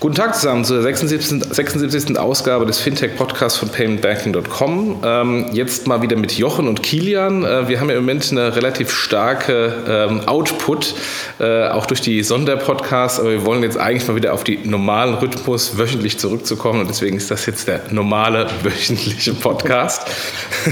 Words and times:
Guten 0.00 0.14
Tag 0.14 0.36
zusammen 0.36 0.64
zur 0.64 0.80
76. 0.80 1.42
76. 1.50 2.16
Ausgabe 2.20 2.64
des 2.66 2.78
Fintech-Podcasts 2.78 3.58
von 3.58 3.68
paymentbanking.com. 3.68 5.00
Ähm, 5.04 5.46
jetzt 5.52 5.88
mal 5.88 6.02
wieder 6.02 6.14
mit 6.14 6.38
Jochen 6.38 6.68
und 6.68 6.84
Kilian. 6.84 7.42
Äh, 7.44 7.66
wir 7.66 7.80
haben 7.80 7.90
ja 7.90 7.96
im 7.96 8.02
Moment 8.02 8.30
eine 8.30 8.54
relativ 8.54 8.92
starke 8.92 9.72
ähm, 9.88 10.20
Output, 10.28 10.94
äh, 11.40 11.66
auch 11.66 11.86
durch 11.86 12.00
die 12.00 12.22
Sonderpodcasts, 12.22 13.18
aber 13.18 13.30
wir 13.30 13.44
wollen 13.44 13.64
jetzt 13.64 13.76
eigentlich 13.76 14.06
mal 14.06 14.14
wieder 14.14 14.34
auf 14.34 14.44
die 14.44 14.58
normalen 14.58 15.14
Rhythmus 15.14 15.78
wöchentlich 15.78 16.16
zurückzukommen 16.16 16.82
und 16.82 16.88
deswegen 16.88 17.16
ist 17.16 17.32
das 17.32 17.44
jetzt 17.46 17.66
der 17.66 17.80
normale 17.90 18.46
wöchentliche 18.62 19.34
Podcast. 19.34 20.06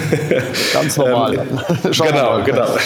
Ganz 0.73 0.97
normal. 0.97 1.35
ähm, 1.35 1.91
genau, 1.91 2.45
genau. 2.45 2.77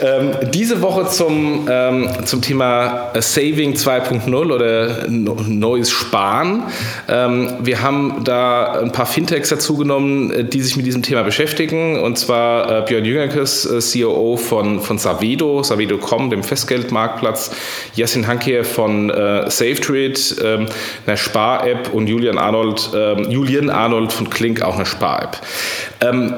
ähm, 0.00 0.30
diese 0.54 0.80
Woche 0.80 1.08
zum, 1.08 1.68
ähm, 1.70 2.08
zum 2.24 2.40
Thema 2.40 3.10
Saving 3.20 3.74
2.0 3.74 4.34
oder 4.34 4.77
neues 5.08 5.90
Sparen. 5.90 6.64
Ähm, 7.08 7.50
wir 7.60 7.82
haben 7.82 8.22
da 8.24 8.80
ein 8.80 8.92
paar 8.92 9.06
Fintechs 9.06 9.48
dazugenommen, 9.48 10.30
äh, 10.30 10.44
die 10.44 10.60
sich 10.60 10.76
mit 10.76 10.86
diesem 10.86 11.02
Thema 11.02 11.22
beschäftigen. 11.22 12.00
Und 12.00 12.18
zwar 12.18 12.78
äh, 12.78 12.82
Björn 12.82 13.04
Jüngerkes, 13.04 13.64
äh, 13.66 13.80
CEO 13.80 14.36
von, 14.36 14.80
von 14.80 14.98
Savedo, 14.98 15.62
Savedo.com, 15.62 16.30
dem 16.30 16.42
Festgeldmarktplatz, 16.42 17.50
Jessin 17.94 18.26
Hanke 18.26 18.64
von 18.64 19.10
äh, 19.10 19.50
SafeTrade, 19.50 20.14
ähm, 20.42 20.66
einer 21.06 21.16
Spar-App 21.16 21.92
und 21.92 22.06
Julian 22.08 22.38
Arnold, 22.38 22.90
ähm, 22.94 23.30
Julian 23.30 23.70
Arnold 23.70 24.12
von 24.12 24.30
Klink, 24.30 24.62
auch 24.62 24.76
eine 24.76 24.86
Spar-App. 24.86 25.38
Ähm, 26.00 26.34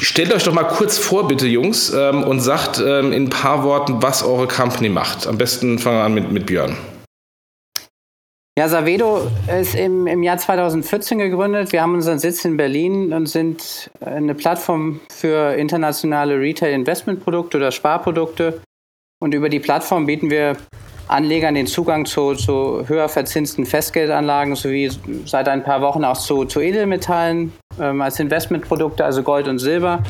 Stellt 0.00 0.32
euch 0.32 0.44
doch 0.44 0.52
mal 0.52 0.64
kurz 0.64 0.98
vor, 0.98 1.26
bitte, 1.26 1.46
Jungs, 1.46 1.92
ähm, 1.92 2.22
und 2.22 2.40
sagt 2.40 2.82
ähm, 2.84 3.12
in 3.12 3.24
ein 3.24 3.30
paar 3.30 3.64
Worten, 3.64 4.02
was 4.02 4.22
eure 4.22 4.46
Company 4.46 4.88
macht. 4.88 5.26
Am 5.26 5.38
besten 5.38 5.78
fangen 5.78 5.96
wir 5.96 6.04
an 6.04 6.14
mit, 6.14 6.30
mit 6.30 6.46
Björn. 6.46 6.76
Ja, 8.56 8.68
Savedo 8.68 9.28
ist 9.60 9.74
im, 9.74 10.06
im 10.06 10.22
Jahr 10.22 10.38
2014 10.38 11.18
gegründet. 11.18 11.72
Wir 11.72 11.82
haben 11.82 11.94
unseren 11.94 12.20
Sitz 12.20 12.44
in 12.44 12.56
Berlin 12.56 13.12
und 13.12 13.26
sind 13.26 13.90
eine 14.00 14.36
Plattform 14.36 15.00
für 15.10 15.54
internationale 15.54 16.38
Retail-Investment-Produkte 16.38 17.56
oder 17.56 17.72
Sparprodukte. 17.72 18.62
Und 19.20 19.34
über 19.34 19.48
die 19.48 19.58
Plattform 19.58 20.06
bieten 20.06 20.30
wir 20.30 20.56
Anlegern 21.08 21.56
den 21.56 21.66
Zugang 21.66 22.06
zu, 22.06 22.34
zu 22.34 22.88
höher 22.88 23.08
verzinsten 23.08 23.66
Festgeldanlagen 23.66 24.54
sowie 24.54 24.88
seit 25.26 25.48
ein 25.48 25.64
paar 25.64 25.82
Wochen 25.82 26.04
auch 26.04 26.16
zu, 26.16 26.44
zu 26.44 26.60
Edelmetallen 26.60 27.52
ähm, 27.80 28.00
als 28.02 28.20
Investmentprodukte, 28.20 29.04
also 29.04 29.24
Gold 29.24 29.48
und 29.48 29.58
Silber. 29.58 30.04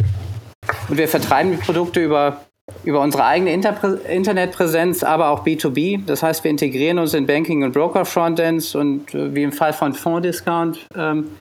Und 0.91 0.99
wir 0.99 1.09
vertreiben 1.09 1.53
die 1.53 1.57
Produkte 1.57 2.05
über 2.05 2.43
über 2.85 3.01
unsere 3.01 3.25
eigene 3.25 3.53
Interpre 3.53 4.01
Internetpräsenz, 4.09 5.03
aber 5.03 5.29
auch 5.29 5.45
B2B. 5.45 6.05
Das 6.07 6.23
heißt, 6.23 6.45
wir 6.45 6.51
integrieren 6.51 6.99
uns 6.99 7.15
in 7.15 7.27
Banking- 7.27 7.63
und 7.63 7.73
Broker-Frontends 7.73 8.75
und 8.75 9.15
äh, 9.15 9.35
wie 9.35 9.43
im 9.43 9.53
Fall 9.53 9.73
von 9.73 9.95
Fonddiscount 9.95 10.87
ähm, 10.97 11.37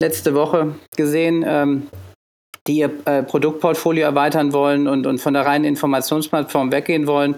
letzte 0.00 0.34
Woche 0.34 0.74
gesehen, 0.96 1.44
ähm, 1.46 1.88
die 2.66 2.78
ihr 2.78 2.90
äh, 3.06 3.22
Produktportfolio 3.22 4.04
erweitern 4.04 4.52
wollen 4.52 4.86
und, 4.86 5.06
und 5.06 5.20
von 5.20 5.34
der 5.34 5.46
reinen 5.46 5.64
Informationsplattform 5.64 6.70
weggehen 6.70 7.06
wollen 7.06 7.36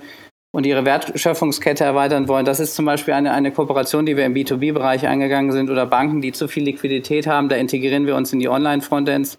und 0.52 0.66
ihre 0.66 0.84
Wertschöpfungskette 0.84 1.84
erweitern 1.84 2.28
wollen. 2.28 2.44
Das 2.44 2.60
ist 2.60 2.74
zum 2.74 2.84
Beispiel 2.84 3.14
eine, 3.14 3.32
eine 3.32 3.52
Kooperation, 3.52 4.04
die 4.04 4.16
wir 4.16 4.26
im 4.26 4.34
B2B-Bereich 4.34 5.06
eingegangen 5.06 5.52
sind 5.52 5.70
oder 5.70 5.86
Banken, 5.86 6.20
die 6.20 6.32
zu 6.32 6.48
viel 6.48 6.64
Liquidität 6.64 7.26
haben. 7.26 7.48
Da 7.48 7.56
integrieren 7.56 8.06
wir 8.06 8.16
uns 8.16 8.32
in 8.32 8.40
die 8.40 8.48
Online-Frontends 8.48 9.38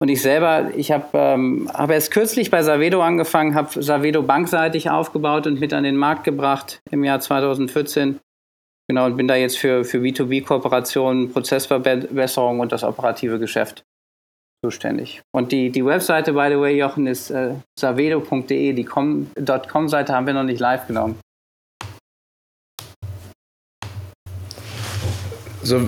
und 0.00 0.08
ich 0.08 0.20
selber, 0.20 0.70
ich 0.76 0.92
habe 0.92 1.06
ähm, 1.14 1.70
hab 1.72 1.90
erst 1.90 2.10
kürzlich 2.10 2.50
bei 2.50 2.62
Savedo 2.62 3.00
angefangen, 3.02 3.54
habe 3.54 3.82
Savedo 3.82 4.22
bankseitig 4.22 4.90
aufgebaut 4.90 5.46
und 5.46 5.60
mit 5.60 5.72
an 5.72 5.84
den 5.84 5.96
Markt 5.96 6.24
gebracht 6.24 6.80
im 6.90 7.04
Jahr 7.04 7.20
2014. 7.20 8.18
Genau, 8.88 9.06
und 9.06 9.16
bin 9.16 9.28
da 9.28 9.34
jetzt 9.34 9.56
für, 9.56 9.84
für 9.84 9.98
B2B-Kooperationen, 9.98 11.32
Prozessverbesserung 11.32 12.60
und 12.60 12.70
das 12.70 12.84
operative 12.84 13.38
Geschäft 13.38 13.84
zuständig. 14.62 15.22
Und 15.34 15.52
die, 15.52 15.70
die 15.70 15.84
Webseite, 15.84 16.32
by 16.32 16.48
the 16.50 16.58
way, 16.58 16.76
Jochen, 16.76 17.06
ist 17.06 17.30
äh, 17.30 17.54
savedo.de. 17.78 18.72
Die 18.72 18.84
.com-Seite 18.84 20.12
haben 20.12 20.26
wir 20.26 20.34
noch 20.34 20.42
nicht 20.42 20.60
live 20.60 20.86
genommen. 20.86 21.18
So, 25.64 25.80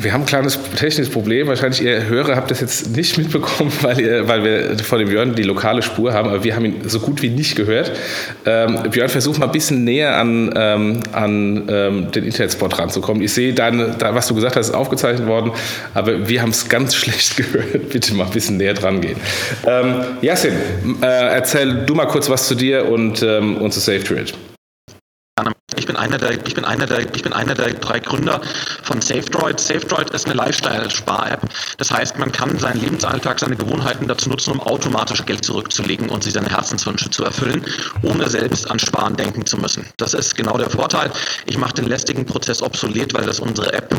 wir 0.00 0.12
haben 0.14 0.22
ein 0.22 0.26
kleines 0.26 0.58
technisches 0.76 1.10
Problem. 1.10 1.46
Wahrscheinlich 1.46 1.82
ihr 1.82 2.06
Hörer 2.06 2.36
habt 2.36 2.50
das 2.50 2.60
jetzt 2.62 2.96
nicht 2.96 3.18
mitbekommen, 3.18 3.70
weil, 3.82 4.00
ihr, 4.00 4.28
weil 4.28 4.44
wir 4.44 4.78
vor 4.78 4.98
dem 4.98 5.10
Björn 5.10 5.34
die 5.34 5.42
lokale 5.42 5.82
Spur 5.82 6.14
haben, 6.14 6.30
aber 6.30 6.42
wir 6.42 6.56
haben 6.56 6.64
ihn 6.64 6.88
so 6.88 6.98
gut 6.98 7.20
wie 7.20 7.28
nicht 7.28 7.54
gehört. 7.54 7.92
Ähm, 8.46 8.78
Björn, 8.90 9.10
versuch 9.10 9.36
mal 9.36 9.46
ein 9.46 9.52
bisschen 9.52 9.84
näher 9.84 10.16
an, 10.16 10.54
ähm, 10.56 11.00
an 11.12 11.68
ähm, 11.68 12.10
den 12.12 12.24
Internetspot 12.24 12.78
ranzukommen. 12.78 13.22
Ich 13.22 13.34
sehe, 13.34 13.52
deine, 13.52 13.94
da, 13.98 14.14
was 14.14 14.28
du 14.28 14.34
gesagt 14.34 14.56
hast, 14.56 14.70
ist 14.70 14.74
aufgezeichnet 14.74 15.28
worden, 15.28 15.52
aber 15.92 16.26
wir 16.26 16.40
haben 16.40 16.50
es 16.50 16.70
ganz 16.70 16.94
schlecht 16.96 17.36
gehört. 17.36 17.90
Bitte 17.90 18.14
mal 18.14 18.24
ein 18.24 18.30
bisschen 18.30 18.56
näher 18.56 18.74
dran 18.74 19.02
gehen. 19.02 19.16
Ähm, 19.66 19.96
Yassin, 20.22 20.54
äh, 21.02 21.06
erzähl 21.06 21.84
du 21.84 21.94
mal 21.94 22.06
kurz 22.06 22.30
was 22.30 22.48
zu 22.48 22.54
dir 22.54 22.88
und, 22.88 23.22
ähm, 23.22 23.58
und 23.58 23.74
zu 23.74 23.80
SafeTrade. 23.80 24.32
Ich 25.76 25.86
bin 25.86 25.96
einer 25.96 26.18
der, 26.18 26.32
ich 26.46 26.54
bin 26.54 26.64
einer 26.64 26.86
der, 26.86 27.00
ich 27.14 27.22
bin 27.22 27.32
einer 27.32 27.54
der 27.54 27.74
drei 27.74 28.00
Gründer 28.00 28.40
von 28.82 29.00
SafeDroid. 29.00 29.58
SafeDroid 29.58 30.10
ist 30.10 30.26
eine 30.26 30.34
Lifestyle-Spar-App. 30.34 31.40
Das 31.78 31.90
heißt, 31.90 32.18
man 32.18 32.32
kann 32.32 32.58
seinen 32.58 32.80
Lebensalltag, 32.80 33.40
seine 33.40 33.56
Gewohnheiten 33.56 34.08
dazu 34.08 34.28
nutzen, 34.28 34.52
um 34.52 34.60
automatisch 34.60 35.24
Geld 35.26 35.44
zurückzulegen 35.44 36.08
und 36.08 36.24
sich 36.24 36.32
seine 36.32 36.48
Herzenswünsche 36.48 37.10
zu 37.10 37.24
erfüllen, 37.24 37.64
ohne 38.02 38.28
selbst 38.28 38.70
an 38.70 38.78
Sparen 38.78 39.16
denken 39.16 39.46
zu 39.46 39.56
müssen. 39.56 39.86
Das 39.96 40.14
ist 40.14 40.36
genau 40.36 40.56
der 40.58 40.70
Vorteil. 40.70 41.10
Ich 41.46 41.58
mache 41.58 41.74
den 41.74 41.86
lästigen 41.86 42.26
Prozess 42.26 42.62
obsolet, 42.62 43.14
weil 43.14 43.26
das 43.26 43.40
unsere 43.40 43.72
App 43.72 43.94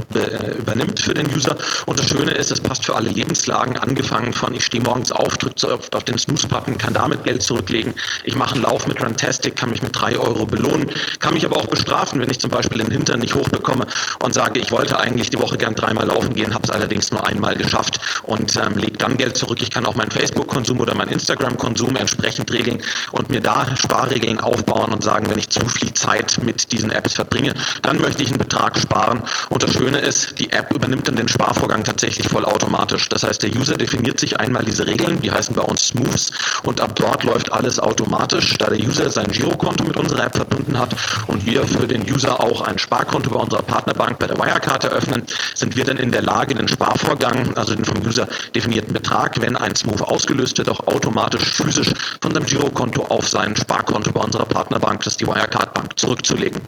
übernimmt 0.58 1.00
für 1.00 1.14
den 1.14 1.34
User. 1.36 1.56
Und 1.86 2.00
das 2.00 2.10
Schöne 2.10 2.32
ist, 2.32 2.52
es 2.52 2.62
passt 2.62 2.86
für 2.86 2.96
alle 2.96 3.10
Lebenslagen, 3.10 3.78
angefangen 3.78 4.34
von 4.34 4.54
ich 4.54 4.66
stehe 4.66 4.84
morgens 4.84 5.12
auf, 5.12 5.38
drücke 5.38 5.74
auf 5.74 6.04
den 6.04 6.18
Snooze-Button, 6.18 6.78
kann 6.78 6.94
damit 6.94 7.24
Geld 7.24 7.42
zurücklegen. 7.44 7.94
Ich 8.24 8.36
mache 8.36 8.56
einen 8.56 8.64
Lauf 8.64 8.88
mit 8.88 9.02
Runtastic, 9.02 9.56
kann 9.56 9.70
mich 9.70 9.82
mit 9.82 9.96
drei 9.96 10.18
Euro 10.18 10.46
belohnen, 10.46 10.90
kann 11.20 11.34
mich 11.34 11.46
aber 11.46 11.58
auch 11.58 11.63
bestrafen, 11.68 12.20
wenn 12.20 12.30
ich 12.30 12.40
zum 12.40 12.50
Beispiel 12.50 12.80
den 12.80 12.92
Hintern 12.92 13.20
nicht 13.20 13.36
hochbekomme 13.36 13.86
und 14.22 14.34
sage, 14.34 14.60
ich 14.60 14.72
wollte 14.72 15.00
eigentlich 15.00 15.30
die 15.30 15.40
Woche 15.40 15.58
gern 15.58 15.76
dreimal 15.76 16.08
laufen 16.08 16.34
gehen, 16.34 16.54
habe 16.54 16.64
es 16.64 16.70
allerdings 16.70 17.12
nur 17.12 17.26
einmal 17.26 17.56
geschafft 17.56 18.00
und 18.24 18.56
ähm, 18.58 18.78
lege 18.78 18.98
dann 18.98 19.18
Geld 19.18 19.38
zurück. 19.38 19.62
Ich 19.62 19.72
kann 19.72 19.86
auch 19.86 19.96
meinen 19.96 20.12
Facebook-Konsum 20.12 20.80
oder 20.80 20.96
meinen 20.96 21.12
Instagram-Konsum 21.12 21.96
entsprechend 21.96 22.52
regeln 22.52 22.82
und 23.12 23.30
mir 23.30 23.42
da 23.42 23.66
Sparregeln 23.76 24.40
aufbauen 24.40 24.94
und 24.94 25.04
sagen, 25.04 25.30
wenn 25.30 25.40
ich 25.40 25.50
zu 25.50 25.68
viel 25.68 25.94
Zeit 25.94 26.40
mit 26.44 26.72
diesen 26.72 26.92
Apps 26.92 27.14
verbringe, 27.14 27.54
dann 27.82 28.00
möchte 28.00 28.24
ich 28.24 28.30
einen 28.30 28.40
Betrag 28.40 28.78
sparen. 28.78 29.24
Und 29.50 29.64
das 29.64 29.74
Schöne 29.74 30.00
ist, 30.00 30.40
die 30.40 30.52
App 30.52 30.74
übernimmt 30.74 31.08
dann 31.08 31.16
den 31.16 31.28
Sparvorgang 31.28 31.84
tatsächlich 31.84 32.28
vollautomatisch. 32.28 33.10
Das 33.10 33.24
heißt, 33.24 33.44
der 33.44 33.56
User 33.56 33.78
definiert 33.78 34.20
sich 34.20 34.40
einmal 34.40 34.64
diese 34.64 34.86
Regeln, 34.88 35.22
die 35.22 35.32
heißen 35.32 35.56
bei 35.56 35.62
uns 35.62 35.88
Smooths 35.88 36.32
und 36.64 36.82
ab 36.82 36.96
dort 36.96 37.24
läuft 37.24 37.52
alles 37.52 37.80
automatisch, 37.80 38.58
da 38.58 38.68
der 38.68 38.80
User 38.80 39.10
sein 39.10 39.28
Girokonto 39.32 39.84
mit 39.84 39.98
unserer 39.98 40.26
App 40.26 40.36
verbunden 40.36 40.78
hat 40.78 40.96
und 41.28 41.46
wir 41.46 41.53
wir 41.54 41.68
für 41.68 41.88
den 41.88 42.02
User 42.12 42.40
auch 42.40 42.62
ein 42.62 42.80
Sparkonto 42.80 43.30
bei 43.30 43.40
unserer 43.40 43.62
Partnerbank 43.62 44.18
bei 44.18 44.26
der 44.26 44.38
Wirecard 44.38 44.86
eröffnen, 44.86 45.24
sind 45.54 45.76
wir 45.76 45.84
dann 45.84 45.98
in 45.98 46.12
der 46.12 46.24
Lage, 46.24 46.56
den 46.56 46.68
Sparvorgang, 46.68 47.56
also 47.56 47.76
den 47.76 47.86
vom 47.86 48.04
User 48.04 48.28
definierten 48.56 48.92
Betrag, 48.92 49.40
wenn 49.40 49.56
ein 49.56 49.76
Smooth 49.76 50.02
ausgelöst 50.02 50.58
wird, 50.58 50.70
auch 50.70 50.88
automatisch 50.88 51.44
physisch 51.54 51.94
von 52.22 52.34
seinem 52.34 52.48
Girokonto 52.48 53.04
auf 53.04 53.30
sein 53.30 53.56
Sparkonto 53.56 54.12
bei 54.12 54.22
unserer 54.22 54.46
Partnerbank, 54.46 55.04
das 55.04 55.14
ist 55.14 55.22
die 55.22 55.28
Wirecard 55.28 55.74
Bank, 55.76 56.00
zurückzulegen. 56.00 56.60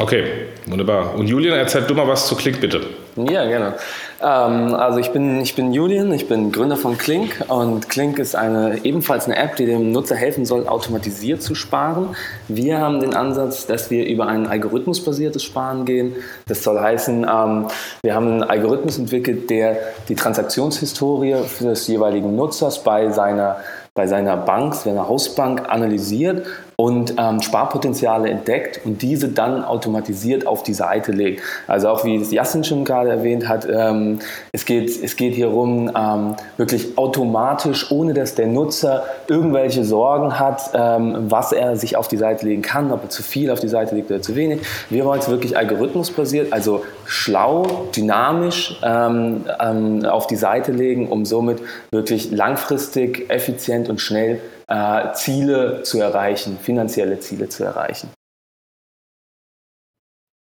Okay, 0.00 0.46
wunderbar. 0.66 1.16
Und 1.16 1.26
Julian, 1.26 1.58
erzähl 1.58 1.82
du 1.82 1.92
mal 1.92 2.06
was 2.06 2.28
zu 2.28 2.36
Klink, 2.36 2.60
bitte. 2.60 2.82
Ja, 3.16 3.44
gerne. 3.46 3.74
Ähm, 4.22 4.74
also 4.74 5.00
ich 5.00 5.10
bin, 5.10 5.40
ich 5.40 5.56
bin 5.56 5.72
Julian, 5.72 6.12
ich 6.12 6.28
bin 6.28 6.52
Gründer 6.52 6.76
von 6.76 6.96
Klink 6.96 7.44
und 7.48 7.88
Klink 7.88 8.20
ist 8.20 8.36
eine, 8.36 8.84
ebenfalls 8.84 9.24
eine 9.24 9.36
App, 9.36 9.56
die 9.56 9.66
dem 9.66 9.90
Nutzer 9.90 10.14
helfen 10.14 10.44
soll, 10.44 10.68
automatisiert 10.68 11.42
zu 11.42 11.56
sparen. 11.56 12.14
Wir 12.46 12.78
haben 12.78 13.00
den 13.00 13.14
Ansatz, 13.14 13.66
dass 13.66 13.90
wir 13.90 14.06
über 14.06 14.28
ein 14.28 14.46
algorithmusbasiertes 14.46 15.42
Sparen 15.42 15.84
gehen. 15.84 16.14
Das 16.46 16.62
soll 16.62 16.78
heißen, 16.78 17.26
ähm, 17.28 17.66
wir 18.02 18.14
haben 18.14 18.28
einen 18.28 18.44
Algorithmus 18.44 18.98
entwickelt, 18.98 19.50
der 19.50 19.78
die 20.08 20.14
Transaktionshistorie 20.14 21.34
des 21.60 21.88
jeweiligen 21.88 22.36
Nutzers 22.36 22.84
bei 22.84 23.10
seiner 23.10 23.56
bei 23.94 24.06
seiner 24.06 24.36
Bank, 24.36 24.76
seiner 24.76 25.08
Hausbank 25.08 25.68
analysiert 25.68 26.46
und 26.80 27.14
ähm, 27.18 27.42
Sparpotenziale 27.42 28.30
entdeckt 28.30 28.80
und 28.84 29.02
diese 29.02 29.30
dann 29.30 29.64
automatisiert 29.64 30.46
auf 30.46 30.62
die 30.62 30.74
Seite 30.74 31.10
legt. 31.10 31.42
Also 31.66 31.88
auch 31.88 32.04
wie 32.04 32.14
es 32.14 32.30
Jassin 32.30 32.62
schon 32.62 32.84
gerade 32.84 33.10
erwähnt 33.10 33.48
hat, 33.48 33.66
ähm, 33.68 34.20
es, 34.52 34.64
geht, 34.64 34.88
es 35.02 35.16
geht 35.16 35.34
hier 35.34 35.52
um 35.52 35.90
ähm, 35.92 36.36
wirklich 36.56 36.96
automatisch, 36.96 37.90
ohne 37.90 38.14
dass 38.14 38.36
der 38.36 38.46
Nutzer 38.46 39.02
irgendwelche 39.26 39.82
Sorgen 39.82 40.38
hat, 40.38 40.70
ähm, 40.72 41.26
was 41.28 41.50
er 41.50 41.76
sich 41.76 41.96
auf 41.96 42.06
die 42.06 42.16
Seite 42.16 42.46
legen 42.46 42.62
kann, 42.62 42.92
ob 42.92 43.02
er 43.02 43.10
zu 43.10 43.24
viel 43.24 43.50
auf 43.50 43.58
die 43.58 43.68
Seite 43.68 43.96
legt 43.96 44.08
oder 44.12 44.22
zu 44.22 44.36
wenig. 44.36 44.60
Wir 44.88 45.04
wollen 45.04 45.18
es 45.18 45.28
wirklich 45.28 45.56
algorithmusbasiert, 45.56 46.52
also 46.52 46.84
schlau, 47.06 47.88
dynamisch 47.96 48.78
ähm, 48.84 49.46
ähm, 49.60 50.04
auf 50.04 50.28
die 50.28 50.36
Seite 50.36 50.70
legen, 50.70 51.08
um 51.08 51.24
somit 51.24 51.58
wirklich 51.90 52.30
langfristig, 52.30 53.28
effizient 53.30 53.88
und 53.88 54.00
schnell 54.00 54.40
äh, 54.68 55.12
Ziele 55.14 55.82
zu 55.82 56.00
erreichen, 56.00 56.58
finanzielle 56.60 57.18
Ziele 57.20 57.48
zu 57.48 57.64
erreichen. 57.64 58.10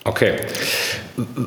Okay. 0.07 0.35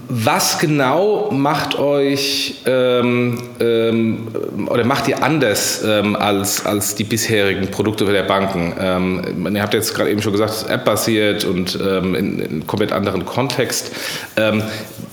Was 0.09 0.59
genau 0.59 1.29
macht 1.31 1.77
euch 1.77 2.55
ähm, 2.65 3.39
ähm, 3.59 4.27
oder 4.65 4.83
macht 4.83 5.07
ihr 5.07 5.23
anders 5.23 5.83
ähm, 5.85 6.15
als, 6.15 6.65
als 6.65 6.95
die 6.95 7.03
bisherigen 7.03 7.69
Produkte 7.69 8.03
der 8.05 8.23
Banken? 8.23 8.73
Ähm, 8.79 9.55
ihr 9.55 9.61
habt 9.61 9.73
jetzt 9.73 9.93
gerade 9.93 10.09
eben 10.09 10.21
schon 10.21 10.33
gesagt, 10.33 10.65
App-basiert 10.67 11.45
und 11.45 11.79
ähm, 11.81 12.15
in, 12.15 12.39
in 12.39 12.67
komplett 12.67 12.91
anderen 12.91 13.25
Kontext. 13.25 13.91
Ähm, 14.35 14.63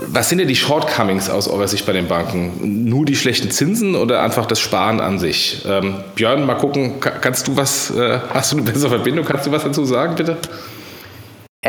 was 0.08 0.28
sind 0.28 0.38
denn 0.38 0.48
die 0.48 0.56
Shortcomings 0.56 1.30
aus 1.30 1.46
eurer 1.46 1.68
Sicht 1.68 1.86
bei 1.86 1.92
den 1.92 2.08
Banken? 2.08 2.88
Nur 2.88 3.04
die 3.04 3.16
schlechten 3.16 3.50
Zinsen 3.50 3.94
oder 3.94 4.22
einfach 4.22 4.46
das 4.46 4.58
Sparen 4.58 5.00
an 5.00 5.18
sich? 5.18 5.66
Björn, 6.14 6.46
mal 6.46 6.54
gucken, 6.54 6.94
kannst 7.00 7.48
du 7.48 7.56
was, 7.56 7.90
äh, 7.90 8.18
hast 8.30 8.52
du 8.52 8.56
eine 8.56 8.66
bessere 8.66 8.90
Verbindung? 8.90 9.24
Kannst 9.24 9.46
du 9.46 9.52
was 9.52 9.64
dazu 9.64 9.84
sagen, 9.84 10.16
bitte? 10.16 10.36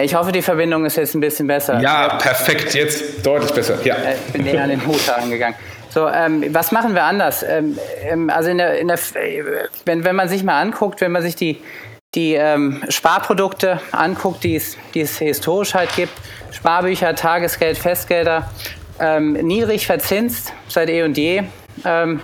Ich 0.02 0.16
hoffe, 0.16 0.32
die 0.32 0.42
Verbindung 0.42 0.86
ist 0.86 0.98
jetzt 0.98 1.16
ein 1.16 1.22
bisschen 1.22 1.48
besser. 1.48 1.80
Ja, 1.80 2.18
perfekt, 2.18 2.74
jetzt 2.76 3.26
deutlich 3.26 3.52
besser. 3.52 3.78
Ja. 3.84 3.96
Äh, 3.96 4.16
ich 4.28 4.34
bin 4.34 4.44
näher 4.44 4.64
an 4.64 4.70
den 4.70 4.86
Hut 4.86 5.06
herangegangen. 5.08 5.58
So, 5.90 6.08
ähm, 6.08 6.44
was 6.54 6.72
machen 6.72 6.94
wir 6.94 7.04
anders? 7.04 7.44
Ähm, 7.44 7.78
ähm, 8.04 8.30
also 8.30 8.50
in 8.50 8.58
der, 8.58 8.80
in 8.80 8.88
der, 8.88 9.00
wenn, 9.86 10.04
wenn 10.04 10.16
man 10.16 10.30
sich 10.30 10.44
mal 10.44 10.62
anguckt, 10.62 11.02
wenn 11.02 11.12
man 11.12 11.24
sich 11.24 11.36
die, 11.36 11.62
die 12.14 12.36
ähm, 12.36 12.84
Sparprodukte 12.90 13.80
anguckt, 13.92 14.44
die 14.44 14.56
es, 14.56 14.78
die 14.94 15.02
es 15.02 15.18
historisch 15.18 15.74
halt 15.74 15.96
gibt, 15.96 16.14
Sparbücher, 16.52 17.16
Tagesgeld, 17.16 17.78
Festgelder, 17.78 18.50
ähm, 19.00 19.34
niedrig 19.34 19.88
verzinst 19.88 20.54
seit 20.68 20.90
eh 20.90 21.04
und 21.04 21.18
je, 21.18 21.44
ähm, 21.86 22.22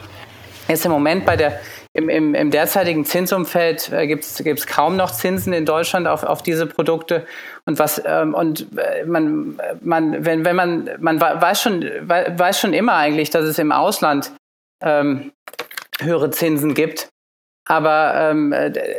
ist 0.68 0.86
im 0.86 0.92
Moment 0.92 1.26
bei 1.26 1.36
der 1.36 1.60
im, 1.94 2.10
im, 2.10 2.34
im 2.34 2.50
derzeitigen 2.50 3.06
Zinsumfeld 3.06 3.92
äh, 3.92 4.08
gibt 4.08 4.24
es 4.26 4.68
kaum 4.68 4.96
noch 4.96 5.12
Zinsen 5.12 5.54
in 5.54 5.66
Deutschland 5.66 6.08
auf, 6.08 6.24
auf 6.24 6.42
diese 6.42 6.66
Produkte. 6.66 7.26
Und 7.66 7.78
was 7.78 8.02
ähm, 8.04 8.34
und 8.34 8.68
äh, 8.78 9.06
man, 9.06 9.60
man, 9.82 10.26
wenn, 10.26 10.44
wenn 10.44 10.56
man, 10.56 10.90
man 11.00 11.22
weiß 11.22 11.62
schon, 11.62 11.84
weiß 11.84 12.60
schon 12.60 12.74
immer 12.74 12.96
eigentlich, 12.96 13.30
dass 13.30 13.46
es 13.46 13.60
im 13.60 13.72
Ausland 13.72 14.32
ähm, 14.82 15.32
höhere 16.02 16.32
Zinsen 16.32 16.74
gibt. 16.74 17.10
Aber 17.66 18.14
ähm, 18.16 18.54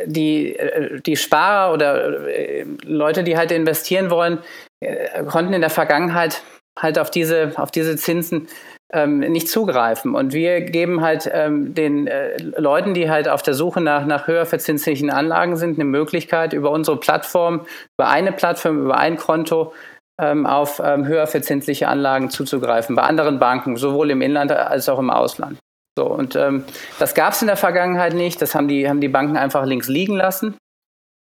die, 0.05 0.57
die 1.05 1.17
Sparer 1.17 1.73
oder 1.73 2.27
äh, 2.27 2.65
Leute, 2.83 3.23
die 3.23 3.37
halt 3.37 3.51
investieren 3.51 4.09
wollen, 4.09 4.39
äh, 4.79 5.23
konnten 5.25 5.53
in 5.53 5.61
der 5.61 5.69
Vergangenheit 5.69 6.41
halt 6.79 6.97
auf 6.97 7.11
diese, 7.11 7.51
auf 7.57 7.71
diese 7.71 7.95
Zinsen 7.97 8.47
ähm, 8.93 9.19
nicht 9.19 9.49
zugreifen. 9.49 10.15
Und 10.15 10.33
wir 10.33 10.61
geben 10.61 11.01
halt 11.01 11.29
ähm, 11.31 11.73
den 11.73 12.07
äh, 12.07 12.37
Leuten, 12.37 12.93
die 12.93 13.09
halt 13.09 13.27
auf 13.27 13.41
der 13.41 13.53
Suche 13.53 13.81
nach, 13.81 14.05
nach 14.05 14.27
höher 14.27 14.45
verzinslichen 14.45 15.09
Anlagen 15.09 15.57
sind, 15.57 15.77
eine 15.77 15.85
Möglichkeit, 15.85 16.53
über 16.53 16.71
unsere 16.71 16.99
Plattform, 16.99 17.65
über 17.97 18.09
eine 18.09 18.31
Plattform, 18.31 18.83
über 18.83 18.97
ein 18.97 19.17
Konto 19.17 19.73
ähm, 20.19 20.45
auf 20.45 20.81
ähm, 20.83 21.05
höher 21.05 21.27
verzinsliche 21.27 21.87
Anlagen 21.87 22.29
zuzugreifen, 22.29 22.95
bei 22.95 23.03
anderen 23.03 23.39
Banken, 23.39 23.75
sowohl 23.75 24.11
im 24.11 24.21
Inland 24.21 24.51
als 24.51 24.87
auch 24.87 24.99
im 24.99 25.09
Ausland. 25.09 25.57
So, 25.97 26.05
und 26.05 26.35
ähm, 26.35 26.65
das 26.99 27.15
gab 27.15 27.33
es 27.33 27.41
in 27.41 27.47
der 27.47 27.57
Vergangenheit 27.57 28.13
nicht. 28.13 28.41
Das 28.41 28.53
haben 28.53 28.67
die, 28.67 28.87
haben 28.87 29.01
die 29.01 29.07
Banken 29.07 29.37
einfach 29.37 29.65
links 29.65 29.87
liegen 29.87 30.15
lassen. 30.15 30.55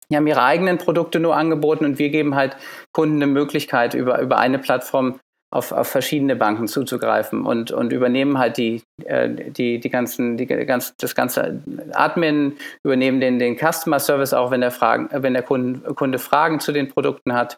Die 0.10 0.16
haben 0.16 0.28
ihre 0.28 0.44
eigenen 0.44 0.78
Produkte 0.78 1.20
nur 1.20 1.36
angeboten 1.36 1.86
und 1.86 2.00
wir 2.00 2.10
geben 2.10 2.36
halt 2.36 2.56
Kunden 2.94 3.16
eine 3.16 3.28
Möglichkeit, 3.28 3.94
über, 3.94 4.20
über 4.20 4.38
eine 4.38 4.60
Plattform 4.60 5.20
auf, 5.50 5.72
auf 5.72 5.88
verschiedene 5.88 6.36
Banken 6.36 6.68
zuzugreifen 6.68 7.46
und, 7.46 7.72
und 7.72 7.94
übernehmen 7.94 8.38
halt 8.38 8.58
die, 8.58 8.84
äh, 9.06 9.30
die, 9.30 9.80
die 9.80 9.90
ganzen, 9.90 10.36
die 10.38 10.46
ganz, 10.46 10.96
das 10.98 11.16
ganze 11.16 11.62
Admin, 11.94 12.58
übernehmen 12.84 13.22
den, 13.22 13.40
den 13.40 13.58
Customer 13.58 14.00
Service 14.00 14.34
auch, 14.34 14.52
wenn 14.52 14.62
der, 14.62 14.72
Fragen, 14.72 15.10
wenn 15.12 15.34
der 15.34 15.44
Kunde, 15.44 15.94
Kunde 15.94 16.20
Fragen 16.20 16.60
zu 16.60 16.72
den 16.72 16.90
Produkten 16.90 17.34
hat. 17.34 17.58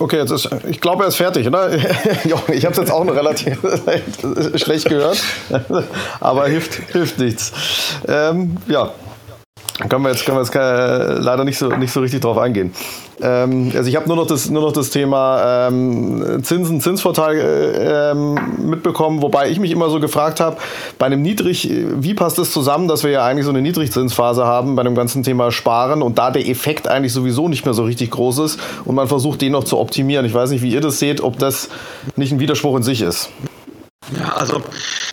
Okay, 0.00 0.18
jetzt 0.18 0.30
ist, 0.30 0.48
ich 0.68 0.80
glaube, 0.80 1.02
er 1.02 1.08
ist 1.08 1.16
fertig, 1.16 1.48
oder? 1.48 1.72
ich 1.74 2.32
habe 2.32 2.52
es 2.52 2.76
jetzt 2.76 2.92
auch 2.92 3.02
noch 3.02 3.16
relativ 3.16 3.58
schlecht 4.54 4.88
gehört, 4.88 5.20
aber 6.20 6.46
hilft, 6.46 6.74
hilft 6.92 7.18
nichts. 7.18 7.52
Ähm, 8.06 8.58
ja, 8.68 8.94
können 9.88 10.02
wir 10.02 10.10
jetzt, 10.10 10.24
können 10.24 10.38
wir 10.38 10.42
jetzt 10.42 10.54
äh, 10.54 11.20
leider 11.20 11.44
nicht 11.44 11.58
so, 11.58 11.68
nicht 11.68 11.92
so 11.92 12.00
richtig 12.00 12.20
drauf 12.20 12.36
eingehen. 12.36 12.74
Ähm, 13.20 13.72
also 13.76 13.88
ich 13.88 13.94
habe 13.94 14.08
nur, 14.08 14.16
noch 14.16 14.26
das, 14.26 14.50
nur 14.50 14.62
noch 14.62 14.72
das 14.72 14.90
Thema 14.90 15.68
ähm, 15.68 16.40
Zinsen, 16.42 16.80
Zinsvorteil 16.80 17.38
äh, 17.38 18.10
ähm, 18.10 18.38
mitbekommen, 18.68 19.22
wobei 19.22 19.50
ich 19.50 19.60
mich 19.60 19.70
immer 19.70 19.88
so 19.88 20.00
gefragt 20.00 20.40
habe, 20.40 20.56
bei 20.98 21.06
einem 21.06 21.22
Niedrig, 21.22 21.70
wie 21.70 22.14
passt 22.14 22.38
das 22.38 22.50
zusammen, 22.52 22.88
dass 22.88 23.04
wir 23.04 23.10
ja 23.10 23.24
eigentlich 23.24 23.44
so 23.44 23.50
eine 23.50 23.62
Niedrigzinsphase 23.62 24.44
haben 24.44 24.74
bei 24.74 24.82
dem 24.82 24.96
ganzen 24.96 25.22
Thema 25.22 25.52
Sparen 25.52 26.02
und 26.02 26.18
da 26.18 26.30
der 26.30 26.48
Effekt 26.48 26.88
eigentlich 26.88 27.12
sowieso 27.12 27.48
nicht 27.48 27.64
mehr 27.64 27.74
so 27.74 27.84
richtig 27.84 28.10
groß 28.10 28.38
ist 28.38 28.60
und 28.84 28.96
man 28.96 29.06
versucht, 29.06 29.42
den 29.42 29.52
noch 29.52 29.64
zu 29.64 29.78
optimieren. 29.78 30.26
Ich 30.26 30.34
weiß 30.34 30.50
nicht, 30.50 30.62
wie 30.62 30.72
ihr 30.72 30.80
das 30.80 30.98
seht, 30.98 31.20
ob 31.20 31.38
das 31.38 31.68
nicht 32.16 32.32
ein 32.32 32.40
Widerspruch 32.40 32.76
in 32.76 32.82
sich 32.82 33.02
ist. 33.02 33.30
Ja, 34.16 34.32
also 34.34 34.62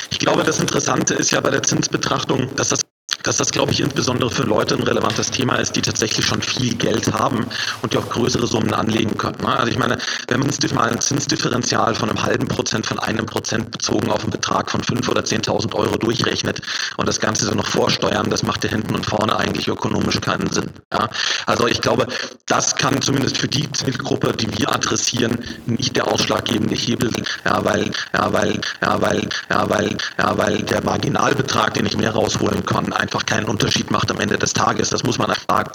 ich 0.09 0.19
glaube, 0.19 0.43
das 0.43 0.59
Interessante 0.59 1.13
ist 1.13 1.31
ja 1.31 1.41
bei 1.41 1.49
der 1.49 1.63
Zinsbetrachtung, 1.63 2.47
dass 2.55 2.69
das 2.69 2.84
dass 3.25 3.37
das, 3.37 3.51
glaube 3.51 3.71
ich, 3.71 3.81
insbesondere 3.81 4.29
für 4.29 4.43
Leute 4.43 4.75
ein 4.75 4.83
relevantes 4.83 5.31
Thema 5.31 5.55
ist, 5.55 5.75
die 5.75 5.81
tatsächlich 5.81 6.25
schon 6.25 6.41
viel 6.41 6.75
Geld 6.75 7.11
haben 7.11 7.45
und 7.81 7.93
die 7.93 7.97
auch 7.97 8.09
größere 8.09 8.47
Summen 8.47 8.73
anlegen 8.73 9.17
können. 9.17 9.37
Ne? 9.41 9.47
Also 9.47 9.71
ich 9.71 9.77
meine, 9.77 9.97
wenn 10.27 10.39
man 10.39 10.49
mal 10.73 10.89
ein 10.89 11.01
Zinsdifferenzial 11.01 11.95
von 11.95 12.09
einem 12.09 12.21
halben 12.21 12.47
Prozent, 12.47 12.85
von 12.85 12.99
einem 12.99 13.25
Prozent 13.25 13.71
bezogen 13.71 14.11
auf 14.11 14.21
einen 14.21 14.31
Betrag 14.31 14.69
von 14.69 14.83
fünf 14.83 15.09
oder 15.09 15.25
zehntausend 15.25 15.73
Euro 15.75 15.97
durchrechnet 15.97 16.61
und 16.97 17.07
das 17.07 17.19
Ganze 17.19 17.45
dann 17.47 17.57
noch 17.57 17.67
vorsteuern, 17.67 18.29
das 18.29 18.43
macht 18.43 18.63
ja 18.63 18.69
hinten 18.69 18.95
und 18.95 19.05
vorne 19.05 19.35
eigentlich 19.37 19.67
ökonomisch 19.67 20.21
keinen 20.21 20.49
Sinn. 20.51 20.69
Ja? 20.93 21.09
Also 21.45 21.67
ich 21.67 21.81
glaube, 21.81 22.07
das 22.45 22.75
kann 22.75 23.01
zumindest 23.01 23.37
für 23.37 23.47
die 23.47 23.71
Zielgruppe, 23.71 24.33
die 24.33 24.57
wir 24.57 24.73
adressieren, 24.73 25.39
nicht 25.65 25.95
der 25.95 26.07
ausschlaggebende 26.07 26.75
Hebel 26.75 27.11
sein. 27.11 27.25
Ja, 27.45 27.63
weil, 27.63 27.91
ja, 28.13 28.33
weil, 28.33 28.59
ja, 28.81 29.01
weil, 29.01 29.29
ja, 29.49 29.69
weil, 29.69 29.97
ja, 30.17 30.37
weil 30.37 30.61
der 30.63 30.83
Marginalbetrag, 30.83 31.73
den 31.73 31.85
ich 31.85 31.97
mehr 31.97 32.11
rausholen 32.11 32.65
kann, 32.65 32.93
einfach 32.93 33.14
einfach 33.15 33.25
keinen 33.25 33.45
Unterschied 33.45 33.91
macht 33.91 34.11
am 34.11 34.19
Ende 34.19 34.37
des 34.37 34.53
Tages. 34.53 34.89
Das 34.89 35.03
muss 35.03 35.17
man 35.17 35.31
sagen. 35.49 35.71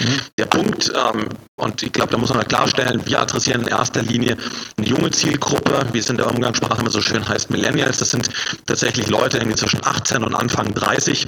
Mhm. 0.00 0.20
Der 0.38 0.46
Punkt, 0.46 0.92
ähm, 0.94 1.28
und 1.56 1.82
ich 1.82 1.92
glaube, 1.92 2.12
da 2.12 2.18
muss 2.18 2.32
man 2.32 2.46
klarstellen, 2.46 3.04
wir 3.04 3.20
adressieren 3.20 3.62
in 3.62 3.68
erster 3.68 4.02
Linie 4.02 4.36
eine 4.76 4.86
junge 4.86 5.10
Zielgruppe, 5.10 5.86
wie 5.92 5.98
es 5.98 6.08
in 6.08 6.16
der 6.16 6.30
Umgangssprache 6.30 6.80
immer 6.80 6.90
so 6.90 7.00
schön 7.00 7.28
heißt, 7.28 7.50
Millennials. 7.50 7.98
Das 7.98 8.10
sind 8.10 8.30
tatsächlich 8.66 9.08
Leute 9.08 9.38
irgendwie 9.38 9.56
zwischen 9.56 9.84
18 9.84 10.22
und 10.22 10.34
Anfang 10.34 10.72
30 10.72 11.26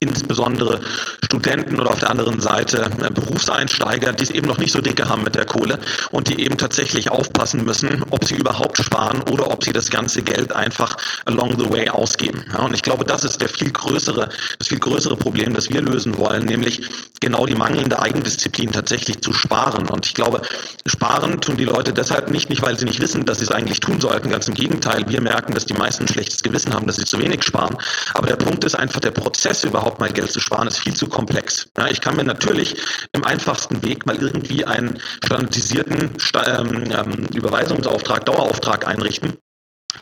insbesondere 0.00 0.80
Studenten 1.24 1.80
oder 1.80 1.90
auf 1.90 2.00
der 2.00 2.10
anderen 2.10 2.40
Seite 2.40 2.90
äh, 3.00 3.10
Berufseinsteiger, 3.10 4.12
die 4.12 4.24
es 4.24 4.30
eben 4.30 4.46
noch 4.46 4.58
nicht 4.58 4.72
so 4.72 4.80
dicke 4.80 5.08
haben 5.08 5.22
mit 5.22 5.34
der 5.34 5.44
Kohle 5.44 5.78
und 6.10 6.28
die 6.28 6.40
eben 6.40 6.58
tatsächlich 6.58 7.10
aufpassen 7.10 7.64
müssen, 7.64 8.04
ob 8.10 8.24
sie 8.24 8.36
überhaupt 8.36 8.78
sparen 8.78 9.22
oder 9.30 9.50
ob 9.50 9.64
sie 9.64 9.72
das 9.72 9.90
ganze 9.90 10.22
Geld 10.22 10.52
einfach 10.52 10.96
along 11.24 11.58
the 11.58 11.70
way 11.70 11.88
ausgeben. 11.88 12.44
Ja, 12.52 12.60
und 12.60 12.74
ich 12.74 12.82
glaube, 12.82 13.04
das 13.04 13.24
ist 13.24 13.40
der 13.40 13.48
viel 13.48 13.70
größere, 13.70 14.28
das 14.58 14.68
viel 14.68 14.78
größere 14.78 15.16
Problem, 15.16 15.54
das 15.54 15.70
wir 15.70 15.80
lösen 15.80 16.16
wollen, 16.18 16.44
nämlich 16.44 16.82
genau 17.20 17.46
die 17.46 17.54
mangelnde 17.54 18.00
Eigendisziplin 18.00 18.72
tatsächlich 18.72 19.20
zu 19.22 19.32
sparen. 19.32 19.88
Und 19.88 20.06
ich 20.06 20.14
glaube, 20.14 20.42
sparen 20.86 21.40
tun 21.40 21.56
die 21.56 21.64
Leute 21.64 21.92
deshalb 21.92 22.30
nicht, 22.30 22.50
nicht 22.50 22.62
weil 22.62 22.78
sie 22.78 22.84
nicht 22.84 23.00
wissen, 23.00 23.24
dass 23.24 23.38
sie 23.38 23.44
es 23.44 23.50
eigentlich 23.50 23.80
tun 23.80 24.00
sollten. 24.00 24.30
Ganz 24.30 24.48
im 24.48 24.54
Gegenteil, 24.54 25.04
wir 25.08 25.20
merken, 25.20 25.54
dass 25.54 25.66
die 25.66 25.74
meisten 25.74 26.04
ein 26.04 26.08
schlechtes 26.08 26.42
Gewissen 26.42 26.74
haben, 26.74 26.86
dass 26.86 26.96
sie 26.96 27.04
zu 27.04 27.18
wenig 27.18 27.42
sparen. 27.42 27.76
Aber 28.12 28.26
der 28.26 28.36
Punkt 28.36 28.64
ist 28.64 28.74
einfach 28.74 29.00
der 29.00 29.10
Prozess 29.10 29.64
überhaupt 29.74 29.98
mal 29.98 30.12
Geld 30.12 30.30
zu 30.30 30.38
sparen, 30.38 30.68
ist 30.68 30.78
viel 30.78 30.94
zu 30.94 31.08
komplex. 31.08 31.68
Ja, 31.76 31.88
ich 31.88 32.00
kann 32.00 32.14
mir 32.14 32.22
natürlich 32.22 32.76
im 33.12 33.24
einfachsten 33.24 33.82
Weg 33.82 34.06
mal 34.06 34.16
irgendwie 34.16 34.64
einen 34.64 35.00
standardisierten 35.24 36.12
ähm, 36.46 36.84
ähm, 36.92 37.26
Überweisungsauftrag, 37.34 38.24
Dauerauftrag 38.24 38.86
einrichten 38.86 39.36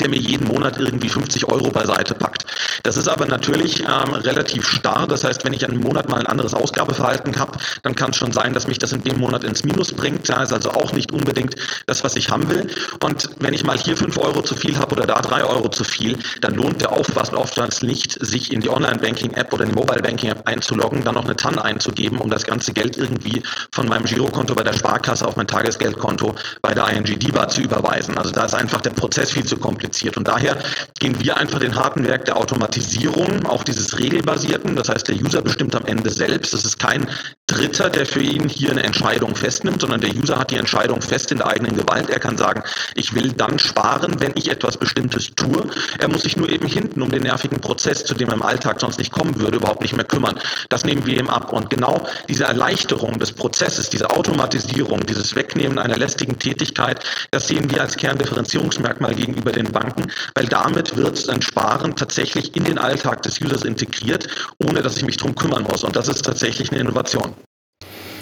der 0.01 0.09
mir 0.09 0.19
jeden 0.19 0.49
Monat 0.49 0.79
irgendwie 0.79 1.09
50 1.09 1.49
Euro 1.49 1.71
beiseite 1.71 2.15
packt. 2.15 2.47
Das 2.83 2.97
ist 2.97 3.09
aber 3.09 3.27
natürlich 3.27 3.81
ähm, 3.81 4.15
relativ 4.15 4.67
starr. 4.67 5.07
Das 5.07 5.25
heißt, 5.25 5.45
wenn 5.45 5.53
ich 5.53 5.65
einen 5.69 5.79
Monat 5.79 6.09
mal 6.09 6.21
ein 6.21 6.27
anderes 6.27 6.55
Ausgabeverhalten 6.55 7.39
habe, 7.39 7.59
dann 7.83 7.95
kann 7.95 8.11
es 8.11 8.17
schon 8.17 8.33
sein, 8.33 8.55
dass 8.55 8.67
mich 8.67 8.79
das 8.79 8.93
in 8.93 9.03
dem 9.03 9.19
Monat 9.19 9.45
ins 9.45 9.65
Minus 9.65 9.93
bringt. 9.93 10.29
Ja, 10.29 10.43
ist 10.43 10.53
also 10.53 10.71
auch 10.71 10.93
nicht 10.93 11.13
unbedingt 11.13 11.55
das, 11.87 12.03
was 12.05 12.17
ich 12.17 12.31
haben 12.31 12.49
will. 12.51 12.69
Und 13.03 13.31
wenn 13.39 13.55
ich 13.55 13.65
mal 13.65 13.79
hier 13.79 13.97
5 13.97 14.19
Euro 14.19 14.43
zu 14.43 14.57
viel 14.57 14.79
habe 14.79 14.95
oder 14.95 15.07
da 15.07 15.21
3 15.21 15.45
Euro 15.45 15.69
zu 15.69 15.85
viel, 15.85 16.19
dann 16.41 16.55
lohnt 16.55 16.81
der 16.81 16.93
Aufwand 16.93 17.35
oftmals 17.35 17.83
nicht, 17.83 18.19
sich 18.25 18.53
in 18.53 18.61
die 18.61 18.69
Online-Banking-App 18.69 19.53
oder 19.53 19.65
die 19.65 19.73
Mobile-Banking-App 19.73 20.49
einzuloggen, 20.49 21.05
dann 21.05 21.15
noch 21.15 21.25
eine 21.25 21.37
TAN 21.37 21.59
einzugeben, 21.59 22.19
um 22.19 22.31
das 22.31 22.45
ganze 22.45 22.73
Geld 22.73 22.97
irgendwie 22.97 23.43
von 23.71 23.87
meinem 23.89 24.05
Girokonto 24.05 24.55
bei 24.55 24.65
der 24.65 24.73
Sparkasse 24.73 25.27
auf 25.27 25.37
mein 25.37 25.47
Tagesgeldkonto 25.47 26.35
bei 26.63 26.75
der 26.75 26.89
ING 26.89 27.05
DIBA 27.05 27.49
zu 27.49 27.61
überweisen. 27.61 28.19
Also 28.19 28.33
da 28.33 28.45
ist 28.45 28.55
einfach 28.55 28.81
der 28.81 28.91
Prozess 28.91 29.31
viel 29.31 29.45
zu 29.45 29.57
kompliziert 29.57 29.82
kompliziert. 29.83 30.17
Und 30.17 30.29
daher 30.29 30.57
gehen 31.01 31.19
wir 31.21 31.37
einfach 31.37 31.59
den 31.59 31.75
harten 31.75 32.07
Werk 32.07 32.25
der 32.25 32.37
Automatisierung, 32.37 33.47
auch 33.47 33.65
dieses 33.65 33.99
regelbasierten. 33.99 34.77
Das 34.77 34.89
heißt, 34.89 35.09
der 35.09 35.17
User 35.17 35.43
bestimmt 35.43 35.75
am 35.75 35.85
Ende 35.87 36.11
selbst. 36.11 36.53
Das 36.53 36.65
ist 36.65 36.79
kein 36.79 37.07
Dritter, 37.53 37.91
der 37.91 38.07
für 38.07 38.23
ihn 38.23 38.49
hier 38.49 38.71
eine 38.71 38.83
Entscheidung 38.83 39.37
festnimmt, 39.37 39.83
sondern 39.83 40.01
der 40.01 40.15
User 40.15 40.39
hat 40.39 40.51
die 40.51 40.57
Entscheidung 40.57 41.03
fest 41.03 41.31
in 41.33 41.39
der 41.39 41.49
eigenen 41.49 41.77
Gewalt. 41.77 42.09
Er 42.09 42.19
kann 42.19 42.39
sagen, 42.39 42.63
ich 42.95 43.15
will 43.15 43.33
dann 43.33 43.59
sparen, 43.59 44.21
wenn 44.21 44.33
ich 44.37 44.51
etwas 44.51 44.79
Bestimmtes 44.79 45.35
tue. 45.37 45.67
Er 45.99 46.09
muss 46.09 46.23
sich 46.23 46.37
nur 46.37 46.49
eben 46.49 46.67
hinten 46.67 47.03
um 47.03 47.11
den 47.11 47.25
nervigen 47.25 47.61
Prozess, 47.61 48.05
zu 48.05 48.15
dem 48.15 48.29
er 48.29 48.35
im 48.35 48.43
Alltag 48.43 48.81
sonst 48.81 48.99
nicht 48.99 49.13
kommen 49.13 49.39
würde, 49.39 49.59
überhaupt 49.59 49.83
nicht 49.83 49.95
mehr 49.95 50.07
kümmern. 50.07 50.39
Das 50.71 50.85
nehmen 50.85 51.05
wir 51.05 51.19
ihm 51.19 51.29
ab. 51.29 51.53
Und 51.53 51.69
genau 51.69 52.07
diese 52.29 52.45
Erleichterung 52.45 53.19
des 53.19 53.33
Prozesses, 53.33 53.91
diese 53.91 54.09
Automatisierung, 54.11 55.01
dieses 55.01 55.35
Wegnehmen 55.35 55.79
einer 55.79 55.99
lästigen 55.99 56.39
Tätigkeit, 56.39 57.05
das 57.33 57.49
sehen 57.49 57.71
wir 57.71 57.83
als 57.83 57.97
Kerndifferenzierungsmerkmal 57.97 59.15
gegenüber 59.15 59.53
den 59.53 59.71
Banken, 59.71 60.11
weil 60.35 60.47
damit 60.47 60.97
wird 60.97 61.29
ein 61.29 61.43
Sparen 61.43 61.95
tatsächlich 61.97 62.57
in 62.57 62.65
den 62.65 62.79
Alltag 62.79 63.23
des 63.23 63.41
Users 63.43 63.65
integriert, 63.65 64.27
ohne 64.59 64.81
dass 64.81 64.97
ich 64.97 65.05
mich 65.05 65.19
darum 65.19 65.35
kümmern 65.35 65.65
muss. 65.65 65.85
Und 65.85 65.97
das 65.97 66.09
ist 66.09 66.25
tatsächlich 66.25 66.71
eine 66.71 66.81
Innovation. 66.81 67.35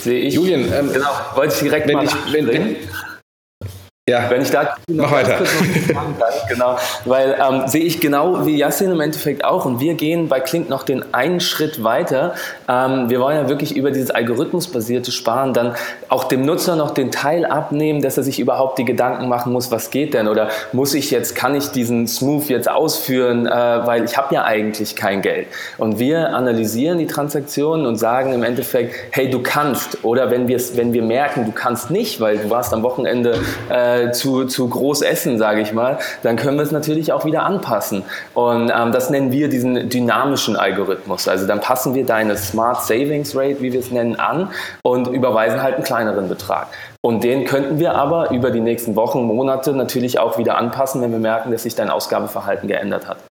Sehe 0.01 0.21
ich. 0.21 0.35
Julian, 0.35 0.73
ähm, 0.73 0.93
genau, 0.93 1.09
wollte 1.35 1.55
ich 1.55 1.61
direkt 1.61 1.87
wenn 1.89 1.97
mal 1.97 2.05
ich, 2.05 2.33
wenn, 2.33 2.47
wenn, 2.47 2.77
ja. 4.11 4.29
Wenn 4.29 4.43
ich 4.43 4.51
da 4.51 4.75
Mach 4.93 5.13
weiter. 5.13 5.39
Kann, 5.93 6.15
genau, 6.49 6.77
weil 7.05 7.37
ähm, 7.41 7.63
sehe 7.67 7.85
ich 7.85 8.01
genau 8.01 8.45
wie 8.47 8.57
Yassin 8.57 8.91
im 8.91 9.01
Endeffekt 9.01 9.45
auch 9.45 9.65
und 9.65 9.81
wir 9.81 9.95
gehen 9.95 10.29
bei 10.29 10.41
Klink 10.41 10.69
noch 10.69 10.83
den 10.83 11.15
einen 11.15 11.41
Schritt 11.41 11.85
weiter. 11.85 12.35
Ähm, 12.69 13.09
wir 13.09 13.21
wollen 13.21 13.37
ja 13.37 13.49
wirklich 13.49 13.77
über 13.77 13.91
dieses 13.91 14.11
algorithmusbasierte 14.11 15.13
Sparen 15.13 15.55
dann 15.55 15.75
auch 16.09 16.25
dem 16.25 16.45
Nutzer 16.45 16.77
noch 16.77 16.91
den 16.91 17.11
Teil 17.11 17.45
abnehmen, 17.45 18.03
dass 18.03 18.17
er 18.17 18.25
sich 18.25 18.41
überhaupt 18.41 18.79
die 18.79 18.85
Gedanken 18.85 19.29
machen 19.29 19.53
muss, 19.53 19.71
was 19.71 19.91
geht 19.91 20.15
denn 20.15 20.29
oder 20.29 20.49
muss 20.73 20.95
ich 20.95 21.11
jetzt, 21.11 21.35
kann 21.35 21.55
ich 21.55 21.69
diesen 21.69 22.07
Smooth 22.07 22.49
jetzt 22.49 22.69
ausführen, 22.69 23.47
äh, 23.47 23.51
weil 23.51 24.05
ich 24.05 24.17
habe 24.17 24.35
ja 24.35 24.45
eigentlich 24.45 24.97
kein 24.97 25.23
Geld. 25.23 25.47
Und 25.79 25.99
wir 25.99 26.35
analysieren 26.35 26.99
die 26.99 27.07
Transaktionen 27.07 27.87
und 27.87 27.97
sagen 27.97 28.33
im 28.33 28.43
Endeffekt, 28.43 28.95
hey, 29.13 29.31
du 29.31 29.41
kannst 29.43 30.05
oder 30.05 30.31
wenn 30.31 30.49
wir 30.49 30.61
wenn 30.75 30.93
wir 30.93 31.03
merken, 31.03 31.45
du 31.45 31.53
kannst 31.53 31.91
nicht, 31.91 32.21
weil 32.21 32.39
du 32.39 32.51
warst 32.51 32.75
am 32.75 32.83
Wochenende 32.83 33.39
äh, 33.71 34.00
äh, 34.01 34.13
zu, 34.13 34.45
zu 34.45 34.69
groß 34.69 35.03
essen, 35.03 35.39
sage 35.39 35.61
ich 35.61 35.73
mal, 35.73 35.99
dann 36.23 36.37
können 36.37 36.57
wir 36.57 36.63
es 36.63 36.73
natürlich 36.73 37.13
auch 37.13 37.25
wieder 37.25 37.45
anpassen. 37.45 38.03
Und 38.35 38.73
ähm, 38.75 38.93
das 38.93 39.11
nennen 39.11 39.33
wir 39.33 39.49
diesen 39.49 39.89
dynamischen 39.89 40.57
Algorithmus. 40.57 41.29
Also 41.29 41.47
dann 41.47 41.61
passen 41.61 41.95
wir 41.95 42.05
deine 42.05 42.37
Smart 42.37 42.83
Savings 42.83 43.35
Rate, 43.37 43.61
wie 43.61 43.73
wir 43.73 43.81
es 43.81 43.91
nennen, 43.91 44.17
an 44.17 44.51
und 44.83 45.09
überweisen 45.09 45.63
halt 45.63 45.77
einen 45.77 45.85
kleineren 45.85 46.29
Betrag. 46.29 46.69
Und 47.03 47.25
den 47.25 47.47
könnten 47.47 47.79
wir 47.79 47.95
aber 47.95 48.31
über 48.31 48.51
die 48.51 48.61
nächsten 48.61 48.95
Wochen, 48.97 49.23
Monate 49.23 49.73
natürlich 49.73 50.19
auch 50.19 50.37
wieder 50.37 50.59
anpassen, 50.59 51.01
wenn 51.01 51.13
wir 51.13 51.19
merken, 51.19 51.51
dass 51.51 51.63
sich 51.63 51.75
dein 51.75 51.89
Ausgabeverhalten 51.89 52.69
geändert 52.69 53.09
hat. 53.09 53.30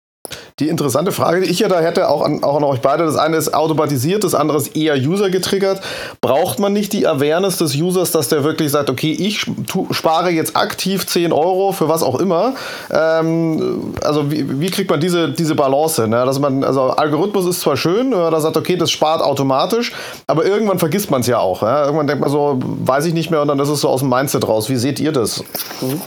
Die 0.59 0.69
interessante 0.69 1.11
Frage, 1.11 1.41
die 1.41 1.51
ich 1.51 1.59
ja 1.59 1.67
da 1.67 1.81
hätte, 1.81 2.09
auch 2.09 2.23
an, 2.23 2.43
auch 2.43 2.57
an 2.57 2.63
euch 2.63 2.81
beide, 2.81 3.05
das 3.05 3.15
eine 3.15 3.37
ist 3.37 3.53
automatisiert, 3.53 4.23
das 4.23 4.33
andere 4.33 4.57
ist 4.57 4.75
eher 4.75 4.95
User 4.95 5.29
getriggert. 5.29 5.81
Braucht 6.19 6.57
man 6.57 6.73
nicht 6.73 6.93
die 6.93 7.05
Awareness 7.05 7.57
des 7.57 7.75
Users, 7.75 8.09
dass 8.09 8.29
der 8.29 8.43
wirklich 8.43 8.71
sagt, 8.71 8.89
okay, 8.89 9.11
ich 9.11 9.45
spare 9.91 10.31
jetzt 10.31 10.57
aktiv 10.57 11.05
10 11.05 11.31
Euro 11.31 11.73
für 11.73 11.89
was 11.89 12.01
auch 12.01 12.19
immer? 12.19 12.55
Ähm, 12.89 13.93
also 14.03 14.31
wie, 14.31 14.59
wie, 14.59 14.71
kriegt 14.71 14.89
man 14.89 14.99
diese, 14.99 15.29
diese 15.29 15.53
Balance? 15.53 16.07
Ne? 16.07 16.25
Dass 16.25 16.39
man, 16.39 16.63
also 16.63 16.89
Algorithmus 16.89 17.45
ist 17.45 17.59
zwar 17.59 17.77
schön, 17.77 18.09
man 18.09 18.31
da 18.31 18.39
sagt, 18.39 18.57
okay, 18.57 18.77
das 18.77 18.89
spart 18.89 19.21
automatisch, 19.21 19.93
aber 20.25 20.43
irgendwann 20.43 20.79
vergisst 20.79 21.11
man 21.11 21.21
es 21.21 21.27
ja 21.27 21.37
auch. 21.37 21.61
Ja? 21.61 21.85
Irgendwann 21.85 22.07
denkt 22.07 22.21
man 22.21 22.31
so, 22.31 22.57
weiß 22.63 23.05
ich 23.05 23.13
nicht 23.13 23.29
mehr 23.29 23.43
und 23.43 23.47
dann 23.47 23.59
ist 23.59 23.69
es 23.69 23.81
so 23.81 23.89
aus 23.89 23.99
dem 23.99 24.09
Mindset 24.09 24.47
raus. 24.47 24.69
Wie 24.69 24.77
seht 24.77 24.99
ihr 24.99 25.11
das? 25.11 25.43
Mhm. 25.81 26.01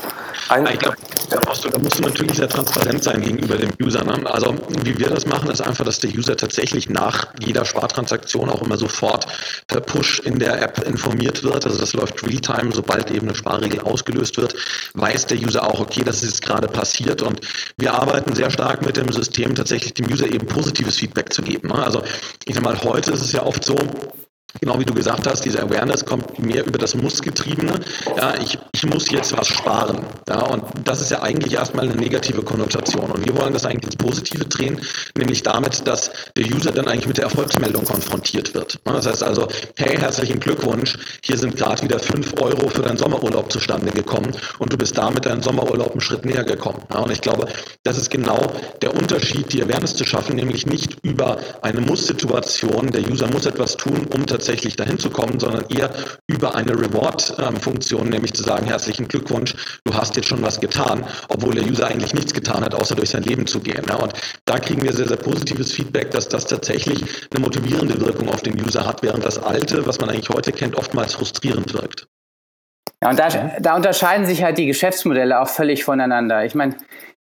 ich 0.72 0.78
glaube, 0.80 0.96
da, 1.30 1.38
da 1.38 1.78
musst 1.78 1.98
du 1.98 2.02
natürlich 2.02 2.36
sehr 2.36 2.48
transparent 2.48 3.02
sein 3.02 3.22
gegenüber 3.22 3.56
dem 3.56 3.70
User. 3.80 4.04
Ne? 4.04 4.30
Also 4.30 4.54
wie 4.82 4.98
wir 4.98 5.08
das 5.08 5.26
machen, 5.26 5.50
ist 5.50 5.60
einfach, 5.60 5.84
dass 5.84 6.00
der 6.00 6.10
User 6.10 6.36
tatsächlich 6.36 6.88
nach 6.88 7.28
jeder 7.40 7.64
Spartransaktion 7.64 8.50
auch 8.50 8.62
immer 8.62 8.76
sofort 8.76 9.26
per 9.68 9.80
Push 9.80 10.20
in 10.20 10.38
der 10.38 10.60
App 10.60 10.82
informiert 10.86 11.42
wird. 11.42 11.64
Also 11.64 11.78
das 11.78 11.92
läuft 11.92 12.22
Realtime, 12.26 12.72
sobald 12.72 13.10
eben 13.10 13.28
eine 13.28 13.36
Sparregel 13.36 13.80
ausgelöst 13.80 14.36
wird, 14.36 14.54
weiß 14.94 15.26
der 15.26 15.38
User 15.38 15.66
auch, 15.66 15.80
okay, 15.80 16.02
das 16.04 16.16
ist 16.16 16.30
jetzt 16.30 16.42
gerade 16.42 16.68
passiert. 16.68 17.22
Und 17.22 17.40
wir 17.76 17.94
arbeiten 17.94 18.34
sehr 18.34 18.50
stark 18.50 18.84
mit 18.84 18.96
dem 18.96 19.12
System, 19.12 19.54
tatsächlich 19.54 19.94
dem 19.94 20.10
User 20.10 20.26
eben 20.26 20.46
positives 20.46 20.96
Feedback 20.96 21.32
zu 21.32 21.42
geben. 21.42 21.68
Ne? 21.68 21.82
Also 21.82 22.02
ich 22.44 22.54
sag 22.54 22.64
mal, 22.64 22.82
heute 22.82 23.12
ist 23.12 23.22
es 23.22 23.32
ja 23.32 23.42
oft 23.42 23.64
so, 23.64 23.76
Genau 24.60 24.78
wie 24.78 24.84
du 24.84 24.94
gesagt 24.94 25.26
hast, 25.26 25.44
diese 25.44 25.62
Awareness 25.62 26.04
kommt 26.04 26.38
mehr 26.38 26.66
über 26.66 26.78
das 26.78 26.94
Muss-Getriebene. 26.94 27.80
Ja, 28.16 28.34
ich, 28.42 28.58
ich 28.72 28.84
muss 28.84 29.10
jetzt 29.10 29.36
was 29.36 29.48
sparen. 29.48 30.04
Ja, 30.28 30.40
und 30.42 30.64
das 30.84 31.00
ist 31.00 31.10
ja 31.10 31.22
eigentlich 31.22 31.54
erstmal 31.54 31.86
eine 31.88 31.96
negative 31.96 32.42
Konnotation. 32.42 33.10
Und 33.10 33.24
wir 33.24 33.36
wollen 33.36 33.52
das 33.52 33.64
eigentlich 33.64 33.84
ins 33.84 33.96
Positive 33.96 34.44
drehen, 34.44 34.80
nämlich 35.16 35.42
damit, 35.42 35.86
dass 35.86 36.10
der 36.36 36.44
User 36.46 36.72
dann 36.72 36.88
eigentlich 36.88 37.06
mit 37.06 37.18
der 37.18 37.24
Erfolgsmeldung 37.24 37.84
konfrontiert 37.84 38.54
wird. 38.54 38.78
Das 38.84 39.06
heißt 39.06 39.22
also, 39.22 39.48
hey, 39.76 39.96
herzlichen 39.96 40.40
Glückwunsch, 40.40 40.98
hier 41.22 41.38
sind 41.38 41.56
gerade 41.56 41.82
wieder 41.82 41.98
fünf 41.98 42.34
Euro 42.40 42.68
für 42.68 42.82
deinen 42.82 42.98
Sommerurlaub 42.98 43.50
zustande 43.52 43.90
gekommen 43.92 44.32
und 44.58 44.72
du 44.72 44.76
bist 44.76 44.98
damit 44.98 45.26
deinen 45.26 45.42
Sommerurlaub 45.42 45.92
einen 45.92 46.00
Schritt 46.00 46.24
näher 46.24 46.44
gekommen. 46.44 46.82
Ja, 46.92 47.00
und 47.00 47.12
ich 47.12 47.20
glaube, 47.20 47.46
das 47.84 47.98
ist 47.98 48.10
genau 48.10 48.52
der 48.82 48.94
Unterschied, 48.94 49.52
die 49.52 49.62
Awareness 49.62 49.96
zu 49.96 50.04
schaffen, 50.04 50.36
nämlich 50.36 50.66
nicht 50.66 50.96
über 51.02 51.38
eine 51.62 51.80
Muss-Situation, 51.80 52.88
der 52.88 53.08
User 53.08 53.28
muss 53.28 53.46
etwas 53.46 53.76
tun, 53.76 54.06
um 54.12 54.26
tatsächlich 54.26 54.39
tatsächlich 54.40 54.74
dahin 54.76 54.98
zu 54.98 55.10
kommen, 55.10 55.38
sondern 55.38 55.66
eher 55.68 55.90
über 56.26 56.54
eine 56.54 56.72
Reward-Funktion, 56.72 58.08
nämlich 58.08 58.32
zu 58.32 58.42
sagen, 58.42 58.66
herzlichen 58.66 59.06
Glückwunsch, 59.06 59.54
du 59.84 59.94
hast 59.94 60.16
jetzt 60.16 60.28
schon 60.28 60.42
was 60.42 60.58
getan, 60.58 61.04
obwohl 61.28 61.54
der 61.54 61.64
User 61.64 61.86
eigentlich 61.88 62.14
nichts 62.14 62.32
getan 62.32 62.64
hat, 62.64 62.74
außer 62.74 62.94
durch 62.94 63.10
sein 63.10 63.22
Leben 63.22 63.46
zu 63.46 63.60
gehen. 63.60 63.84
Und 63.90 64.14
da 64.46 64.58
kriegen 64.58 64.82
wir 64.82 64.94
sehr, 64.94 65.08
sehr 65.08 65.18
positives 65.18 65.72
Feedback, 65.72 66.10
dass 66.12 66.26
das 66.26 66.46
tatsächlich 66.46 67.04
eine 67.34 67.44
motivierende 67.44 68.00
Wirkung 68.00 68.30
auf 68.30 68.40
den 68.40 68.58
User 68.64 68.86
hat, 68.86 69.02
während 69.02 69.26
das 69.26 69.38
Alte, 69.38 69.86
was 69.86 70.00
man 70.00 70.08
eigentlich 70.08 70.30
heute 70.30 70.52
kennt, 70.52 70.74
oftmals 70.74 71.14
frustrierend 71.14 71.74
wirkt. 71.74 72.06
Ja, 73.02 73.10
und 73.10 73.18
da, 73.18 73.28
da 73.60 73.76
unterscheiden 73.76 74.24
sich 74.24 74.42
halt 74.42 74.56
die 74.56 74.66
Geschäftsmodelle 74.66 75.38
auch 75.38 75.48
völlig 75.48 75.84
voneinander. 75.84 76.46
Ich 76.46 76.54
meine, 76.54 76.76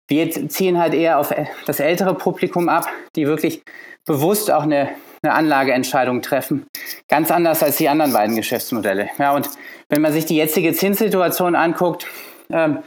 wir 0.08 0.32
ziehen 0.48 0.80
halt 0.80 0.94
eher 0.94 1.20
auf 1.20 1.34
das 1.66 1.82
ältere 1.82 2.16
Publikum 2.16 2.70
ab, 2.70 2.88
die 3.18 3.28
wirklich 3.28 3.62
bewusst 4.06 4.50
auch 4.52 4.64
eine 4.64 4.90
eine 5.22 5.34
Anlageentscheidung 5.34 6.22
treffen. 6.22 6.66
Ganz 7.08 7.32
anders 7.32 7.64
als 7.64 7.78
die 7.78 7.90
anderen 7.90 8.14
beiden 8.14 8.36
Geschäftsmodelle. 8.36 9.10
Ja, 9.18 9.34
und 9.36 9.50
wenn 9.90 10.02
man 10.02 10.14
sich 10.14 10.26
die 10.26 10.36
jetzige 10.36 10.74
Zinssituation 10.74 11.56
anguckt, 11.56 12.08
ähm, 12.52 12.80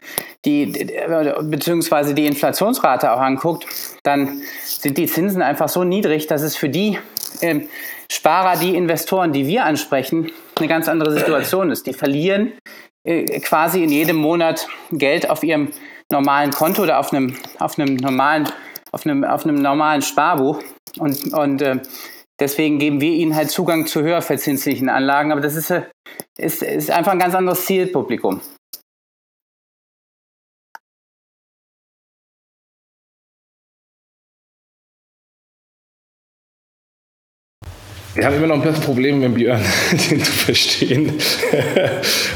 die, 0.45 0.91
beziehungsweise 1.43 2.15
die 2.15 2.27
Inflationsrate 2.27 3.13
auch 3.13 3.21
anguckt, 3.21 3.67
dann 4.03 4.43
sind 4.65 4.99
die 4.99 5.07
Zinsen 5.07 5.43
einfach 5.43 5.69
so 5.69 5.85
niedrig, 5.85 6.27
dass 6.27 6.43
es 6.43 6.57
für 6.57 6.69
die 6.69 6.99
ähm, 7.43 7.69
Sparer, 8.11 8.59
die 8.59 8.75
Investoren, 8.75 9.33
die 9.33 9.47
wir 9.47 9.65
ansprechen, 9.65 10.33
eine 10.59 10.69
ganz 10.69 10.89
andere 10.89 11.13
Situation 11.13 11.71
ist. 11.71 11.87
Die 11.87 11.93
verlieren 11.93 12.53
äh, 13.05 13.25
quasi 13.41 13.85
in 13.85 13.91
jedem 13.91 14.17
Monat 14.17 14.67
Geld 14.91 15.31
auf 15.31 15.45
ihrem 15.45 15.71
normalen 16.11 16.51
Konto 16.51 16.83
oder 16.83 16.99
auf 16.99 17.13
einem, 17.13 17.37
auf 17.59 17.79
einem 17.79 17.97
normalen 17.97 18.49
auf 18.93 19.07
einem, 19.07 19.25
auf 19.25 19.45
einem 19.45 19.57
normalen 19.57 20.03
Sparbuch 20.03 20.63
und, 20.99 21.33
und 21.33 21.63
äh, 21.63 21.81
Deswegen 22.43 22.81
geben 22.81 23.01
wir 23.01 23.13
ihnen 23.13 23.37
halt 23.37 23.53
Zugang 23.53 23.87
zu 23.87 24.03
höher 24.03 24.21
verzinslichen 24.21 24.89
Anlagen. 24.89 25.31
Aber 25.31 25.41
das 25.41 25.55
ist, 25.55 25.71
äh, 25.71 25.83
ist, 26.37 26.61
ist 26.61 26.91
einfach 26.91 27.13
ein 27.13 27.21
ganz 27.21 27.37
anderes 27.37 27.65
Zielpublikum. 27.67 28.41
Wir 38.15 38.27
haben 38.27 38.37
immer 38.37 38.49
noch 38.49 38.57
ein 38.57 38.63
bisschen 38.63 38.83
Probleme 38.83 39.27
mit 39.27 39.37
Björn, 39.37 39.63
den 40.11 40.23
zu 40.23 40.33
verstehen. 40.33 41.13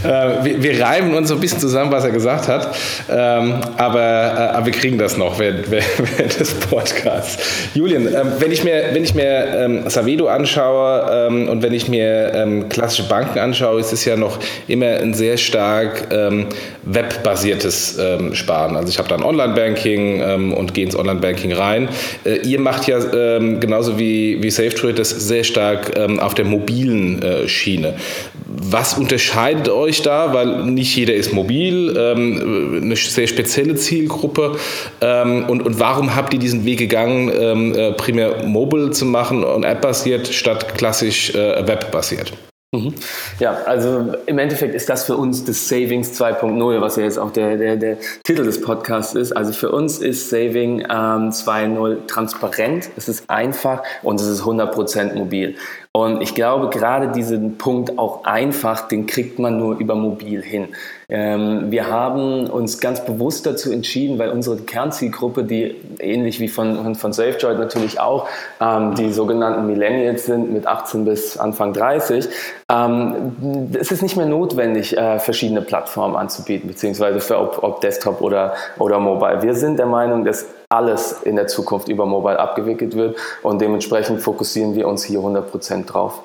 Äh, 0.04 0.44
wir, 0.44 0.62
wir, 0.62 0.80
reiben 0.80 1.14
uns 1.14 1.28
so 1.28 1.34
ein 1.34 1.40
bisschen 1.40 1.58
zusammen, 1.58 1.90
was 1.90 2.04
er 2.04 2.10
gesagt 2.10 2.48
hat, 2.48 2.76
ähm, 3.10 3.54
aber, 3.76 4.00
äh, 4.00 4.56
aber 4.56 4.66
wir 4.66 4.72
kriegen 4.72 4.98
das 4.98 5.16
noch 5.16 5.38
während, 5.38 5.70
während 5.70 6.38
des 6.38 6.54
Podcasts. 6.54 7.42
Julian, 7.74 8.06
ähm, 8.06 8.32
wenn 8.38 8.52
ich 8.52 8.62
mir, 8.62 8.90
wenn 8.92 9.02
ich 9.02 9.14
mir 9.14 9.46
ähm, 9.56 9.88
Savedo 9.88 10.28
anschaue 10.28 11.28
und 11.28 11.62
wenn 11.62 11.72
ich 11.72 11.88
mir 11.88 12.66
klassische 12.68 13.08
Banken 13.08 13.38
anschaue, 13.38 13.80
ist 13.80 13.92
es 13.92 14.04
ja 14.04 14.16
noch 14.16 14.38
immer 14.68 14.86
ein 14.86 15.14
sehr 15.14 15.36
stark 15.36 16.08
webbasiertes 16.82 17.98
Sparen. 18.32 18.76
Also 18.76 18.88
ich 18.88 18.98
habe 18.98 19.08
da 19.08 19.16
ein 19.16 19.22
Online-Banking 19.22 20.52
und 20.52 20.74
gehe 20.74 20.84
ins 20.84 20.96
Online-Banking 20.96 21.52
rein. 21.52 21.88
Äh, 22.24 22.38
ihr 22.46 22.60
macht 22.60 22.86
ja 22.86 22.98
genauso 22.98 23.98
wie, 23.98 24.42
wie 24.42 24.50
SafeTrade 24.50 24.94
das 24.94 25.10
sehr 25.10 25.44
stark 25.44 25.65
stark 25.66 25.96
ähm, 25.96 26.20
auf 26.20 26.34
der 26.34 26.44
mobilen 26.44 27.22
äh, 27.22 27.48
Schiene. 27.48 27.94
Was 28.46 28.96
unterscheidet 28.96 29.68
euch 29.68 30.02
da? 30.02 30.32
Weil 30.32 30.64
nicht 30.64 30.96
jeder 30.96 31.14
ist 31.14 31.32
mobil, 31.32 31.94
ähm, 31.96 32.80
eine 32.82 32.96
sehr 32.96 33.26
spezielle 33.26 33.74
Zielgruppe. 33.74 34.56
Ähm, 35.00 35.44
und, 35.48 35.62
und 35.62 35.80
warum 35.80 36.14
habt 36.14 36.32
ihr 36.34 36.40
diesen 36.40 36.64
Weg 36.64 36.78
gegangen, 36.78 37.30
ähm, 37.38 37.74
äh, 37.74 37.92
primär 37.92 38.46
mobile 38.46 38.90
zu 38.90 39.04
machen 39.04 39.44
und 39.44 39.64
app-basiert 39.64 40.28
statt 40.28 40.76
klassisch 40.76 41.34
äh, 41.34 41.66
web-basiert? 41.66 42.32
Mhm. 42.72 42.94
Ja, 43.38 43.52
also 43.64 44.14
im 44.26 44.38
Endeffekt 44.38 44.74
ist 44.74 44.88
das 44.88 45.04
für 45.04 45.16
uns 45.16 45.44
das 45.44 45.68
Savings 45.68 46.20
2.0, 46.20 46.80
was 46.80 46.96
ja 46.96 47.04
jetzt 47.04 47.18
auch 47.18 47.30
der, 47.30 47.56
der, 47.56 47.76
der 47.76 47.98
Titel 48.24 48.44
des 48.44 48.60
Podcasts 48.60 49.14
ist. 49.14 49.32
Also 49.32 49.52
für 49.52 49.70
uns 49.70 49.98
ist 49.98 50.30
Saving 50.30 50.80
ähm, 50.80 51.30
2.0 51.30 52.06
transparent, 52.06 52.90
es 52.96 53.08
ist 53.08 53.30
einfach 53.30 53.82
und 54.02 54.20
es 54.20 54.26
ist 54.26 54.42
100% 54.42 55.14
mobil. 55.14 55.56
Und 55.96 56.20
ich 56.20 56.34
glaube, 56.34 56.68
gerade 56.68 57.08
diesen 57.08 57.56
Punkt 57.56 57.98
auch 57.98 58.24
einfach, 58.24 58.86
den 58.86 59.06
kriegt 59.06 59.38
man 59.38 59.56
nur 59.56 59.78
über 59.78 59.94
mobil 59.94 60.42
hin. 60.42 60.68
Ähm, 61.08 61.70
wir 61.70 61.90
haben 61.90 62.50
uns 62.50 62.80
ganz 62.80 63.02
bewusst 63.02 63.46
dazu 63.46 63.72
entschieden, 63.72 64.18
weil 64.18 64.28
unsere 64.28 64.58
Kernzielgruppe, 64.58 65.44
die 65.44 65.74
ähnlich 65.98 66.38
wie 66.38 66.48
von, 66.48 66.94
von 66.96 67.14
SafeJoy 67.14 67.54
natürlich 67.54 67.98
auch 67.98 68.28
ähm, 68.60 68.94
die 68.94 69.10
sogenannten 69.10 69.66
Millennials 69.66 70.26
sind 70.26 70.52
mit 70.52 70.66
18 70.66 71.06
bis 71.06 71.38
Anfang 71.38 71.72
30, 71.72 72.28
ähm, 72.70 73.70
es 73.72 73.90
ist 73.90 74.02
nicht 74.02 74.18
mehr 74.18 74.26
notwendig, 74.26 74.98
äh, 74.98 75.18
verschiedene 75.18 75.62
Plattformen 75.62 76.14
anzubieten, 76.14 76.68
beziehungsweise 76.68 77.20
für 77.20 77.38
ob, 77.38 77.62
ob 77.62 77.80
Desktop 77.80 78.20
oder, 78.20 78.52
oder 78.78 79.00
Mobile. 79.00 79.40
Wir 79.40 79.54
sind 79.54 79.78
der 79.78 79.86
Meinung, 79.86 80.26
dass 80.26 80.44
alles 80.68 81.22
in 81.22 81.36
der 81.36 81.46
Zukunft 81.46 81.88
über 81.88 82.06
Mobile 82.06 82.38
abgewickelt 82.38 82.96
wird 82.96 83.16
und 83.42 83.60
dementsprechend 83.60 84.20
fokussieren 84.20 84.74
wir 84.74 84.88
uns 84.88 85.04
hier 85.04 85.20
100% 85.20 85.86
drauf. 85.86 86.22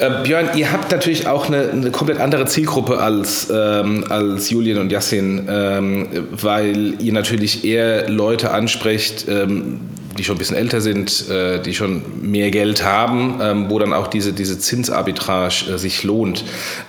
Äh, 0.00 0.22
Björn, 0.22 0.56
ihr 0.56 0.72
habt 0.72 0.90
natürlich 0.90 1.28
auch 1.28 1.46
eine, 1.46 1.70
eine 1.70 1.90
komplett 1.90 2.20
andere 2.20 2.46
Zielgruppe 2.46 2.98
als, 2.98 3.52
ähm, 3.54 4.04
als 4.08 4.48
Julian 4.48 4.78
und 4.78 4.90
Yassin, 4.90 5.46
ähm, 5.50 6.28
weil 6.30 6.94
ihr 7.02 7.12
natürlich 7.12 7.64
eher 7.66 8.08
Leute 8.08 8.50
ansprecht, 8.50 9.26
ähm, 9.28 9.80
die 10.20 10.24
schon 10.24 10.36
ein 10.36 10.38
bisschen 10.38 10.56
älter 10.56 10.82
sind, 10.82 11.30
äh, 11.30 11.62
die 11.62 11.72
schon 11.72 12.02
mehr 12.20 12.50
Geld 12.50 12.84
haben, 12.84 13.40
ähm, 13.40 13.70
wo 13.70 13.78
dann 13.78 13.94
auch 13.94 14.06
diese, 14.06 14.34
diese 14.34 14.58
Zinsarbitrage 14.58 15.72
äh, 15.72 15.78
sich 15.78 16.04
lohnt. 16.04 16.44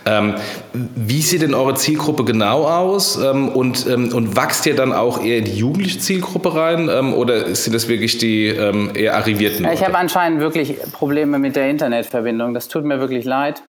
Ähm, 0.05 0.35
wie 0.73 1.21
sieht 1.21 1.41
denn 1.41 1.53
eure 1.53 1.75
Zielgruppe 1.75 2.25
genau 2.25 2.65
aus 2.65 3.17
ähm, 3.17 3.47
und, 3.47 3.87
ähm, 3.87 4.13
und 4.13 4.35
wächst 4.35 4.65
ihr 4.65 4.75
dann 4.75 4.91
auch 4.91 5.23
eher 5.23 5.37
in 5.37 5.45
die 5.45 5.55
jugendliche 5.55 5.99
Zielgruppe 5.99 6.53
rein 6.53 6.89
ähm, 6.89 7.13
oder 7.13 7.55
sind 7.55 7.73
das 7.73 7.87
wirklich 7.87 8.17
die 8.17 8.47
eher 8.47 9.15
arrivierten? 9.15 9.65
Ich 9.71 9.83
habe 9.83 9.97
anscheinend 9.97 10.41
wirklich 10.41 10.75
Probleme 10.91 11.39
mit 11.39 11.55
der 11.55 11.69
Internetverbindung. 11.69 12.53
Das 12.53 12.67
tut 12.67 12.83
mir 12.83 12.99
wirklich 12.99 13.23
leid. 13.23 13.63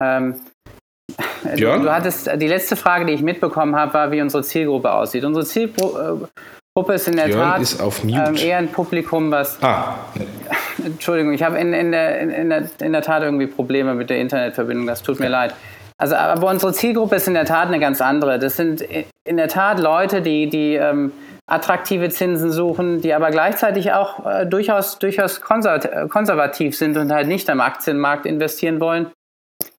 Björn? 0.00 1.82
Du 1.82 1.92
hattest 1.92 2.28
die 2.36 2.48
letzte 2.48 2.74
Frage, 2.74 3.06
die 3.06 3.12
ich 3.12 3.22
mitbekommen 3.22 3.76
habe, 3.76 3.94
war, 3.94 4.10
wie 4.10 4.20
unsere 4.20 4.42
Zielgruppe 4.42 4.92
aussieht. 4.92 5.24
Unsere 5.24 5.44
Zielgruppe 5.44 6.28
Gruppe 6.76 6.92
ist 6.92 7.08
in 7.08 7.16
der 7.16 7.24
Björn 7.24 7.52
Tat 7.52 7.62
ist 7.62 7.80
auf 7.80 8.04
Mute. 8.04 8.22
Ähm, 8.28 8.36
eher 8.36 8.58
ein 8.58 8.68
Publikum, 8.68 9.30
was. 9.30 9.62
Ah. 9.62 9.94
Entschuldigung, 10.84 11.32
ich 11.32 11.42
habe 11.42 11.56
in, 11.56 11.72
in, 11.72 11.90
der, 11.90 12.20
in, 12.20 12.50
der, 12.50 12.68
in 12.82 12.92
der 12.92 13.00
Tat 13.00 13.22
irgendwie 13.22 13.46
Probleme 13.46 13.94
mit 13.94 14.10
der 14.10 14.18
Internetverbindung. 14.18 14.86
Das 14.86 15.02
tut 15.02 15.18
mir 15.18 15.30
leid. 15.30 15.54
Also, 15.96 16.16
aber 16.16 16.50
unsere 16.50 16.74
Zielgruppe 16.74 17.16
ist 17.16 17.28
in 17.28 17.32
der 17.32 17.46
Tat 17.46 17.68
eine 17.68 17.78
ganz 17.78 18.02
andere. 18.02 18.38
Das 18.38 18.56
sind 18.56 18.82
in 19.24 19.38
der 19.38 19.48
Tat 19.48 19.80
Leute, 19.80 20.20
die, 20.20 20.50
die 20.50 20.74
ähm, 20.74 21.12
attraktive 21.46 22.10
Zinsen 22.10 22.52
suchen, 22.52 23.00
die 23.00 23.14
aber 23.14 23.30
gleichzeitig 23.30 23.92
auch 23.92 24.26
äh, 24.26 24.44
durchaus, 24.44 24.98
durchaus 24.98 25.40
konservativ 25.40 26.76
sind 26.76 26.98
und 26.98 27.10
halt 27.10 27.26
nicht 27.26 27.48
am 27.48 27.62
Aktienmarkt 27.62 28.26
investieren 28.26 28.80
wollen. 28.80 29.10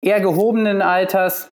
Eher 0.02 0.20
gehobenen 0.20 0.82
Alters, 0.82 1.50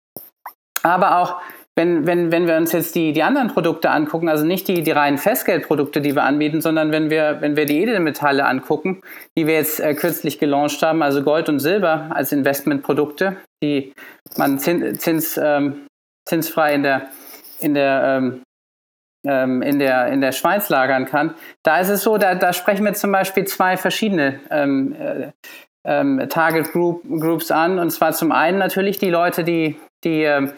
aber 0.83 1.19
auch 1.19 1.37
wenn, 1.77 2.07
wenn, 2.07 2.31
wenn 2.31 2.47
wir 2.47 2.57
uns 2.57 2.73
jetzt 2.73 2.95
die, 2.95 3.13
die 3.13 3.23
anderen 3.23 3.49
Produkte 3.49 3.91
angucken, 3.91 4.29
also 4.29 4.45
nicht 4.45 4.69
die, 4.69 4.83
die 4.83 4.91
reinen 4.93 5.19
Festgeldprodukte, 5.19 6.01
die 6.01 6.15
wir 6.15 6.23
anbieten, 6.23 6.61
sondern 6.61 6.93
wenn 6.93 7.11
wir, 7.11 7.39
wenn 7.41 7.57
wir 7.57 7.67
die 7.67 7.83
Edelmetalle 7.83 8.45
angucken, 8.45 9.01
die 9.37 9.47
wir 9.47 9.55
jetzt 9.55 9.81
äh, 9.81 9.95
kürzlich 9.95 10.39
gelauncht 10.39 10.81
haben, 10.83 11.03
also 11.03 11.23
Gold 11.23 11.49
und 11.49 11.59
Silber 11.59 12.11
als 12.11 12.31
Investmentprodukte, 12.33 13.37
die 13.63 13.93
man 14.37 14.59
zins, 14.59 15.01
zins, 15.01 15.41
ähm, 15.43 15.87
zinsfrei 16.27 16.75
in 16.75 16.83
der, 16.85 17.09
in 17.61 17.75
der 17.75 18.19
ähm, 18.19 18.43
ähm, 19.27 19.63
in 19.63 19.79
der, 19.79 20.09
in 20.09 20.21
der 20.21 20.33
Schweiz 20.33 20.69
lagern 20.69 21.07
kann. 21.07 21.35
Da 21.63 21.81
ist 21.81 21.89
es 21.89 22.03
so, 22.03 22.19
da, 22.19 22.35
da 22.35 22.53
sprechen 22.53 22.85
wir 22.85 22.93
zum 22.93 23.11
Beispiel 23.11 23.47
zwei 23.47 23.79
verschiedene 23.79 24.41
ähm, 24.51 24.95
äh, 24.99 25.31
ähm, 25.85 26.27
Target 26.29 26.73
Group, 26.73 27.03
Groups 27.09 27.51
an. 27.51 27.79
Und 27.79 27.91
zwar 27.91 28.13
zum 28.13 28.33
einen 28.33 28.59
natürlich 28.59 28.99
die 28.99 29.11
Leute, 29.11 29.45
die, 29.45 29.77
die 30.05 30.23
ähm, 30.25 30.53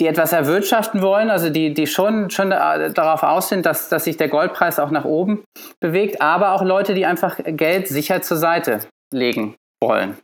die 0.00 0.06
etwas 0.06 0.32
erwirtschaften 0.32 1.02
wollen, 1.02 1.30
also 1.30 1.50
die, 1.50 1.74
die 1.74 1.86
schon, 1.86 2.30
schon 2.30 2.50
darauf 2.50 3.22
aus 3.22 3.50
sind, 3.50 3.66
dass, 3.66 3.88
dass 3.90 4.04
sich 4.04 4.16
der 4.16 4.28
Goldpreis 4.28 4.78
auch 4.78 4.90
nach 4.90 5.04
oben 5.04 5.44
bewegt, 5.78 6.22
aber 6.22 6.52
auch 6.52 6.62
Leute, 6.62 6.94
die 6.94 7.04
einfach 7.06 7.38
Geld 7.44 7.86
sicher 7.86 8.22
zur 8.22 8.38
Seite 8.38 8.80
legen 9.12 9.54
wollen. 9.82 10.16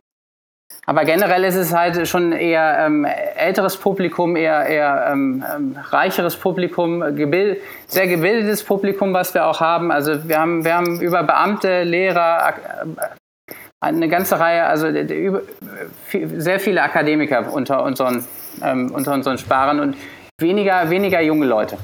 Aber 0.85 1.03
generell 1.03 1.43
ist 1.43 1.55
es 1.55 1.73
halt 1.73 2.07
schon 2.07 2.31
eher 2.31 2.85
ähm, 2.85 3.05
älteres 3.05 3.77
Publikum, 3.77 4.35
eher, 4.35 4.65
eher 4.65 5.09
ähm, 5.11 5.43
ähm 5.55 5.77
reicheres 5.89 6.37
Publikum, 6.37 7.15
gebild, 7.15 7.61
sehr 7.87 8.07
gebildetes 8.07 8.63
Publikum, 8.63 9.13
was 9.13 9.33
wir 9.33 9.45
auch 9.45 9.59
haben. 9.59 9.91
Also 9.91 10.27
wir 10.27 10.39
haben, 10.39 10.63
wir 10.63 10.75
haben 10.75 11.01
über 11.01 11.23
Beamte, 11.23 11.83
Lehrer, 11.83 12.53
äh, 12.55 13.53
eine 13.79 14.07
ganze 14.09 14.39
Reihe, 14.39 14.65
also 14.65 14.87
sehr 16.09 16.59
viele 16.59 16.81
Akademiker 16.81 17.53
unter 17.53 17.83
unseren 17.83 18.25
ähm, 18.63 18.91
unter 18.91 19.13
unseren 19.13 19.37
Sparern 19.37 19.79
und 19.79 19.95
weniger, 20.39 20.89
weniger 20.89 21.21
junge 21.21 21.45
Leute. 21.45 21.77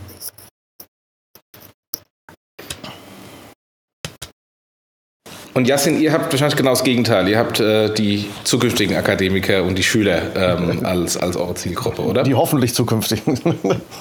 Und 5.56 5.68
Jasin, 5.68 6.02
ihr 6.02 6.12
habt 6.12 6.32
wahrscheinlich 6.32 6.58
genau 6.58 6.72
das 6.72 6.84
Gegenteil. 6.84 7.28
Ihr 7.28 7.38
habt 7.38 7.60
äh, 7.60 7.94
die 7.94 8.26
zukünftigen 8.44 8.96
Akademiker 8.96 9.64
und 9.64 9.78
die 9.78 9.84
Schüler 9.84 10.22
ähm, 10.36 10.80
als, 10.84 11.16
als 11.16 11.38
eure 11.38 11.54
Zielgruppe, 11.54 12.02
oder? 12.02 12.24
Die 12.24 12.34
hoffentlich 12.34 12.74
zukünftigen. 12.74 13.40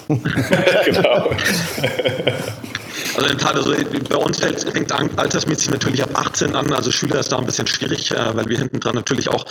genau. 0.09 1.31
Also 3.15 3.29
in 3.29 3.37
Tat, 3.37 3.57
also 3.57 3.75
bei 4.09 4.17
uns 4.17 4.41
fängt, 4.41 4.63
fängt 4.63 4.91
altersmäßig 4.93 5.71
natürlich 5.71 6.03
ab 6.03 6.11
18 6.15 6.57
an. 6.57 6.73
Also 6.73 6.91
Schüler 6.91 7.21
ist 7.21 7.31
da 7.31 7.39
ein 7.39 7.45
bisschen 7.45 7.67
schwierig, 7.67 8.11
äh, 8.11 8.35
weil 8.35 8.49
wir 8.49 8.57
hinten 8.57 8.81
dran 8.81 8.95
natürlich 8.95 9.29
auch 9.29 9.45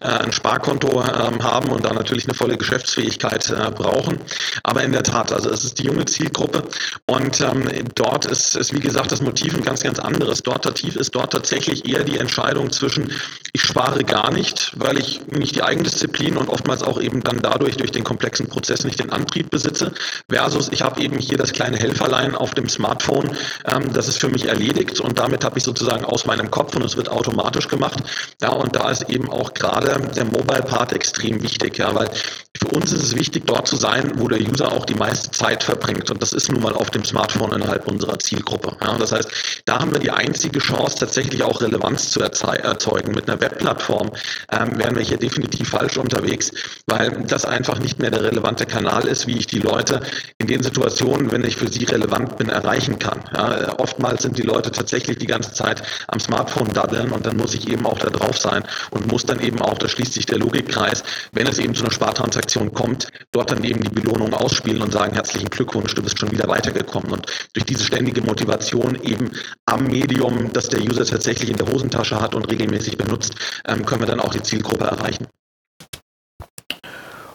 äh, 0.00 0.06
ein 0.06 0.30
Sparkonto 0.30 1.02
ähm, 1.02 1.42
haben 1.42 1.70
und 1.70 1.84
da 1.84 1.92
natürlich 1.92 2.24
eine 2.26 2.34
volle 2.34 2.56
Geschäftsfähigkeit 2.56 3.50
äh, 3.50 3.70
brauchen. 3.72 4.20
Aber 4.62 4.84
in 4.84 4.92
der 4.92 5.02
Tat, 5.02 5.32
also 5.32 5.50
es 5.50 5.64
ist 5.64 5.78
die 5.80 5.84
junge 5.84 6.04
Zielgruppe 6.04 6.62
und 7.06 7.40
ähm, 7.40 7.68
dort 7.96 8.24
ist, 8.26 8.54
ist, 8.54 8.72
wie 8.72 8.80
gesagt, 8.80 9.10
das 9.10 9.20
Motiv 9.20 9.56
ein 9.56 9.64
ganz, 9.64 9.82
ganz 9.82 9.98
anderes. 9.98 10.42
Dort 10.42 10.66
ist 10.80 11.14
dort 11.14 11.32
tatsächlich 11.32 11.88
eher 11.88 12.04
die 12.04 12.18
Entscheidung 12.18 12.70
zwischen, 12.70 13.12
ich 13.52 13.62
spare 13.62 14.04
gar 14.04 14.30
nicht, 14.30 14.72
weil 14.76 14.96
ich 14.98 15.26
nicht 15.26 15.56
die 15.56 15.62
Eigendisziplin 15.62 16.36
und 16.36 16.48
oftmals 16.48 16.84
auch 16.84 17.00
eben 17.00 17.22
dann 17.24 17.40
dadurch 17.40 17.76
durch 17.76 17.90
den 17.90 18.04
komplexen 18.04 18.46
Prozess 18.46 18.84
nicht 18.84 19.00
den 19.00 19.10
Antrieb 19.10 19.50
besitze, 19.50 19.92
versus 20.30 20.68
ich 20.70 20.82
habe 20.82 21.00
eben 21.00 21.18
hier 21.18 21.36
das 21.36 21.52
kleine 21.52 21.78
Helferlein 21.78 22.36
auf 22.36 22.54
dem 22.54 22.68
Smartphone 22.68 23.07
Smartphone. 23.08 23.36
Ähm, 23.66 23.92
das 23.92 24.08
ist 24.08 24.20
für 24.20 24.28
mich 24.28 24.46
erledigt 24.46 25.00
und 25.00 25.18
damit 25.18 25.44
habe 25.44 25.58
ich 25.58 25.64
sozusagen 25.64 26.04
aus 26.04 26.26
meinem 26.26 26.50
Kopf 26.50 26.76
und 26.76 26.84
es 26.84 26.96
wird 26.96 27.08
automatisch 27.08 27.68
gemacht. 27.68 28.02
Ja, 28.40 28.50
und 28.50 28.74
da 28.76 28.90
ist 28.90 29.08
eben 29.08 29.30
auch 29.30 29.54
gerade 29.54 30.00
der 30.14 30.24
Mobile 30.24 30.62
Part 30.62 30.92
extrem 30.92 31.42
wichtig, 31.42 31.78
ja, 31.78 31.94
weil 31.94 32.10
für 32.58 32.68
uns 32.68 32.92
ist 32.92 33.02
es 33.02 33.16
wichtig, 33.16 33.44
dort 33.46 33.68
zu 33.68 33.76
sein, 33.76 34.12
wo 34.16 34.28
der 34.28 34.40
User 34.40 34.72
auch 34.72 34.84
die 34.84 34.94
meiste 34.94 35.30
Zeit 35.30 35.62
verbringt. 35.62 36.10
Und 36.10 36.20
das 36.20 36.32
ist 36.32 36.50
nun 36.50 36.62
mal 36.62 36.72
auf 36.72 36.90
dem 36.90 37.04
Smartphone 37.04 37.52
innerhalb 37.52 37.86
unserer 37.86 38.18
Zielgruppe. 38.18 38.76
Ja, 38.82 38.96
das 38.98 39.12
heißt, 39.12 39.30
da 39.64 39.78
haben 39.78 39.92
wir 39.92 40.00
die 40.00 40.10
einzige 40.10 40.58
Chance, 40.58 40.96
tatsächlich 40.98 41.42
auch 41.42 41.60
Relevanz 41.60 42.10
zu 42.10 42.20
erzeugen. 42.20 43.12
Mit 43.12 43.28
einer 43.28 43.40
Webplattform 43.40 44.10
ähm, 44.50 44.78
wären 44.78 44.96
wir 44.96 45.02
hier 45.02 45.18
definitiv 45.18 45.68
falsch 45.68 45.96
unterwegs, 45.96 46.50
weil 46.86 47.24
das 47.28 47.44
einfach 47.44 47.78
nicht 47.78 48.00
mehr 48.00 48.10
der 48.10 48.24
relevante 48.24 48.66
Kanal 48.66 49.06
ist, 49.06 49.26
wie 49.26 49.38
ich 49.38 49.46
die 49.46 49.60
Leute 49.60 50.00
in 50.38 50.48
den 50.48 50.62
Situationen, 50.62 51.30
wenn 51.30 51.44
ich 51.44 51.56
für 51.56 51.70
sie 51.70 51.84
relevant 51.84 52.38
bin, 52.38 52.48
erreichen 52.48 52.97
kann. 52.98 53.22
Ja, 53.34 53.78
oftmals 53.78 54.22
sind 54.22 54.38
die 54.38 54.42
Leute 54.42 54.70
tatsächlich 54.70 55.18
die 55.18 55.26
ganze 55.26 55.52
Zeit 55.52 55.82
am 56.08 56.20
Smartphone 56.20 56.72
daddeln 56.72 57.12
und 57.12 57.26
dann 57.26 57.36
muss 57.36 57.54
ich 57.54 57.68
eben 57.68 57.86
auch 57.86 57.98
da 57.98 58.10
drauf 58.10 58.38
sein 58.38 58.64
und 58.90 59.10
muss 59.10 59.24
dann 59.24 59.40
eben 59.40 59.60
auch, 59.60 59.78
da 59.78 59.88
schließt 59.88 60.14
sich 60.14 60.26
der 60.26 60.38
Logikkreis, 60.38 61.02
wenn 61.32 61.46
es 61.46 61.58
eben 61.58 61.74
zu 61.74 61.84
einer 61.84 61.92
Spartransaktion 61.92 62.38
Transaktion 62.38 62.72
kommt, 62.72 63.08
dort 63.32 63.50
dann 63.50 63.64
eben 63.64 63.80
die 63.80 63.90
Belohnung 63.90 64.32
ausspielen 64.34 64.82
und 64.82 64.92
sagen, 64.92 65.14
herzlichen 65.14 65.48
Glückwunsch, 65.48 65.94
du 65.94 66.02
bist 66.02 66.18
schon 66.18 66.30
wieder 66.30 66.48
weitergekommen. 66.48 67.10
Und 67.12 67.26
durch 67.52 67.66
diese 67.66 67.84
ständige 67.84 68.22
Motivation 68.22 68.98
eben 69.02 69.30
am 69.66 69.84
Medium, 69.84 70.52
das 70.52 70.68
der 70.68 70.80
User 70.80 71.04
tatsächlich 71.04 71.50
in 71.50 71.56
der 71.56 71.66
Hosentasche 71.66 72.20
hat 72.20 72.34
und 72.34 72.50
regelmäßig 72.50 72.96
benutzt, 72.96 73.34
ähm, 73.66 73.84
können 73.84 74.02
wir 74.02 74.06
dann 74.06 74.20
auch 74.20 74.32
die 74.32 74.42
Zielgruppe 74.42 74.84
erreichen. 74.84 75.26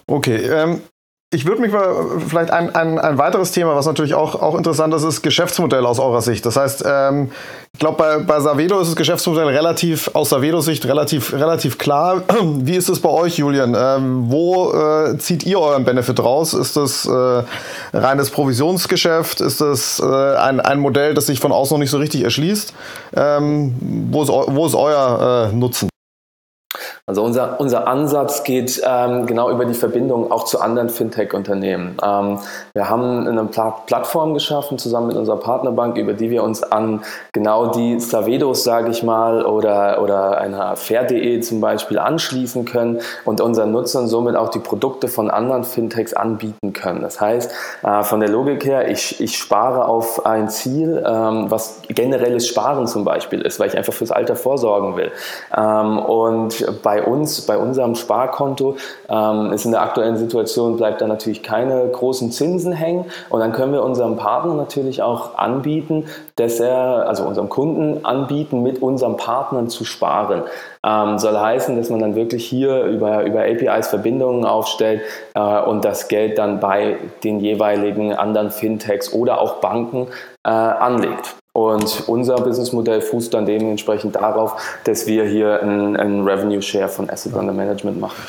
Okay, 0.06 0.36
ähm, 0.36 0.82
ich 1.34 1.46
würde 1.46 1.60
mich 1.60 1.72
mal 1.72 2.20
vielleicht 2.26 2.50
ein, 2.50 2.74
ein, 2.74 2.98
ein 2.98 3.18
weiteres 3.18 3.52
Thema, 3.52 3.74
was 3.74 3.86
natürlich 3.86 4.14
auch, 4.14 4.40
auch 4.40 4.56
interessant 4.56 4.94
ist, 4.94 5.02
ist 5.02 5.22
Geschäftsmodell 5.22 5.84
aus 5.84 5.98
eurer 5.98 6.22
Sicht. 6.22 6.46
Das 6.46 6.56
heißt, 6.56 6.84
ähm, 6.86 7.30
ich 7.72 7.80
glaube, 7.80 7.96
bei, 7.98 8.18
bei 8.18 8.40
Savedo 8.40 8.78
ist 8.80 8.88
das 8.88 8.96
Geschäftsmodell 8.96 9.48
relativ, 9.48 10.10
aus 10.14 10.30
Savedo-Sicht 10.30 10.86
relativ, 10.86 11.32
relativ 11.32 11.76
klar. 11.76 12.22
Wie 12.42 12.76
ist 12.76 12.88
es 12.88 13.00
bei 13.00 13.08
euch, 13.08 13.36
Julian? 13.36 13.74
Ähm, 13.76 14.26
wo 14.28 14.72
äh, 14.72 15.18
zieht 15.18 15.44
ihr 15.44 15.58
euren 15.58 15.84
Benefit 15.84 16.20
raus? 16.20 16.54
Ist 16.54 16.76
das 16.76 17.04
äh, 17.06 17.42
reines 17.92 18.30
Provisionsgeschäft? 18.30 19.40
Ist 19.40 19.60
das 19.60 20.00
äh, 20.00 20.36
ein, 20.36 20.60
ein 20.60 20.78
Modell, 20.78 21.14
das 21.14 21.26
sich 21.26 21.40
von 21.40 21.50
außen 21.50 21.74
noch 21.74 21.80
nicht 21.80 21.90
so 21.90 21.98
richtig 21.98 22.22
erschließt? 22.22 22.72
Ähm, 23.16 23.74
wo, 24.10 24.22
ist, 24.22 24.28
wo 24.28 24.66
ist 24.66 24.74
euer 24.74 25.50
äh, 25.50 25.56
Nutzen? 25.56 25.88
Also 27.06 27.22
unser, 27.22 27.60
unser 27.60 27.86
Ansatz 27.86 28.44
geht 28.44 28.80
ähm, 28.82 29.26
genau 29.26 29.50
über 29.50 29.66
die 29.66 29.74
Verbindung 29.74 30.32
auch 30.32 30.44
zu 30.44 30.62
anderen 30.62 30.88
Fintech-Unternehmen. 30.88 31.98
Ähm, 32.02 32.38
wir 32.72 32.88
haben 32.88 33.28
eine 33.28 33.44
Pla 33.44 33.72
Plattform 33.84 34.32
geschaffen 34.32 34.78
zusammen 34.78 35.08
mit 35.08 35.16
unserer 35.16 35.36
Partnerbank, 35.36 35.98
über 35.98 36.14
die 36.14 36.30
wir 36.30 36.42
uns 36.42 36.62
an 36.62 37.02
genau 37.32 37.66
die 37.66 38.00
Savedos, 38.00 38.64
sage 38.64 38.88
ich 38.90 39.02
mal, 39.02 39.44
oder, 39.44 40.00
oder 40.00 40.38
einer 40.38 40.76
Fair.de 40.76 41.40
zum 41.40 41.60
Beispiel 41.60 41.98
anschließen 41.98 42.64
können 42.64 43.02
und 43.26 43.42
unseren 43.42 43.72
Nutzern 43.72 44.08
somit 44.08 44.34
auch 44.34 44.48
die 44.48 44.60
Produkte 44.60 45.08
von 45.08 45.28
anderen 45.28 45.64
Fintechs 45.64 46.14
anbieten 46.14 46.72
können. 46.72 47.02
Das 47.02 47.20
heißt, 47.20 47.52
äh, 47.82 48.02
von 48.02 48.20
der 48.20 48.30
Logik 48.30 48.64
her, 48.64 48.90
ich, 48.90 49.20
ich 49.20 49.36
spare 49.36 49.88
auf 49.88 50.24
ein 50.24 50.48
Ziel, 50.48 51.04
ähm, 51.06 51.50
was 51.50 51.82
generelles 51.86 52.48
Sparen 52.48 52.86
zum 52.86 53.04
Beispiel 53.04 53.42
ist, 53.42 53.60
weil 53.60 53.68
ich 53.68 53.76
einfach 53.76 53.92
fürs 53.92 54.10
Alter 54.10 54.36
vorsorgen 54.36 54.96
will. 54.96 55.12
Ähm, 55.54 55.98
und 55.98 56.64
bei 56.82 56.93
bei 56.94 57.02
uns, 57.02 57.40
bei 57.40 57.58
unserem 57.58 57.96
Sparkonto, 57.96 58.76
ähm, 59.08 59.52
ist 59.52 59.64
in 59.64 59.72
der 59.72 59.82
aktuellen 59.82 60.16
Situation, 60.16 60.76
bleibt 60.76 61.00
da 61.00 61.08
natürlich 61.08 61.42
keine 61.42 61.88
großen 61.88 62.30
Zinsen 62.30 62.72
hängen. 62.72 63.06
Und 63.30 63.40
dann 63.40 63.52
können 63.52 63.72
wir 63.72 63.82
unserem 63.82 64.16
Partner 64.16 64.54
natürlich 64.54 65.02
auch 65.02 65.36
anbieten, 65.36 66.04
dass 66.36 66.60
er, 66.60 67.08
also 67.08 67.24
unserem 67.24 67.48
Kunden 67.48 68.04
anbieten, 68.04 68.62
mit 68.62 68.80
unseren 68.80 69.16
Partnern 69.16 69.68
zu 69.68 69.84
sparen. 69.84 70.42
Ähm, 70.86 71.18
soll 71.18 71.36
heißen, 71.36 71.76
dass 71.76 71.90
man 71.90 71.98
dann 71.98 72.14
wirklich 72.14 72.46
hier 72.46 72.84
über, 72.84 73.24
über 73.24 73.40
APIs 73.40 73.88
Verbindungen 73.88 74.44
aufstellt 74.44 75.02
äh, 75.34 75.60
und 75.62 75.84
das 75.84 76.06
Geld 76.06 76.38
dann 76.38 76.60
bei 76.60 76.98
den 77.24 77.40
jeweiligen 77.40 78.14
anderen 78.14 78.50
Fintechs 78.52 79.12
oder 79.12 79.40
auch 79.40 79.54
Banken 79.54 80.06
äh, 80.44 80.50
anlegt. 80.50 81.34
Und 81.56 82.08
unser 82.08 82.34
Businessmodell 82.34 83.00
fußt 83.00 83.32
dann 83.32 83.46
dementsprechend 83.46 84.16
darauf, 84.16 84.60
dass 84.84 85.06
wir 85.06 85.24
hier 85.24 85.62
einen, 85.62 85.96
einen 85.96 86.26
Revenue 86.26 86.60
Share 86.60 86.88
von 86.88 87.08
Asset 87.08 87.32
Under 87.34 87.52
Management 87.52 88.00
machen. 88.00 88.20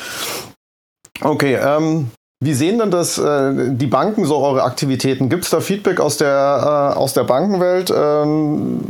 Okay, 1.21 1.55
ähm, 1.55 2.11
wie 2.45 2.53
sehen 2.53 2.77
denn 2.77 2.91
das 2.91 3.17
äh, 3.17 3.53
die 3.71 3.88
Banken 3.88 4.25
so 4.25 4.38
eure 4.38 4.63
Aktivitäten? 4.63 5.29
Gibt 5.29 5.45
es 5.45 5.49
da 5.49 5.60
Feedback 5.60 5.99
aus 5.99 6.17
der, 6.17 6.93
äh, 6.93 6.97
aus 6.97 7.13
der 7.13 7.23
Bankenwelt? 7.23 7.91
Ähm, 7.95 8.81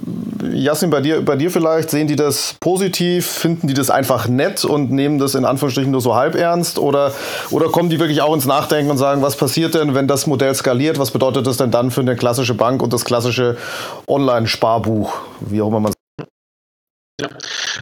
Jasmin, 0.54 0.92
bei 0.92 1.02
dir, 1.02 1.24
bei 1.24 1.36
dir 1.36 1.50
vielleicht, 1.50 1.90
sehen 1.90 2.08
die 2.08 2.16
das 2.16 2.56
positiv? 2.60 3.26
Finden 3.26 3.68
die 3.68 3.74
das 3.74 3.90
einfach 3.90 4.28
nett 4.28 4.66
und 4.66 4.92
nehmen 4.92 5.20
das 5.20 5.36
in 5.36 5.46
Anführungsstrichen 5.46 5.92
nur 5.92 6.02
so 6.02 6.16
halb 6.16 6.36
ernst? 6.36 6.78
Oder, 6.78 7.14
oder 7.50 7.70
kommen 7.70 7.90
die 7.90 8.00
wirklich 8.00 8.22
auch 8.22 8.34
ins 8.36 8.46
Nachdenken 8.46 8.92
und 8.92 8.98
sagen, 8.98 9.22
was 9.22 9.38
passiert 9.38 9.74
denn, 9.74 9.96
wenn 9.96 10.08
das 10.08 10.28
Modell 10.28 10.54
skaliert? 10.54 11.00
Was 11.00 11.12
bedeutet 11.12 11.48
das 11.48 11.58
denn 11.58 11.72
dann 11.72 11.92
für 11.92 12.02
eine 12.02 12.16
klassische 12.16 12.54
Bank 12.54 12.84
und 12.84 12.92
das 12.92 13.06
klassische 13.06 13.58
Online-Sparbuch? 14.08 15.14
Wie 15.40 15.62
auch 15.62 15.70
immer 15.70 15.80
man 15.80 15.94
ja. 17.22 17.30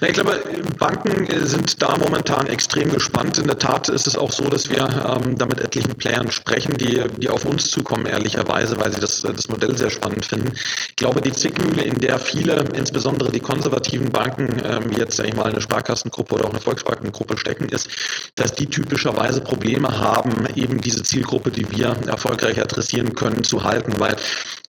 Ich 0.01 0.13
glaube, 0.13 0.41
Banken 0.79 1.27
sind 1.45 1.81
da 1.81 1.97
momentan 1.97 2.47
extrem 2.47 2.91
gespannt. 2.91 3.37
In 3.37 3.47
der 3.47 3.59
Tat 3.59 3.89
ist 3.89 4.07
es 4.07 4.17
auch 4.17 4.31
so, 4.31 4.49
dass 4.49 4.69
wir 4.69 4.79
ähm, 4.79 5.37
da 5.37 5.45
mit 5.45 5.59
etlichen 5.59 5.95
Playern 5.95 6.31
sprechen, 6.31 6.77
die, 6.77 7.03
die 7.17 7.29
auf 7.29 7.45
uns 7.45 7.69
zukommen, 7.69 8.05
ehrlicherweise, 8.05 8.79
weil 8.79 8.91
sie 8.91 8.99
das, 8.99 9.21
das 9.21 9.47
Modell 9.49 9.77
sehr 9.77 9.91
spannend 9.91 10.25
finden. 10.25 10.51
Ich 10.89 10.95
glaube, 10.95 11.21
die 11.21 11.31
Zwickmühle, 11.31 11.83
in 11.83 11.99
der 11.99 12.17
viele, 12.19 12.65
insbesondere 12.73 13.31
die 13.31 13.39
konservativen 13.39 14.09
Banken, 14.09 14.61
ähm, 14.65 14.91
jetzt 14.97 15.17
sage 15.17 15.29
ich 15.29 15.35
mal 15.35 15.45
eine 15.45 15.61
Sparkassengruppe 15.61 16.35
oder 16.35 16.45
auch 16.45 16.51
eine 16.51 16.61
Volksbankengruppe 16.61 17.37
stecken, 17.37 17.69
ist, 17.69 17.89
dass 18.35 18.53
die 18.53 18.67
typischerweise 18.67 19.41
Probleme 19.41 19.99
haben, 19.99 20.47
eben 20.55 20.81
diese 20.81 21.03
Zielgruppe, 21.03 21.51
die 21.51 21.69
wir 21.71 21.95
erfolgreich 22.07 22.59
adressieren 22.59 23.13
können, 23.13 23.43
zu 23.43 23.63
halten, 23.63 23.93
weil 23.99 24.15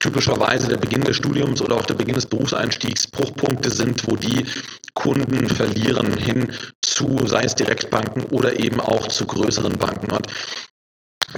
typischerweise 0.00 0.68
der 0.68 0.76
Beginn 0.76 1.02
des 1.02 1.16
Studiums 1.16 1.62
oder 1.62 1.76
auch 1.76 1.86
der 1.86 1.94
Beginn 1.94 2.14
des 2.14 2.26
Berufseinstiegs 2.26 3.06
Bruchpunkte 3.06 3.70
sind, 3.70 4.06
wo 4.06 4.16
die 4.16 4.44
Kunden 4.94 5.48
verlieren 5.48 6.16
hin 6.16 6.52
zu, 6.82 7.26
sei 7.26 7.42
es 7.42 7.54
Direktbanken 7.54 8.24
oder 8.24 8.58
eben 8.58 8.80
auch 8.80 9.08
zu 9.08 9.26
größeren 9.26 9.76
Banken. 9.78 10.12
Und 10.12 10.26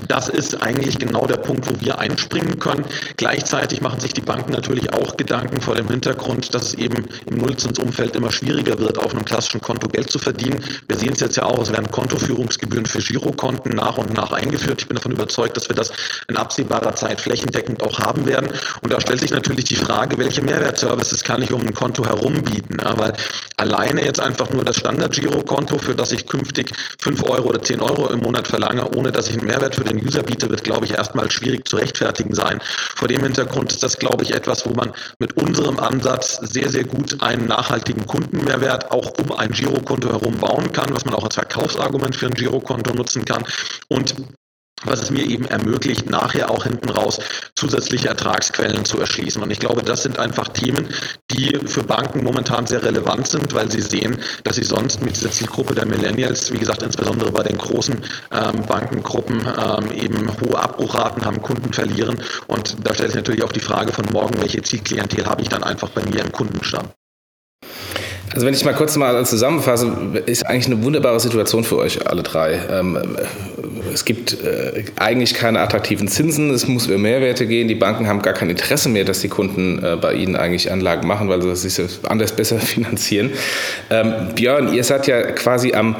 das 0.09 0.29
ist 0.29 0.63
eigentlich 0.63 0.99
genau 0.99 1.27
der 1.27 1.37
Punkt, 1.37 1.69
wo 1.69 1.81
wir 1.81 1.99
einspringen 1.99 2.59
können. 2.59 2.85
Gleichzeitig 3.17 3.81
machen 3.81 4.01
sich 4.01 4.13
die 4.13 4.21
Banken 4.21 4.53
natürlich 4.53 4.93
auch 4.93 5.17
Gedanken 5.17 5.61
vor 5.61 5.75
dem 5.75 5.89
Hintergrund, 5.89 6.55
dass 6.55 6.69
es 6.69 6.75
eben 6.75 7.07
im 7.27 7.39
Nullzinsumfeld 7.39 8.17
immer 8.17 8.33
schwieriger 8.33 8.79
wird, 8.79 8.99
auf 8.99 9.13
einem 9.13 9.25
klassischen 9.25 9.61
Konto 9.61 9.89
Geld 9.89 10.11
zu 10.11 10.19
verdienen. 10.19 10.63
Wir 10.89 10.97
sehen 10.97 11.13
es 11.13 11.21
jetzt 11.21 11.37
ja 11.37 11.45
auch, 11.45 11.59
es 11.63 11.73
werden 11.73 11.91
Kontoführungsgebühren 11.91 12.87
für 12.87 12.99
Girokonten 12.99 13.73
nach 13.73 13.99
und 13.99 14.15
nach 14.15 14.33
eingeführt. 14.33 14.83
Ich 14.83 14.89
bin 14.89 14.97
davon 14.97 15.13
überzeugt, 15.13 15.57
dass 15.57 15.69
wir 15.69 15.77
das 15.77 15.93
in 16.29 16.37
absehbarer 16.37 16.95
Zeit 16.95 17.21
flächendeckend 17.21 17.83
auch 17.83 17.99
haben 17.99 18.27
werden. 18.27 18.51
Und 18.83 18.93
da 18.93 19.01
stellt 19.01 19.21
sich 19.21 19.31
natürlich 19.31 19.65
die 19.65 19.77
Frage, 19.77 20.19
welche 20.19 20.43
Mehrwertservices 20.43 21.23
kann 21.25 21.43
ich 21.43 21.53
um 21.53 21.63
ein 21.63 21.75
Konto 21.75 22.05
herum 22.05 22.43
bieten? 22.43 22.77
Ja, 22.83 22.99
weil 22.99 23.13
alleine 23.57 24.05
jetzt 24.05 24.21
einfach 24.21 24.51
nur 24.51 24.65
das 24.65 24.77
Standard-Girokonto, 24.77 25.79
für 25.79 25.95
das 25.95 26.13
ich 26.13 26.27
künftig 26.27 26.73
5 27.01 27.23
Euro 27.25 27.49
oder 27.49 27.63
10 27.63 27.81
Euro 27.81 28.09
im 28.09 28.21
Monat 28.21 28.49
verlange, 28.49 28.89
ohne 28.97 29.13
dass 29.13 29.29
ich 29.29 29.39
einen 29.39 29.47
Mehrwert 29.47 29.76
für 29.77 29.85
den 29.85 30.05
User 30.05 30.23
biete, 30.23 30.51
wird, 30.51 30.65
glaube 30.65 30.87
ich, 30.87 30.95
erstmal 30.95 31.31
schwierig 31.31 31.69
zu 31.69 31.77
rechtfertigen 31.77 32.35
sein. 32.35 32.61
Vor 32.97 33.09
dem 33.09 33.23
Hintergrund 33.23 33.73
ist 33.73 33.83
das, 33.83 33.99
glaube 33.99 34.25
ich, 34.25 34.35
etwas, 34.35 34.67
wo 34.67 34.71
man 34.71 34.93
mit 35.19 35.37
unserem 35.37 35.79
Ansatz 35.79 36.39
sehr, 36.43 36.71
sehr 36.71 36.85
gut 36.85 37.23
einen 37.23 37.47
nachhaltigen 37.47 38.07
Kundenmehrwert 38.07 38.91
auch 38.91 39.13
um 39.19 39.33
ein 39.33 39.51
Girokonto 39.51 40.09
herum 40.09 40.37
bauen 40.39 40.73
kann, 40.73 40.93
was 40.95 41.05
man 41.05 41.15
auch 41.15 41.25
als 41.25 41.35
Verkaufsargument 41.35 42.17
für 42.17 42.27
ein 42.27 42.35
Girokonto 42.35 42.95
nutzen 42.95 43.25
kann. 43.25 43.45
Und 43.89 44.15
was 44.85 45.03
es 45.03 45.11
mir 45.11 45.25
eben 45.25 45.47
ermöglicht, 45.47 46.11
nachher 46.11 46.51
auch 46.51 46.65
hinten 46.65 46.91
raus 46.91 47.19
zusätzliche 47.55 48.09
Ertragsquellen 48.09 48.85
zu 48.85 49.01
erschließen. 49.01 49.43
Und 49.43 49.51
ich 49.51 49.59
glaube, 49.59 49.83
das 49.83 50.03
sind 50.03 50.19
einfach 50.19 50.49
Themen, 50.49 50.89
die 51.31 51.59
für 51.67 51.83
Banken 51.83 52.23
momentan 52.23 52.67
sehr 52.67 52.83
relevant 52.83 53.27
sind, 53.27 53.55
weil 53.55 53.71
sie 53.71 53.81
sehen, 53.81 54.19
dass 54.45 54.57
sie 54.57 54.65
sonst 54.65 55.03
mit 55.03 55.17
dieser 55.17 55.31
Zielgruppe 55.31 55.75
der 55.75 55.87
Millennials, 55.87 56.53
wie 56.53 56.59
gesagt, 56.59 56.83
insbesondere 56.83 57.33
bei 57.33 57.43
den 57.43 57.57
großen 57.57 57.97
ähm, 58.33 58.67
Bankengruppen, 58.67 59.41
ähm, 59.41 59.93
eben 59.93 60.31
hohe 60.41 60.59
Abbruchraten 60.59 61.25
haben, 61.25 61.41
Kunden 61.41 61.73
verlieren. 61.73 62.21
Und 62.47 62.77
da 62.85 62.93
stellt 62.93 63.11
sich 63.11 63.17
natürlich 63.17 63.45
auch 63.45 63.53
die 63.53 63.61
Frage 63.61 63.93
von 63.93 64.05
morgen, 64.13 64.41
welche 64.41 64.63
Zielklientel 64.63 65.27
habe 65.27 65.43
ich 65.43 65.49
dann 65.49 65.65
einfach 65.65 65.89
bei 65.91 66.03
mir 66.05 66.21
im 66.21 66.33
Kundenstamm. 66.33 66.91
Also 68.35 68.47
wenn 68.47 68.55
ich 68.55 68.65
mal 68.65 68.75
kurz 68.75 68.97
mal 68.97 69.25
zusammenfasse, 69.25 69.93
ist 70.27 70.47
eigentlich 70.47 70.67
eine 70.67 70.83
wunderbare 70.83 71.21
Situation 71.21 71.65
für 71.65 71.79
euch 71.79 72.07
alle 72.07 72.23
drei. 72.23 72.61
Ähm, 72.71 72.99
es 73.93 74.05
gibt 74.05 74.45
äh, 74.45 74.85
eigentlich 74.97 75.35
keine 75.35 75.61
attraktiven 75.61 76.09
Zinsen, 76.09 76.51
es 76.51 76.67
muss 76.69 76.87
über 76.87 76.99
Mehrwerte 76.99 77.47
gehen. 77.47 77.69
Die 77.69 77.75
Banken 77.75 78.09
haben 78.09 78.21
gar 78.23 78.35
kein 78.35 78.51
Interesse 78.51 78.89
mehr, 78.89 79.05
dass 79.05 79.21
die 79.21 79.29
Kunden 79.29 79.83
äh, 79.83 79.97
bei 79.97 80.15
ihnen 80.15 80.37
eigentlich 80.37 80.71
Anlagen 80.71 81.07
machen, 81.07 81.29
weil 81.29 81.41
sie 81.57 81.69
sich 81.69 81.89
anders 82.09 82.33
besser 82.33 82.59
finanzieren. 82.61 83.31
Ähm, 83.91 84.35
Björn, 84.35 84.75
ihr 84.75 84.85
seid 84.85 85.07
ja 85.07 85.23
quasi 85.33 85.73
am, 85.73 85.97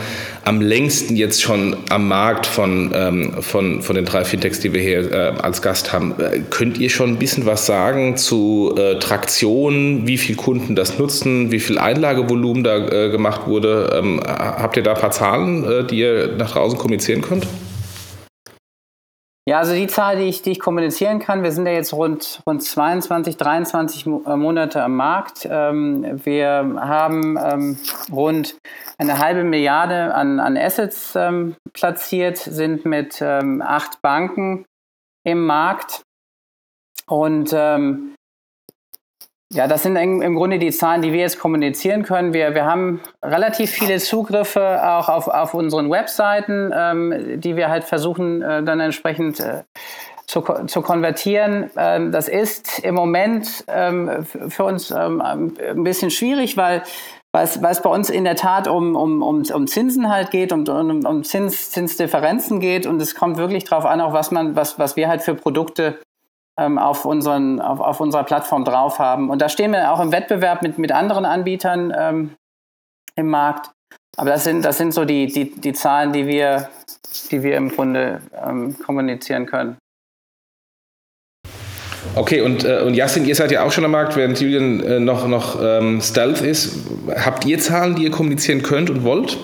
am 0.47 0.61
längsten 0.61 1.17
jetzt 1.17 1.43
schon 1.43 1.77
am 1.91 2.07
Markt 2.07 2.47
von, 2.47 2.93
ähm, 2.95 3.33
von, 3.41 3.83
von 3.83 3.97
den 3.97 4.05
drei 4.05 4.25
Fintechs, 4.25 4.61
die 4.61 4.73
wir 4.73 4.81
hier 4.81 5.13
äh, 5.13 5.33
als 5.43 5.61
Gast 5.61 5.93
haben. 5.93 6.15
Äh, 6.21 6.41
könnt 6.51 6.79
ihr 6.79 6.89
schon 6.89 7.11
ein 7.11 7.17
bisschen 7.17 7.47
was 7.47 7.67
sagen 7.67 8.17
zu 8.17 8.73
äh, 8.79 9.01
Traktion, 9.01 10.07
wie 10.07 10.17
viele 10.17 10.37
Kunden 10.37 10.77
das 10.77 11.01
nutzen, 11.01 11.51
wie 11.51 11.59
viel 11.59 11.79
Einlagevolumen 11.79 12.63
da 12.63 12.77
äh, 12.77 13.11
gemacht 13.11 13.49
wurde? 13.49 13.93
Ähm, 13.99 14.21
habt 14.25 14.77
ihr 14.77 14.85
da 14.85 14.95
ein 14.95 15.01
paar 15.01 15.11
Zahlen, 15.11 15.87
die 15.89 15.99
ihr 15.99 16.37
nach 16.39 16.53
draußen 16.53 16.79
kommunizieren 16.79 17.23
könnt? 17.23 17.47
Ja, 19.49 19.59
also 19.59 19.75
die 19.75 19.87
Zahl, 19.87 20.17
die 20.17 20.25
ich, 20.25 20.43
die 20.43 20.51
ich 20.51 20.59
kommunizieren 20.59 21.21
kann, 21.21 21.45
wir 21.45 21.53
sind 21.53 21.67
ja 21.67 21.73
jetzt 21.73 21.93
rund, 21.93 22.43
rund 22.45 22.65
22, 22.65 23.37
23 23.37 24.07
äh, 24.07 24.37
Monate 24.37 24.83
am 24.83 24.97
Markt. 24.97 25.47
Ähm, 25.49 26.21
wir 26.25 26.49
haben 26.81 27.39
ähm, 27.39 27.79
rund 28.11 28.59
eine 28.99 29.19
halbe 29.19 29.45
Milliarde 29.45 30.13
an, 30.15 30.41
an 30.41 30.57
Assets 30.57 31.15
ähm, 31.15 31.55
platziert, 31.73 32.39
sind 32.39 32.85
mit 32.85 33.23
acht 33.23 34.03
Banken 34.03 34.65
im 35.25 35.47
Markt 35.47 36.03
und 37.07 37.53
ähm, 37.55 38.16
ja, 39.53 39.69
das 39.69 39.85
sind 39.85 39.97
im 39.97 40.35
Grunde 40.35 40.59
die 40.59 40.71
Zahlen, 40.71 41.03
die 41.03 41.13
wir 41.13 41.21
jetzt 41.21 41.39
kommunizieren 41.39 42.03
können. 42.03 42.33
Wir, 42.33 42.55
wir 42.55 42.65
haben 42.65 43.01
relativ 43.23 43.71
viele 43.71 43.99
Zugriffe 43.99 44.81
auch 44.83 45.09
auf, 45.09 45.29
auf 45.29 45.55
unseren 45.55 45.91
Webseiten, 45.91 46.73
ähm, 46.75 47.41
die 47.41 47.57
wir 47.57 47.69
halt 47.69 47.85
versuchen 47.85 48.43
äh, 48.43 48.65
dann 48.65 48.81
entsprechend 48.81 49.39
äh, 49.39 49.63
zu, 50.27 50.43
zu 50.67 50.83
konvertieren. 50.83 51.71
Ähm, 51.77 52.11
das 52.11 52.29
ist 52.29 52.81
im 52.81 52.97
Moment 52.97 53.65
ähm, 53.69 54.27
für 54.49 54.65
uns 54.65 54.91
ähm, 54.91 55.21
ein 55.23 55.85
bisschen 55.85 56.11
schwierig, 56.11 56.57
weil 56.57 56.83
weil 57.33 57.45
es, 57.45 57.83
bei 57.83 57.91
uns 57.91 58.09
in 58.09 58.25
der 58.25 58.37
Tat 58.37 58.67
um, 58.67 58.97
um, 58.97 59.23
um, 59.23 59.43
um 59.43 59.67
Zinsen 59.67 60.09
halt 60.09 60.31
geht, 60.31 60.53
um, 60.53 60.67
um, 60.67 61.05
um 61.05 61.23
Zins, 61.23 61.71
Zinsdifferenzen 61.71 62.61
geht 62.61 62.87
und 62.87 62.99
es 63.03 63.15
kommt 63.15 63.37
wirklich 63.37 63.65
darauf 63.65 63.85
an, 63.85 64.01
auch 64.01 64.15
was 64.15 64.31
man, 64.31 64.57
was, 64.57 64.79
was 64.79 64.97
wir 64.97 65.07
halt 65.07 65.21
für 65.21 65.35
Produkte 65.35 65.99
auf, 66.57 67.05
unseren, 67.05 67.61
auf, 67.61 67.81
auf 67.81 68.01
unserer 68.01 68.25
Plattform 68.25 68.65
drauf 68.65 68.99
haben. 68.99 69.31
Und 69.31 69.43
da 69.43 69.49
stehen 69.49 69.73
wir 69.73 69.93
auch 69.93 70.01
im 70.01 70.13
Wettbewerb 70.13 70.63
mit, 70.63 70.79
mit 70.79 70.91
anderen 70.91 71.25
Anbietern 71.25 71.93
ähm, 71.97 72.31
im 73.15 73.29
Markt. 73.29 73.71
Aber 74.17 74.31
das 74.31 74.45
sind, 74.45 74.65
das 74.65 74.79
sind 74.79 74.93
so 74.93 75.05
die, 75.05 75.27
die, 75.27 75.51
die 75.51 75.73
Zahlen, 75.75 76.13
die 76.13 76.27
wir, 76.27 76.71
die 77.31 77.43
wir 77.43 77.57
im 77.57 77.69
Grunde 77.69 78.23
ähm, 78.43 78.77
kommunizieren 78.79 79.47
können. 79.47 79.77
Okay, 82.15 82.41
und, 82.41 82.65
äh, 82.65 82.81
und 82.81 82.95
Yassin, 82.95 83.27
ihr 83.27 83.35
seid 83.35 83.51
ja 83.51 83.63
auch 83.63 83.73
schon 83.73 83.85
am 83.85 83.91
Markt, 83.91 84.17
während 84.17 84.41
Julian 84.41 84.81
äh, 84.81 85.01
noch, 85.01 85.29
noch 85.29 85.61
ähm, 85.61 86.01
Stealth 86.01 86.41
ist. 86.41 86.79
Habt 87.15 87.45
ihr 87.45 87.59
Zahlen, 87.59 87.97
die 87.97 88.05
ihr 88.05 88.11
kommunizieren 88.11 88.63
könnt 88.63 88.89
und 88.89 89.05
wollt? 89.05 89.37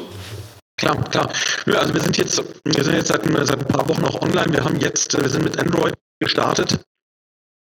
Klar, 0.78 0.96
klar. 1.10 1.28
Also 1.66 1.92
wir 1.92 2.00
sind 2.00 2.16
jetzt, 2.16 2.42
wir 2.64 2.84
sind 2.84 2.94
jetzt 2.94 3.08
seit, 3.08 3.24
seit 3.24 3.58
ein 3.58 3.66
paar 3.66 3.86
Wochen 3.88 4.04
auch 4.04 4.22
online. 4.22 4.52
Wir 4.52 4.64
haben 4.64 4.78
jetzt, 4.80 5.20
wir 5.20 5.28
sind 5.28 5.44
mit 5.44 5.58
Android 5.58 5.94
gestartet. 6.18 6.80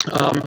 Ähm, 0.07 0.43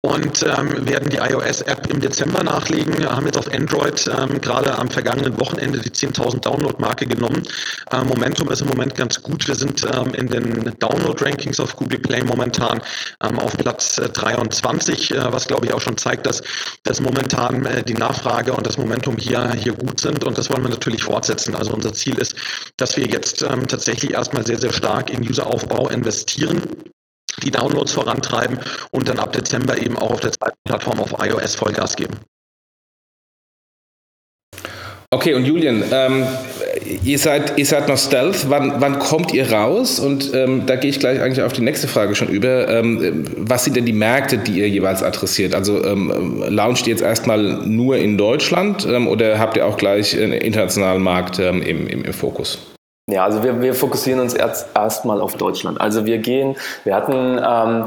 und 0.00 0.42
ähm, 0.42 0.88
werden 0.88 1.10
die 1.10 1.18
iOS-App 1.18 1.90
im 1.90 2.00
Dezember 2.00 2.42
nachlegen. 2.42 2.98
Wir 2.98 3.10
haben 3.10 3.26
jetzt 3.26 3.36
auf 3.36 3.52
Android 3.52 4.08
ähm, 4.08 4.40
gerade 4.40 4.78
am 4.78 4.90
vergangenen 4.90 5.38
Wochenende 5.38 5.78
die 5.78 5.90
10.000 5.90 6.40
Download-Marke 6.40 7.06
genommen. 7.06 7.42
Äh, 7.90 8.02
Momentum 8.02 8.50
ist 8.50 8.62
im 8.62 8.68
Moment 8.68 8.94
ganz 8.94 9.22
gut. 9.22 9.46
Wir 9.46 9.56
sind 9.56 9.84
ähm, 9.84 10.14
in 10.14 10.28
den 10.28 10.72
Download-Rankings 10.78 11.60
auf 11.60 11.76
Google 11.76 11.98
Play 11.98 12.24
momentan 12.24 12.80
ähm, 13.22 13.38
auf 13.38 13.56
Platz 13.58 13.98
äh, 13.98 14.08
23, 14.08 15.10
äh, 15.10 15.32
was 15.32 15.46
glaube 15.46 15.66
ich 15.66 15.74
auch 15.74 15.82
schon 15.82 15.98
zeigt, 15.98 16.24
dass, 16.24 16.42
dass 16.84 17.02
momentan 17.02 17.66
äh, 17.66 17.82
die 17.82 17.94
Nachfrage 17.94 18.54
und 18.54 18.66
das 18.66 18.78
Momentum 18.78 19.18
hier, 19.18 19.52
hier 19.52 19.74
gut 19.74 20.00
sind 20.00 20.24
und 20.24 20.38
das 20.38 20.48
wollen 20.48 20.62
wir 20.62 20.70
natürlich 20.70 21.02
fortsetzen. 21.02 21.54
Also 21.54 21.72
unser 21.74 21.92
Ziel 21.92 22.18
ist, 22.18 22.36
dass 22.78 22.96
wir 22.96 23.06
jetzt 23.06 23.42
ähm, 23.42 23.68
tatsächlich 23.68 24.12
erstmal 24.12 24.46
sehr, 24.46 24.58
sehr 24.58 24.72
stark 24.72 25.10
in 25.10 25.28
Useraufbau 25.28 25.90
investieren 25.90 26.62
die 27.42 27.50
Downloads 27.50 27.92
vorantreiben 27.92 28.58
und 28.90 29.08
dann 29.08 29.18
ab 29.18 29.32
Dezember 29.32 29.76
eben 29.78 29.98
auch 29.98 30.10
auf 30.10 30.20
der 30.20 30.32
zweiten 30.32 30.58
Plattform 30.64 31.00
auf 31.00 31.14
iOS 31.18 31.54
Vollgas 31.54 31.96
geben. 31.96 32.18
Okay, 35.14 35.34
und 35.34 35.44
Julian, 35.44 35.84
ähm, 35.92 36.26
ihr, 37.04 37.18
seid, 37.20 37.56
ihr 37.56 37.64
seid 37.64 37.86
noch 37.86 37.96
Stealth. 37.96 38.50
Wann, 38.50 38.80
wann 38.80 38.98
kommt 38.98 39.32
ihr 39.32 39.48
raus? 39.52 40.00
Und 40.00 40.34
ähm, 40.34 40.66
da 40.66 40.74
gehe 40.74 40.90
ich 40.90 40.98
gleich 40.98 41.20
eigentlich 41.20 41.40
auf 41.42 41.52
die 41.52 41.60
nächste 41.60 41.86
Frage 41.86 42.16
schon 42.16 42.26
über. 42.26 42.68
Ähm, 42.68 43.24
was 43.36 43.62
sind 43.62 43.76
denn 43.76 43.86
die 43.86 43.92
Märkte, 43.92 44.38
die 44.38 44.58
ihr 44.58 44.68
jeweils 44.68 45.04
adressiert? 45.04 45.54
Also 45.54 45.84
ähm, 45.84 46.42
launcht 46.48 46.88
ihr 46.88 46.94
jetzt 46.94 47.02
erstmal 47.02 47.38
nur 47.38 47.96
in 47.96 48.18
Deutschland 48.18 48.86
ähm, 48.86 49.06
oder 49.06 49.38
habt 49.38 49.56
ihr 49.56 49.66
auch 49.66 49.76
gleich 49.76 50.20
einen 50.20 50.32
internationalen 50.32 51.02
Markt 51.02 51.38
ähm, 51.38 51.62
im, 51.62 51.86
im, 51.86 52.04
im 52.04 52.12
Fokus? 52.12 52.73
Ja, 53.06 53.24
also 53.24 53.42
wir, 53.42 53.60
wir 53.60 53.74
fokussieren 53.74 54.20
uns 54.20 54.32
erst 54.32 54.68
erstmal 54.74 55.20
auf 55.20 55.36
Deutschland. 55.36 55.78
Also 55.78 56.06
wir 56.06 56.18
gehen, 56.18 56.56
wir 56.84 56.94
hatten 56.94 57.38
ähm, 57.38 57.84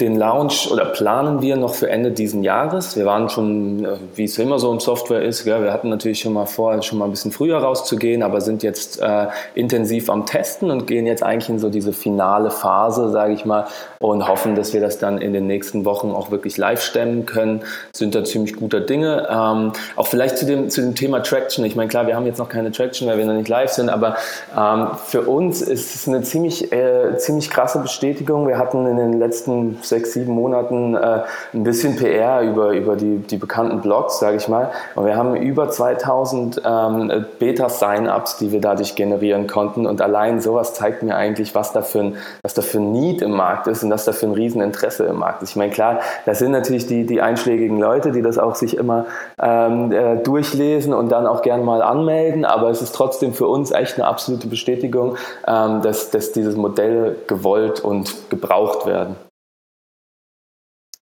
den 0.00 0.16
Launch 0.16 0.70
oder 0.70 0.86
planen 0.86 1.42
wir 1.42 1.56
noch 1.56 1.74
für 1.74 1.90
Ende 1.90 2.10
diesen 2.10 2.42
Jahres. 2.42 2.96
Wir 2.96 3.06
waren 3.06 3.28
schon, 3.28 3.84
äh, 3.84 3.88
wie 4.14 4.24
es 4.24 4.38
immer 4.38 4.58
so 4.58 4.72
im 4.72 4.80
Software 4.80 5.22
ist, 5.22 5.44
gell, 5.44 5.62
wir 5.62 5.72
hatten 5.72 5.88
natürlich 5.88 6.20
schon 6.20 6.32
mal 6.32 6.46
vor, 6.46 6.82
schon 6.82 6.98
mal 6.98 7.04
ein 7.04 7.10
bisschen 7.10 7.32
früher 7.32 7.58
rauszugehen, 7.58 8.22
aber 8.22 8.40
sind 8.40 8.62
jetzt 8.62 9.00
äh, 9.00 9.26
intensiv 9.54 10.08
am 10.10 10.26
Testen 10.26 10.70
und 10.70 10.86
gehen 10.86 11.06
jetzt 11.06 11.22
eigentlich 11.22 11.48
in 11.48 11.58
so 11.58 11.68
diese 11.68 11.92
finale 11.92 12.50
Phase, 12.50 13.10
sage 13.10 13.34
ich 13.34 13.44
mal, 13.44 13.66
und 14.00 14.26
hoffen, 14.26 14.54
dass 14.54 14.72
wir 14.72 14.80
das 14.80 14.98
dann 14.98 15.18
in 15.18 15.32
den 15.32 15.46
nächsten 15.46 15.84
Wochen 15.84 16.10
auch 16.10 16.30
wirklich 16.30 16.56
live 16.56 16.82
stemmen 16.82 17.26
können. 17.26 17.62
Sind 17.92 18.14
da 18.14 18.24
ziemlich 18.24 18.56
guter 18.56 18.80
Dinge. 18.80 19.28
Ähm, 19.30 19.72
auch 19.96 20.06
vielleicht 20.06 20.38
zu 20.38 20.46
dem, 20.46 20.70
zu 20.70 20.80
dem 20.80 20.94
Thema 20.94 21.22
Traction. 21.22 21.64
Ich 21.64 21.76
meine, 21.76 21.88
klar, 21.88 22.06
wir 22.06 22.16
haben 22.16 22.26
jetzt 22.26 22.38
noch 22.38 22.48
keine 22.48 22.72
Traction, 22.72 23.08
weil 23.08 23.18
wir 23.18 23.26
noch 23.26 23.34
nicht 23.34 23.48
live 23.48 23.70
sind, 23.70 23.90
aber 23.90 24.16
ähm, 24.56 24.88
für 25.06 25.22
uns 25.22 25.60
ist 25.60 25.94
es 25.94 26.08
eine 26.08 26.22
ziemlich, 26.22 26.72
äh, 26.72 27.16
ziemlich 27.18 27.50
krasse 27.50 27.78
Bestätigung. 27.80 28.48
Wir 28.48 28.58
hatten 28.58 28.86
in 28.86 28.96
den 28.96 29.18
letzten 29.18 29.78
sechs, 29.90 30.14
sieben 30.14 30.32
Monaten 30.32 30.94
äh, 30.94 31.20
ein 31.52 31.64
bisschen 31.64 31.96
PR 31.96 32.40
über, 32.40 32.70
über 32.72 32.96
die, 32.96 33.18
die 33.18 33.36
bekannten 33.36 33.80
Blogs, 33.80 34.18
sage 34.18 34.38
ich 34.38 34.48
mal. 34.48 34.70
Und 34.94 35.04
wir 35.04 35.16
haben 35.16 35.36
über 35.36 35.68
2000 35.68 36.62
ähm, 36.64 37.26
Beta-Sign-Ups, 37.38 38.38
die 38.38 38.52
wir 38.52 38.60
dadurch 38.60 38.94
generieren 38.94 39.46
konnten. 39.46 39.86
Und 39.86 40.00
allein 40.00 40.40
sowas 40.40 40.74
zeigt 40.74 41.02
mir 41.02 41.14
eigentlich, 41.16 41.54
was 41.54 41.72
da 41.72 41.82
für 41.82 42.00
ein, 42.00 42.16
was 42.42 42.54
da 42.54 42.62
für 42.62 42.78
ein 42.78 42.92
Need 42.92 43.20
im 43.20 43.32
Markt 43.32 43.66
ist 43.66 43.82
und 43.82 43.90
was 43.90 44.04
da 44.04 44.12
für 44.12 44.26
ein 44.26 44.32
Rieseninteresse 44.32 45.04
im 45.04 45.16
Markt 45.18 45.42
ist. 45.42 45.50
Ich 45.50 45.56
meine, 45.56 45.72
klar, 45.72 46.00
das 46.24 46.38
sind 46.38 46.52
natürlich 46.52 46.86
die, 46.86 47.04
die 47.04 47.20
einschlägigen 47.20 47.78
Leute, 47.78 48.12
die 48.12 48.22
das 48.22 48.38
auch 48.38 48.54
sich 48.54 48.76
immer 48.76 49.06
ähm, 49.42 49.92
äh, 49.92 50.16
durchlesen 50.16 50.94
und 50.94 51.10
dann 51.10 51.26
auch 51.26 51.42
gern 51.42 51.64
mal 51.64 51.82
anmelden. 51.82 52.44
Aber 52.44 52.70
es 52.70 52.80
ist 52.80 52.94
trotzdem 52.94 53.34
für 53.34 53.46
uns 53.46 53.70
echt 53.70 53.96
eine 53.98 54.06
absolute 54.06 54.46
Bestätigung, 54.46 55.16
ähm, 55.46 55.82
dass, 55.82 56.10
dass 56.10 56.32
diese 56.32 56.56
Modelle 56.56 57.16
gewollt 57.26 57.80
und 57.80 58.30
gebraucht 58.30 58.86
werden. 58.86 59.16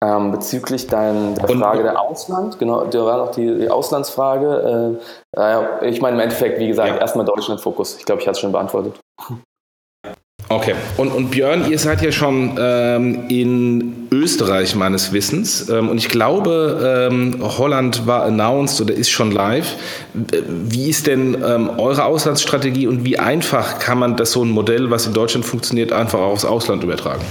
Ähm, 0.03 0.31
bezüglich 0.31 0.87
dein, 0.87 1.35
der 1.35 1.47
Frage 1.47 1.83
der 1.83 2.01
Ausland, 2.01 2.57
genau, 2.57 2.85
da 2.85 3.05
war 3.05 3.17
noch 3.17 3.31
die, 3.31 3.59
die 3.59 3.69
Auslandsfrage. 3.69 4.97
Äh, 5.37 5.89
ich 5.89 6.01
meine, 6.01 6.15
im 6.15 6.21
Endeffekt, 6.21 6.59
wie 6.59 6.67
gesagt, 6.67 6.89
ja. 6.89 6.97
erstmal 6.97 7.23
Deutschland-Fokus. 7.23 7.97
Ich 7.99 8.05
glaube, 8.05 8.19
ich 8.19 8.27
hatte 8.27 8.35
es 8.35 8.39
schon 8.39 8.51
beantwortet. 8.51 8.99
Okay. 10.49 10.73
Und, 10.97 11.13
und 11.13 11.29
Björn, 11.29 11.69
ihr 11.69 11.79
seid 11.79 12.01
ja 12.01 12.11
schon 12.11 12.57
ähm, 12.59 13.29
in 13.29 14.07
Österreich 14.11 14.75
meines 14.75 15.13
Wissens. 15.13 15.69
Ähm, 15.69 15.89
und 15.89 15.97
ich 15.97 16.09
glaube, 16.09 17.07
ähm, 17.09 17.37
Holland 17.39 18.05
war 18.05 18.23
announced 18.23 18.81
oder 18.81 18.93
ist 18.93 19.09
schon 19.09 19.31
live. 19.31 19.75
Wie 20.13 20.89
ist 20.89 21.07
denn 21.07 21.41
ähm, 21.45 21.69
eure 21.77 22.05
Auslandsstrategie 22.05 22.87
und 22.87 23.05
wie 23.05 23.17
einfach 23.19 23.79
kann 23.79 23.99
man 23.99 24.17
das 24.17 24.31
so 24.31 24.43
ein 24.43 24.49
Modell, 24.49 24.89
was 24.89 25.05
in 25.05 25.13
Deutschland 25.13 25.45
funktioniert, 25.45 25.93
einfach 25.93 26.19
aufs 26.19 26.43
Ausland 26.43 26.83
übertragen? 26.83 27.23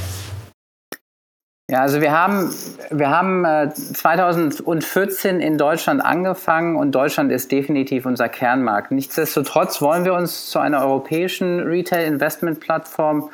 Ja, 1.71 1.83
also 1.83 2.01
wir 2.01 2.11
haben, 2.11 2.53
wir 2.91 3.11
haben 3.11 3.45
äh, 3.45 3.73
2014 3.73 5.39
in 5.39 5.57
Deutschland 5.57 6.05
angefangen 6.05 6.75
und 6.75 6.91
Deutschland 6.91 7.31
ist 7.31 7.53
definitiv 7.53 8.07
unser 8.07 8.29
Kernmarkt. 8.29 8.91
Nichtsdestotrotz 8.91 9.81
wollen 9.81 10.05
wir 10.05 10.15
uns 10.15 10.51
zu 10.51 10.59
einer 10.59 10.81
europäischen 10.81 11.61
Retail-Investment-Plattform 11.61 13.31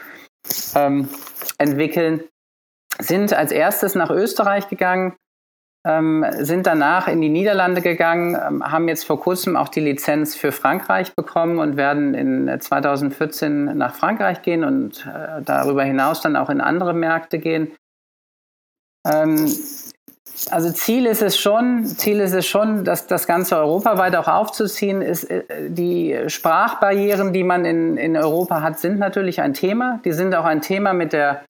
ähm, 0.74 1.08
entwickeln, 1.56 2.24
sind 2.98 3.32
als 3.32 3.52
erstes 3.52 3.94
nach 3.94 4.10
Österreich 4.10 4.68
gegangen, 4.68 5.16
ähm, 5.86 6.26
sind 6.38 6.66
danach 6.66 7.08
in 7.08 7.22
die 7.22 7.30
Niederlande 7.30 7.80
gegangen, 7.80 8.34
ähm, 8.34 8.62
haben 8.70 8.88
jetzt 8.88 9.06
vor 9.06 9.18
kurzem 9.18 9.56
auch 9.56 9.68
die 9.68 9.80
Lizenz 9.80 10.34
für 10.34 10.52
Frankreich 10.52 11.14
bekommen 11.14 11.58
und 11.58 11.78
werden 11.78 12.12
in 12.12 12.60
2014 12.60 13.78
nach 13.78 13.94
Frankreich 13.94 14.42
gehen 14.42 14.62
und 14.62 15.06
äh, 15.06 15.40
darüber 15.42 15.84
hinaus 15.84 16.20
dann 16.20 16.36
auch 16.36 16.50
in 16.50 16.60
andere 16.60 16.92
Märkte 16.92 17.38
gehen. 17.38 17.72
Ähm, 19.06 19.50
also 20.50 20.70
Ziel 20.70 21.06
ist 21.06 21.22
es 21.22 21.38
schon, 21.38 21.86
Ziel 21.86 22.20
ist 22.20 22.34
es 22.34 22.46
schon, 22.46 22.84
dass 22.84 23.06
das 23.06 23.26
Ganze 23.26 23.56
europaweit 23.56 24.14
auch 24.16 24.28
aufzuziehen 24.28 25.02
ist. 25.02 25.24
Äh, 25.24 25.44
die 25.70 26.16
Sprachbarrieren, 26.26 27.32
die 27.32 27.44
man 27.44 27.64
in, 27.64 27.96
in 27.96 28.16
Europa 28.16 28.60
hat, 28.62 28.78
sind 28.78 28.98
natürlich 28.98 29.40
ein 29.40 29.54
Thema. 29.54 30.00
Die 30.04 30.12
sind 30.12 30.34
auch 30.34 30.44
ein 30.44 30.60
Thema 30.60 30.92
mit 30.92 31.12
der, 31.12 31.44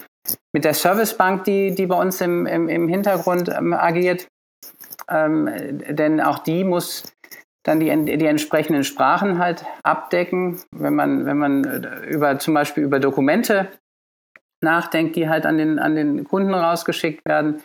mit 0.53 0.65
der 0.65 0.75
Servicebank, 0.75 1.45
die, 1.45 1.75
die 1.75 1.87
bei 1.87 1.97
uns 1.97 2.21
im, 2.21 2.47
im, 2.47 2.69
im 2.69 2.89
Hintergrund 2.89 3.49
ähm, 3.49 3.73
agiert. 3.73 4.29
Ähm, 5.09 5.49
denn 5.91 6.21
auch 6.21 6.39
die 6.41 6.65
muss 6.65 7.05
dann 7.65 7.81
die, 7.81 8.17
die 8.17 8.27
entsprechenden 8.27 8.85
Sprachen 8.85 9.39
halt 9.39 9.65
abdecken. 9.83 10.61
Wenn 10.71 10.95
man, 10.95 11.27
wenn 11.27 11.39
man 11.39 11.65
äh, 11.65 12.07
über, 12.07 12.39
zum 12.39 12.55
Beispiel 12.55 12.85
über 12.85 13.01
Dokumente 13.01 13.69
nachdenkt, 14.67 15.17
die 15.17 15.29
halt 15.29 15.47
an 15.47 15.57
den, 15.57 15.79
an 15.79 15.95
den 15.95 16.25
Kunden 16.25 16.53
rausgeschickt 16.53 17.25
werden. 17.25 17.63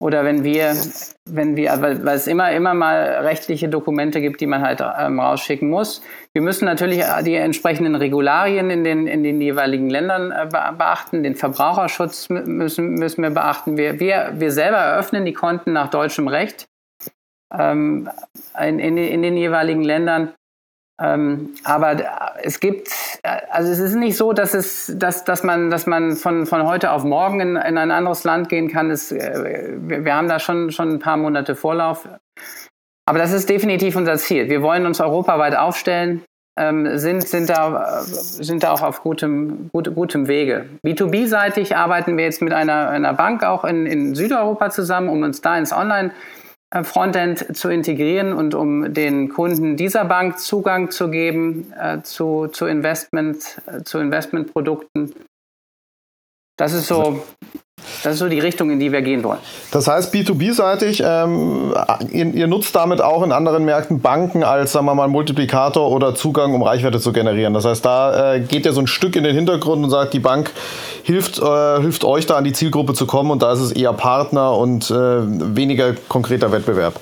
Oder 0.00 0.24
wenn 0.24 0.44
wir, 0.44 0.76
wenn 1.24 1.56
wir, 1.56 1.82
weil, 1.82 2.06
es 2.08 2.28
immer, 2.28 2.52
immer 2.52 2.72
mal 2.72 3.02
rechtliche 3.22 3.68
Dokumente 3.68 4.20
gibt, 4.20 4.40
die 4.40 4.46
man 4.46 4.62
halt 4.62 4.80
ähm, 4.80 5.18
rausschicken 5.18 5.68
muss. 5.68 6.02
Wir 6.32 6.40
müssen 6.40 6.66
natürlich 6.66 7.02
die 7.24 7.34
entsprechenden 7.34 7.96
Regularien 7.96 8.70
in 8.70 8.84
den, 8.84 9.08
in 9.08 9.24
den 9.24 9.40
jeweiligen 9.40 9.90
Ländern 9.90 10.30
äh, 10.30 10.46
beachten. 10.46 11.24
Den 11.24 11.34
Verbraucherschutz 11.34 12.28
müssen, 12.28 12.94
müssen 12.94 13.22
wir 13.22 13.30
beachten. 13.30 13.76
Wir, 13.76 13.98
wir, 13.98 14.34
wir 14.36 14.52
selber 14.52 14.78
eröffnen 14.78 15.24
die 15.24 15.32
Konten 15.32 15.72
nach 15.72 15.90
deutschem 15.90 16.28
Recht 16.28 16.68
ähm, 17.52 18.08
in, 18.60 18.78
in, 18.78 18.98
in 18.98 19.22
den 19.22 19.36
jeweiligen 19.36 19.82
Ländern. 19.82 20.32
Ähm, 21.00 21.54
aber 21.62 21.96
es 22.42 22.58
gibt, 22.58 22.90
also 23.50 23.70
es 23.70 23.78
ist 23.78 23.94
nicht 23.94 24.16
so, 24.16 24.32
dass 24.32 24.54
es, 24.54 24.92
dass, 24.96 25.24
dass 25.24 25.44
man, 25.44 25.70
dass 25.70 25.86
man 25.86 26.16
von, 26.16 26.44
von 26.44 26.66
heute 26.66 26.90
auf 26.90 27.04
morgen 27.04 27.40
in, 27.40 27.56
in 27.56 27.78
ein 27.78 27.90
anderes 27.92 28.24
Land 28.24 28.48
gehen 28.48 28.68
kann. 28.68 28.90
Es, 28.90 29.12
äh, 29.12 29.76
wir, 29.78 30.04
wir 30.04 30.14
haben 30.14 30.28
da 30.28 30.40
schon, 30.40 30.72
schon 30.72 30.94
ein 30.94 30.98
paar 30.98 31.16
Monate 31.16 31.54
Vorlauf. 31.54 32.08
Aber 33.06 33.18
das 33.18 33.32
ist 33.32 33.48
definitiv 33.48 33.94
unser 33.94 34.16
Ziel. 34.16 34.48
Wir 34.48 34.60
wollen 34.60 34.86
uns 34.86 35.00
europaweit 35.00 35.56
aufstellen, 35.56 36.24
ähm, 36.58 36.98
sind, 36.98 37.26
sind, 37.26 37.48
da, 37.48 38.02
sind 38.02 38.64
da 38.64 38.72
auch 38.72 38.82
auf 38.82 39.02
gutem, 39.02 39.70
gut, 39.72 39.94
gutem 39.94 40.26
Wege. 40.26 40.68
B2B-seitig 40.84 41.76
arbeiten 41.76 42.16
wir 42.16 42.24
jetzt 42.24 42.42
mit 42.42 42.52
einer, 42.52 42.88
einer 42.88 43.14
Bank 43.14 43.44
auch 43.44 43.64
in, 43.64 43.86
in 43.86 44.16
Südeuropa 44.16 44.70
zusammen, 44.70 45.08
um 45.08 45.22
uns 45.22 45.40
da 45.40 45.56
ins 45.56 45.72
Online- 45.72 46.10
äh, 46.10 46.37
Frontend 46.82 47.56
zu 47.56 47.70
integrieren 47.70 48.34
und 48.34 48.54
um 48.54 48.92
den 48.92 49.30
Kunden 49.30 49.76
dieser 49.76 50.04
Bank 50.04 50.38
Zugang 50.38 50.90
zu 50.90 51.10
geben 51.10 51.72
äh, 51.72 52.02
zu, 52.02 52.48
zu, 52.48 52.66
Investment, 52.66 53.62
äh, 53.66 53.82
zu 53.84 53.98
Investmentprodukten. 53.98 55.14
Das 56.58 56.74
ist 56.74 56.88
so 56.88 57.24
das 58.02 58.14
ist 58.14 58.18
so 58.18 58.28
die 58.28 58.38
Richtung, 58.38 58.70
in 58.70 58.78
die 58.78 58.92
wir 58.92 59.02
gehen 59.02 59.24
wollen. 59.24 59.38
Das 59.70 59.88
heißt, 59.88 60.14
B2B-seitig, 60.14 61.02
ähm, 61.04 61.74
ihr, 62.10 62.26
ihr, 62.34 62.46
nutzt 62.46 62.74
damit 62.74 63.00
auch 63.00 63.22
in 63.22 63.32
anderen 63.32 63.64
Märkten 63.64 64.00
Banken 64.00 64.44
als, 64.44 64.72
sagen 64.72 64.86
wir 64.86 64.94
mal, 64.94 65.08
Multiplikator 65.08 65.90
oder 65.90 66.14
Zugang, 66.14 66.54
um 66.54 66.62
Reichweite 66.62 67.00
zu 67.00 67.12
generieren. 67.12 67.54
Das 67.54 67.64
heißt, 67.64 67.84
da 67.84 68.34
äh, 68.34 68.40
geht 68.40 68.66
ihr 68.66 68.72
so 68.72 68.80
ein 68.80 68.86
Stück 68.86 69.16
in 69.16 69.24
den 69.24 69.34
Hintergrund 69.34 69.84
und 69.84 69.90
sagt, 69.90 70.14
die 70.14 70.20
Bank 70.20 70.50
hilft, 71.02 71.38
äh, 71.38 71.80
hilft 71.80 72.04
euch 72.04 72.26
da 72.26 72.36
an 72.36 72.44
die 72.44 72.52
Zielgruppe 72.52 72.94
zu 72.94 73.06
kommen 73.06 73.30
und 73.30 73.42
da 73.42 73.52
ist 73.52 73.60
es 73.60 73.72
eher 73.72 73.92
Partner 73.92 74.56
und 74.56 74.90
äh, 74.90 74.94
weniger 74.94 75.94
konkreter 76.08 76.52
Wettbewerb. 76.52 76.94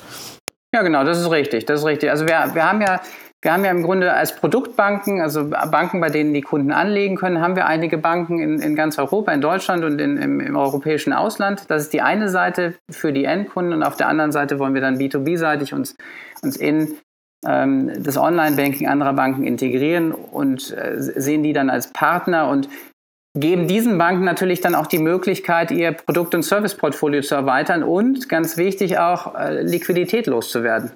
Ja, 0.74 0.82
genau, 0.82 1.04
das 1.04 1.18
ist 1.18 1.30
richtig. 1.30 1.64
Das 1.66 1.80
ist 1.80 1.86
richtig. 1.86 2.10
Also 2.10 2.26
wir, 2.26 2.50
wir 2.52 2.68
haben 2.68 2.80
ja 2.80 3.00
haben 3.44 3.62
wir 3.62 3.70
im 3.70 3.82
Grunde 3.82 4.12
als 4.12 4.34
Produktbanken, 4.34 5.20
also 5.20 5.48
Banken, 5.48 6.00
bei 6.00 6.10
denen 6.10 6.32
die 6.32 6.40
Kunden 6.40 6.72
anlegen 6.72 7.16
können, 7.16 7.40
haben 7.40 7.54
wir 7.54 7.66
einige 7.66 7.98
Banken 7.98 8.38
in, 8.40 8.60
in 8.60 8.74
ganz 8.74 8.98
Europa, 8.98 9.32
in 9.32 9.40
Deutschland 9.40 9.84
und 9.84 10.00
in, 10.00 10.16
im, 10.16 10.40
im, 10.40 10.56
europäischen 10.56 11.12
Ausland. 11.12 11.64
Das 11.68 11.82
ist 11.82 11.92
die 11.92 12.00
eine 12.00 12.28
Seite 12.28 12.74
für 12.90 13.12
die 13.12 13.24
Endkunden 13.24 13.74
und 13.74 13.82
auf 13.82 13.96
der 13.96 14.08
anderen 14.08 14.32
Seite 14.32 14.58
wollen 14.58 14.74
wir 14.74 14.80
dann 14.80 14.98
B2B-seitig 14.98 15.74
uns, 15.74 15.96
uns 16.42 16.56
in 16.56 16.94
ähm, 17.46 18.02
das 18.02 18.16
Online-Banking 18.16 18.88
anderer 18.88 19.12
Banken 19.12 19.44
integrieren 19.44 20.12
und 20.12 20.72
äh, 20.72 20.94
sehen 20.98 21.42
die 21.42 21.52
dann 21.52 21.70
als 21.70 21.92
Partner 21.92 22.48
und 22.48 22.68
geben 23.38 23.68
diesen 23.68 23.98
Banken 23.98 24.24
natürlich 24.24 24.60
dann 24.60 24.74
auch 24.74 24.86
die 24.86 24.98
Möglichkeit, 24.98 25.70
ihr 25.70 25.92
Produkt- 25.92 26.34
und 26.34 26.42
Serviceportfolio 26.42 27.20
zu 27.20 27.34
erweitern 27.34 27.82
und 27.82 28.28
ganz 28.28 28.56
wichtig 28.56 28.98
auch 28.98 29.34
äh, 29.34 29.62
Liquidität 29.62 30.26
loszuwerden. 30.26 30.92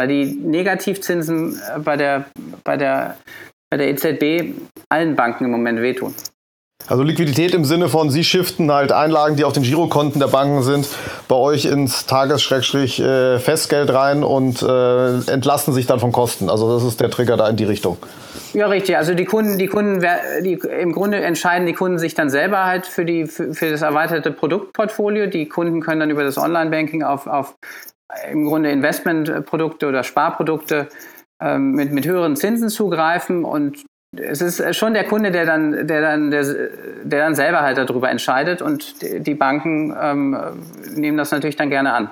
Weil 0.00 0.08
die 0.08 0.24
Negativzinsen 0.24 1.60
äh, 1.76 1.78
bei 1.78 1.98
der, 1.98 2.24
bei, 2.64 2.78
der, 2.78 3.18
bei 3.68 3.76
der 3.76 3.90
EZB 3.90 4.54
allen 4.88 5.14
Banken 5.14 5.44
im 5.44 5.50
Moment 5.50 5.82
wehtun. 5.82 6.14
Also 6.86 7.02
Liquidität 7.02 7.52
im 7.54 7.66
Sinne 7.66 7.90
von, 7.90 8.08
Sie 8.08 8.24
shiften 8.24 8.72
halt 8.72 8.92
Einlagen, 8.92 9.36
die 9.36 9.44
auf 9.44 9.52
den 9.52 9.62
Girokonten 9.62 10.18
der 10.18 10.28
Banken 10.28 10.62
sind, 10.62 10.88
bei 11.28 11.36
euch 11.36 11.66
ins 11.66 12.06
Tages-Festgeld 12.06 13.92
rein 13.92 14.24
und 14.24 14.62
äh, 14.62 15.30
entlasten 15.30 15.74
sich 15.74 15.86
dann 15.86 16.00
von 16.00 16.12
Kosten. 16.12 16.48
Also 16.48 16.72
das 16.74 16.82
ist 16.82 16.98
der 16.98 17.10
Trigger 17.10 17.36
da 17.36 17.50
in 17.50 17.56
die 17.56 17.64
Richtung. 17.64 17.98
Ja, 18.54 18.68
richtig. 18.68 18.96
Also 18.96 19.12
die 19.12 19.26
Kunden, 19.26 19.58
die 19.58 19.66
Kunden, 19.66 20.02
die, 20.42 20.54
im 20.54 20.92
Grunde 20.92 21.20
entscheiden 21.20 21.66
die 21.66 21.74
Kunden 21.74 21.98
sich 21.98 22.14
dann 22.14 22.30
selber 22.30 22.64
halt 22.64 22.86
für, 22.86 23.04
die, 23.04 23.26
für, 23.26 23.52
für 23.52 23.70
das 23.70 23.82
erweiterte 23.82 24.30
Produktportfolio. 24.30 25.26
Die 25.26 25.46
Kunden 25.46 25.82
können 25.82 26.00
dann 26.00 26.10
über 26.10 26.24
das 26.24 26.38
Online-Banking 26.38 27.02
auf, 27.02 27.26
auf 27.26 27.54
im 28.30 28.44
Grunde 28.46 28.70
Investmentprodukte 28.70 29.86
oder 29.86 30.02
Sparprodukte 30.04 30.88
ähm, 31.40 31.72
mit, 31.72 31.92
mit 31.92 32.06
höheren 32.06 32.36
Zinsen 32.36 32.68
zugreifen 32.68 33.44
und 33.44 33.84
es 34.16 34.40
ist 34.40 34.76
schon 34.76 34.92
der 34.92 35.04
Kunde, 35.04 35.30
der 35.30 35.46
dann, 35.46 35.86
der 35.86 36.00
dann, 36.00 36.30
der, 36.30 36.44
der 37.04 37.24
dann 37.24 37.34
selber 37.34 37.60
halt 37.60 37.78
darüber 37.78 38.10
entscheidet 38.10 38.60
und 38.60 38.96
die 39.02 39.34
Banken 39.34 39.94
ähm, 40.00 40.36
nehmen 40.96 41.16
das 41.16 41.30
natürlich 41.30 41.56
dann 41.56 41.70
gerne 41.70 41.92
an. 41.92 42.10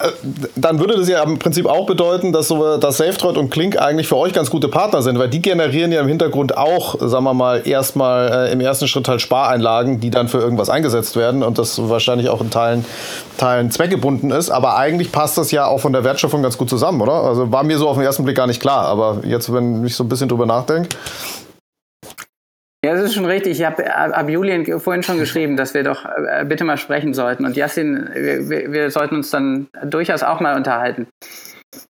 Äh, 0.00 0.10
dann 0.56 0.78
würde 0.78 0.96
das 0.96 1.08
ja 1.08 1.22
im 1.22 1.38
Prinzip 1.38 1.66
auch 1.66 1.86
bedeuten, 1.86 2.32
dass, 2.32 2.48
so, 2.48 2.76
dass 2.76 2.98
SafeTrade 2.98 3.38
und 3.38 3.50
Klink 3.50 3.80
eigentlich 3.80 4.08
für 4.08 4.16
euch 4.16 4.32
ganz 4.32 4.50
gute 4.50 4.68
Partner 4.68 5.02
sind, 5.02 5.18
weil 5.18 5.28
die 5.28 5.42
generieren 5.42 5.92
ja 5.92 6.00
im 6.00 6.08
Hintergrund 6.08 6.56
auch, 6.56 6.96
sagen 7.00 7.24
wir 7.24 7.34
mal, 7.34 7.66
erstmal 7.66 8.48
äh, 8.48 8.52
im 8.52 8.60
ersten 8.60 8.88
Schritt 8.88 9.08
halt 9.08 9.20
Spareinlagen, 9.20 10.00
die 10.00 10.10
dann 10.10 10.28
für 10.28 10.38
irgendwas 10.38 10.70
eingesetzt 10.70 11.16
werden 11.16 11.42
und 11.42 11.58
das 11.58 11.88
wahrscheinlich 11.88 12.28
auch 12.28 12.40
in 12.40 12.50
Teilen, 12.50 12.84
Teilen 13.36 13.70
zweckgebunden 13.70 14.30
ist. 14.30 14.50
Aber 14.50 14.76
eigentlich 14.76 15.12
passt 15.12 15.38
das 15.38 15.50
ja 15.50 15.66
auch 15.66 15.80
von 15.80 15.92
der 15.92 16.04
Wertschöpfung 16.04 16.42
ganz 16.42 16.58
gut 16.58 16.70
zusammen, 16.70 17.00
oder? 17.00 17.24
Also 17.24 17.50
war 17.50 17.62
mir 17.62 17.78
so 17.78 17.88
auf 17.88 17.96
den 17.96 18.04
ersten 18.04 18.24
Blick 18.24 18.36
gar 18.36 18.46
nicht 18.46 18.60
klar, 18.60 18.86
aber 18.86 19.18
jetzt, 19.24 19.52
wenn 19.52 19.84
ich 19.84 19.96
so 19.96 20.04
ein 20.04 20.08
bisschen 20.08 20.28
drüber 20.28 20.46
nachdenke. 20.46 20.88
Ja, 22.84 22.94
das 22.94 23.02
ist 23.02 23.14
schon 23.14 23.24
richtig. 23.24 23.58
Ich 23.58 23.66
habe 23.66 23.92
ab 23.92 24.28
Julien 24.28 24.78
vorhin 24.78 25.02
schon 25.02 25.18
geschrieben, 25.18 25.56
dass 25.56 25.74
wir 25.74 25.82
doch 25.82 26.04
äh, 26.04 26.44
bitte 26.44 26.64
mal 26.64 26.76
sprechen 26.76 27.12
sollten. 27.12 27.44
Und 27.44 27.56
Yassin, 27.56 28.08
wir, 28.14 28.72
wir 28.72 28.90
sollten 28.90 29.16
uns 29.16 29.30
dann 29.30 29.68
durchaus 29.84 30.22
auch 30.22 30.38
mal 30.38 30.54
unterhalten. 30.56 31.08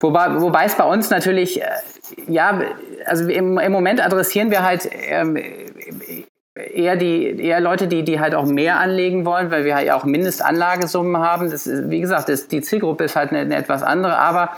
Wobei, 0.01 0.41
wobei 0.41 0.65
es 0.65 0.75
bei 0.75 0.83
uns 0.83 1.09
natürlich, 1.09 1.61
äh, 1.61 1.65
ja, 2.27 2.61
also 3.05 3.27
im, 3.29 3.57
im 3.57 3.71
Moment 3.71 4.05
adressieren 4.05 4.51
wir 4.51 4.63
halt 4.63 4.89
ähm, 5.07 5.37
eher 6.55 6.97
die 6.97 7.39
eher 7.39 7.61
Leute, 7.61 7.87
die, 7.87 8.03
die 8.03 8.19
halt 8.19 8.35
auch 8.35 8.45
mehr 8.45 8.79
anlegen 8.79 9.25
wollen, 9.25 9.51
weil 9.51 9.65
wir 9.65 9.75
halt 9.75 9.89
auch 9.89 10.03
Mindestanlagesummen 10.03 11.17
haben. 11.17 11.49
Das 11.49 11.65
ist, 11.65 11.89
wie 11.89 12.01
gesagt, 12.01 12.27
das, 12.27 12.49
die 12.49 12.61
Zielgruppe 12.61 13.05
ist 13.05 13.15
halt 13.15 13.31
eine, 13.31 13.39
eine 13.39 13.55
etwas 13.55 13.83
andere, 13.83 14.17
aber 14.17 14.51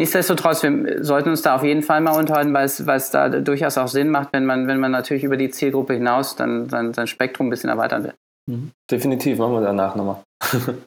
Nichtsdestotrotz, 0.00 0.62
wir 0.62 1.04
sollten 1.04 1.28
uns 1.28 1.42
da 1.42 1.56
auf 1.56 1.62
jeden 1.62 1.82
Fall 1.82 2.00
mal 2.00 2.18
unterhalten, 2.18 2.54
weil 2.54 2.64
es, 2.64 2.86
weil 2.86 2.96
es 2.96 3.10
da 3.10 3.28
durchaus 3.28 3.76
auch 3.76 3.86
Sinn 3.86 4.08
macht, 4.08 4.32
wenn 4.32 4.46
man, 4.46 4.66
wenn 4.66 4.80
man 4.80 4.90
natürlich 4.90 5.24
über 5.24 5.36
die 5.36 5.50
Zielgruppe 5.50 5.92
hinaus 5.92 6.36
dann, 6.36 6.68
dann 6.68 6.94
sein 6.94 7.06
Spektrum 7.06 7.48
ein 7.48 7.50
bisschen 7.50 7.68
erweitern 7.68 8.04
will. 8.04 8.14
Mhm. 8.46 8.70
Definitiv, 8.90 9.36
machen 9.36 9.52
wir 9.52 9.60
danach 9.60 9.94
nochmal. 9.96 10.22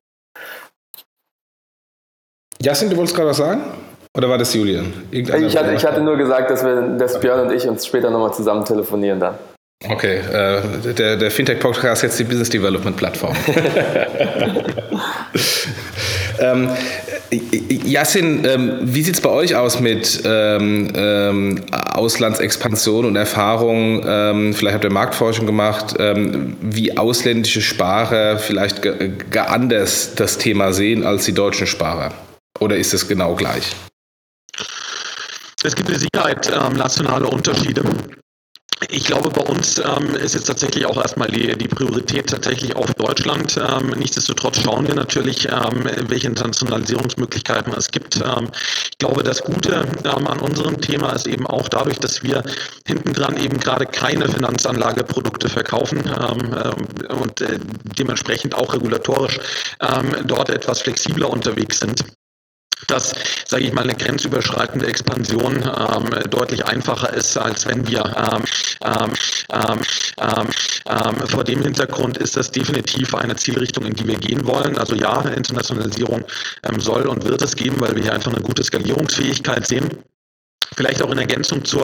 Jasin, 2.60 2.90
du 2.90 2.98
wolltest 2.98 3.16
gerade 3.16 3.30
was 3.30 3.38
sagen? 3.38 3.62
Oder 4.18 4.30
war 4.30 4.40
das 4.40 4.52
Julian? 4.52 4.92
Ich 5.12 5.32
hatte, 5.32 5.74
ich 5.74 5.86
hatte, 5.86 6.02
nur 6.02 6.18
gesagt, 6.18 6.50
dass 6.50 6.66
wir, 6.66 6.82
dass 6.98 7.20
Björn 7.20 7.42
und 7.46 7.54
ich 7.54 7.68
uns 7.68 7.86
später 7.86 8.10
nochmal 8.10 8.34
zusammen 8.34 8.66
telefonieren 8.66 9.20
dann. 9.20 9.36
Okay, 9.88 10.22
äh, 10.22 10.92
der, 10.92 11.18
der 11.18 11.30
Fintech-Podcast 11.30 12.02
jetzt 12.02 12.18
die 12.18 12.24
Business 12.24 12.50
Development 12.50 12.98
Plattform. 12.98 13.36
ähm, 16.40 16.70
Jasin, 17.86 18.46
ähm, 18.46 18.80
wie 18.82 19.04
sieht 19.04 19.16
es 19.16 19.22
bei 19.22 19.30
euch 19.30 19.56
aus 19.56 19.80
mit 19.80 20.22
ähm, 20.26 20.92
ähm, 20.96 21.62
Auslandsexpansion 21.72 23.06
und 23.06 23.16
Erfahrung? 23.16 24.04
Ähm, 24.06 24.54
vielleicht 24.54 24.76
habt 24.76 24.84
ihr 24.84 24.92
Marktforschung 24.92 25.46
gemacht, 25.46 25.96
ähm, 26.00 26.58
wie 26.62 26.98
ausländische 26.98 27.62
Sparer 27.62 28.38
vielleicht 28.38 28.82
gar 29.32 29.50
anders 29.50 30.16
das 30.16 30.38
Thema 30.38 30.74
sehen 30.74 31.04
als 31.04 31.26
die 31.26 31.34
deutschen 31.34 31.68
Sparer? 31.68 32.14
Oder 32.60 32.78
ist 32.78 32.94
es 32.94 33.08
genau 33.08 33.36
gleich? 33.36 33.76
Es 35.64 35.76
gibt 35.76 35.90
mit 35.90 36.00
Sicherheit 36.00 36.52
nationale 36.76 37.28
Unterschiede. 37.28 37.84
Ich 38.90 39.06
glaube, 39.06 39.30
bei 39.30 39.42
uns 39.42 39.78
ähm, 39.78 40.16
ist 40.16 40.34
jetzt 40.34 40.46
tatsächlich 40.46 40.86
auch 40.86 40.98
erstmal 40.98 41.28
die, 41.28 41.56
die 41.58 41.68
Priorität 41.68 42.28
tatsächlich 42.30 42.76
auf 42.76 42.94
Deutschland. 42.96 43.58
Ähm, 43.58 43.94
nichtsdestotrotz 43.98 44.62
schauen 44.62 44.88
wir 44.88 44.96
natürlich, 44.96 45.48
ähm, 45.48 45.88
welche 46.08 46.28
Internationalisierungsmöglichkeiten 46.28 47.74
es 47.74 47.90
gibt. 47.92 48.18
Ähm, 48.18 48.50
ich 48.90 48.98
glaube, 48.98 49.24
das 49.24 49.44
Gute 49.44 49.88
ähm, 50.04 50.28
an 50.28 50.40
unserem 50.40 50.80
Thema 50.82 51.12
ist 51.14 51.28
eben 51.28 51.48
auch 51.48 51.70
dadurch, 51.70 52.00
dass 52.00 52.24
wir 52.24 52.44
hinten 52.86 53.14
dran 53.14 53.38
eben 53.38 53.60
gerade 53.60 53.86
keine 53.86 54.28
Finanzanlageprodukte 54.28 55.50
verkaufen 55.50 56.04
ähm, 56.06 57.18
und 57.22 57.42
äh, 57.42 57.60
dementsprechend 57.98 58.56
auch 58.56 58.74
regulatorisch 58.74 59.40
dort 60.26 60.50
etwas 60.50 60.82
flexibler 60.82 61.30
unterwegs 61.30 61.80
sind 61.80 62.04
dass, 62.88 63.14
sage 63.48 63.64
ich 63.64 63.74
mal, 63.74 63.84
eine 63.84 63.96
grenzüberschreitende 63.96 64.88
Expansion 64.88 65.56
ähm, 65.64 66.30
deutlich 66.30 66.66
einfacher 66.66 67.14
ist, 67.14 67.38
als 67.38 67.66
wenn 67.68 67.88
wir 67.88 68.04
ähm, 68.04 68.44
ähm, 68.86 69.14
ähm, 69.52 69.80
ähm, 70.20 70.48
ähm, 70.90 71.28
vor 71.28 71.44
dem 71.44 71.62
Hintergrund 71.62 72.18
ist 72.18 72.36
das 72.38 72.52
definitiv 72.52 73.14
eine 73.16 73.36
Zielrichtung, 73.36 73.86
in 73.86 73.94
die 73.94 74.08
wir 74.08 74.18
gehen 74.18 74.46
wollen. 74.46 74.78
Also 74.78 74.96
ja, 74.96 75.22
Internationalisierung 75.22 76.24
soll 76.78 77.08
und 77.08 77.26
wird 77.26 77.42
es 77.42 77.56
geben, 77.56 77.80
weil 77.80 77.96
wir 77.96 78.04
hier 78.04 78.14
einfach 78.14 78.34
eine 78.34 78.42
gute 78.42 78.64
Skalierungsfähigkeit 78.64 79.66
sehen. 79.68 79.90
Vielleicht 80.76 81.02
auch 81.02 81.12
in 81.12 81.18
Ergänzung 81.18 81.64
zu 81.66 81.82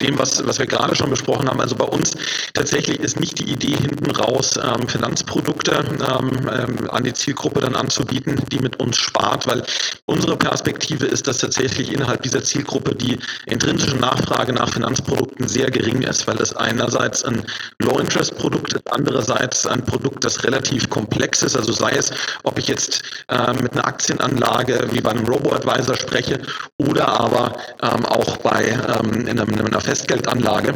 dem, 0.00 0.18
was, 0.18 0.46
was 0.46 0.58
wir 0.58 0.66
gerade 0.66 0.94
schon 0.94 1.10
besprochen 1.10 1.48
haben. 1.48 1.60
Also 1.60 1.74
bei 1.76 1.84
uns 1.84 2.12
tatsächlich 2.54 3.00
ist 3.00 3.20
nicht 3.20 3.38
die 3.38 3.50
Idee 3.50 3.76
hinten 3.76 4.10
raus, 4.10 4.58
ähm, 4.62 4.88
Finanzprodukte 4.88 5.72
ähm, 5.72 6.50
ähm, 6.52 6.90
an 6.90 7.04
die 7.04 7.12
Zielgruppe 7.12 7.60
dann 7.60 7.74
anzubieten, 7.74 8.40
die 8.50 8.58
mit 8.58 8.78
uns 8.80 8.96
spart, 8.96 9.46
weil 9.46 9.62
unsere 10.06 10.36
Perspektive 10.36 11.06
ist, 11.06 11.26
dass 11.26 11.38
tatsächlich 11.38 11.92
innerhalb 11.92 12.22
dieser 12.22 12.42
Zielgruppe 12.42 12.94
die 12.94 13.18
intrinsische 13.46 13.96
Nachfrage 13.96 14.52
nach 14.52 14.68
Finanzprodukten 14.68 15.48
sehr 15.48 15.70
gering 15.70 16.02
ist, 16.02 16.26
weil 16.26 16.36
es 16.40 16.54
einerseits 16.54 17.24
ein 17.24 17.44
Low-Interest-Produkt 17.80 18.74
ist, 18.74 18.92
andererseits 18.92 19.66
ein 19.66 19.84
Produkt, 19.84 20.24
das 20.24 20.44
relativ 20.44 20.88
komplex 20.90 21.42
ist. 21.42 21.56
Also 21.56 21.72
sei 21.72 21.90
es, 21.90 22.10
ob 22.44 22.58
ich 22.58 22.68
jetzt 22.68 23.02
äh, 23.28 23.52
mit 23.54 23.72
einer 23.72 23.86
Aktienanlage 23.86 24.88
wie 24.90 25.00
bei 25.00 25.10
einem 25.10 25.26
Robo-Advisor 25.26 25.96
spreche 25.96 26.40
oder 26.78 27.08
aber 27.08 27.56
ähm, 27.82 28.04
auch 28.26 28.36
bei 28.38 28.68
ähm, 28.68 29.26
in, 29.26 29.38
einer, 29.40 29.48
in 29.48 29.60
einer 29.60 29.80
Festgeldanlage. 29.80 30.74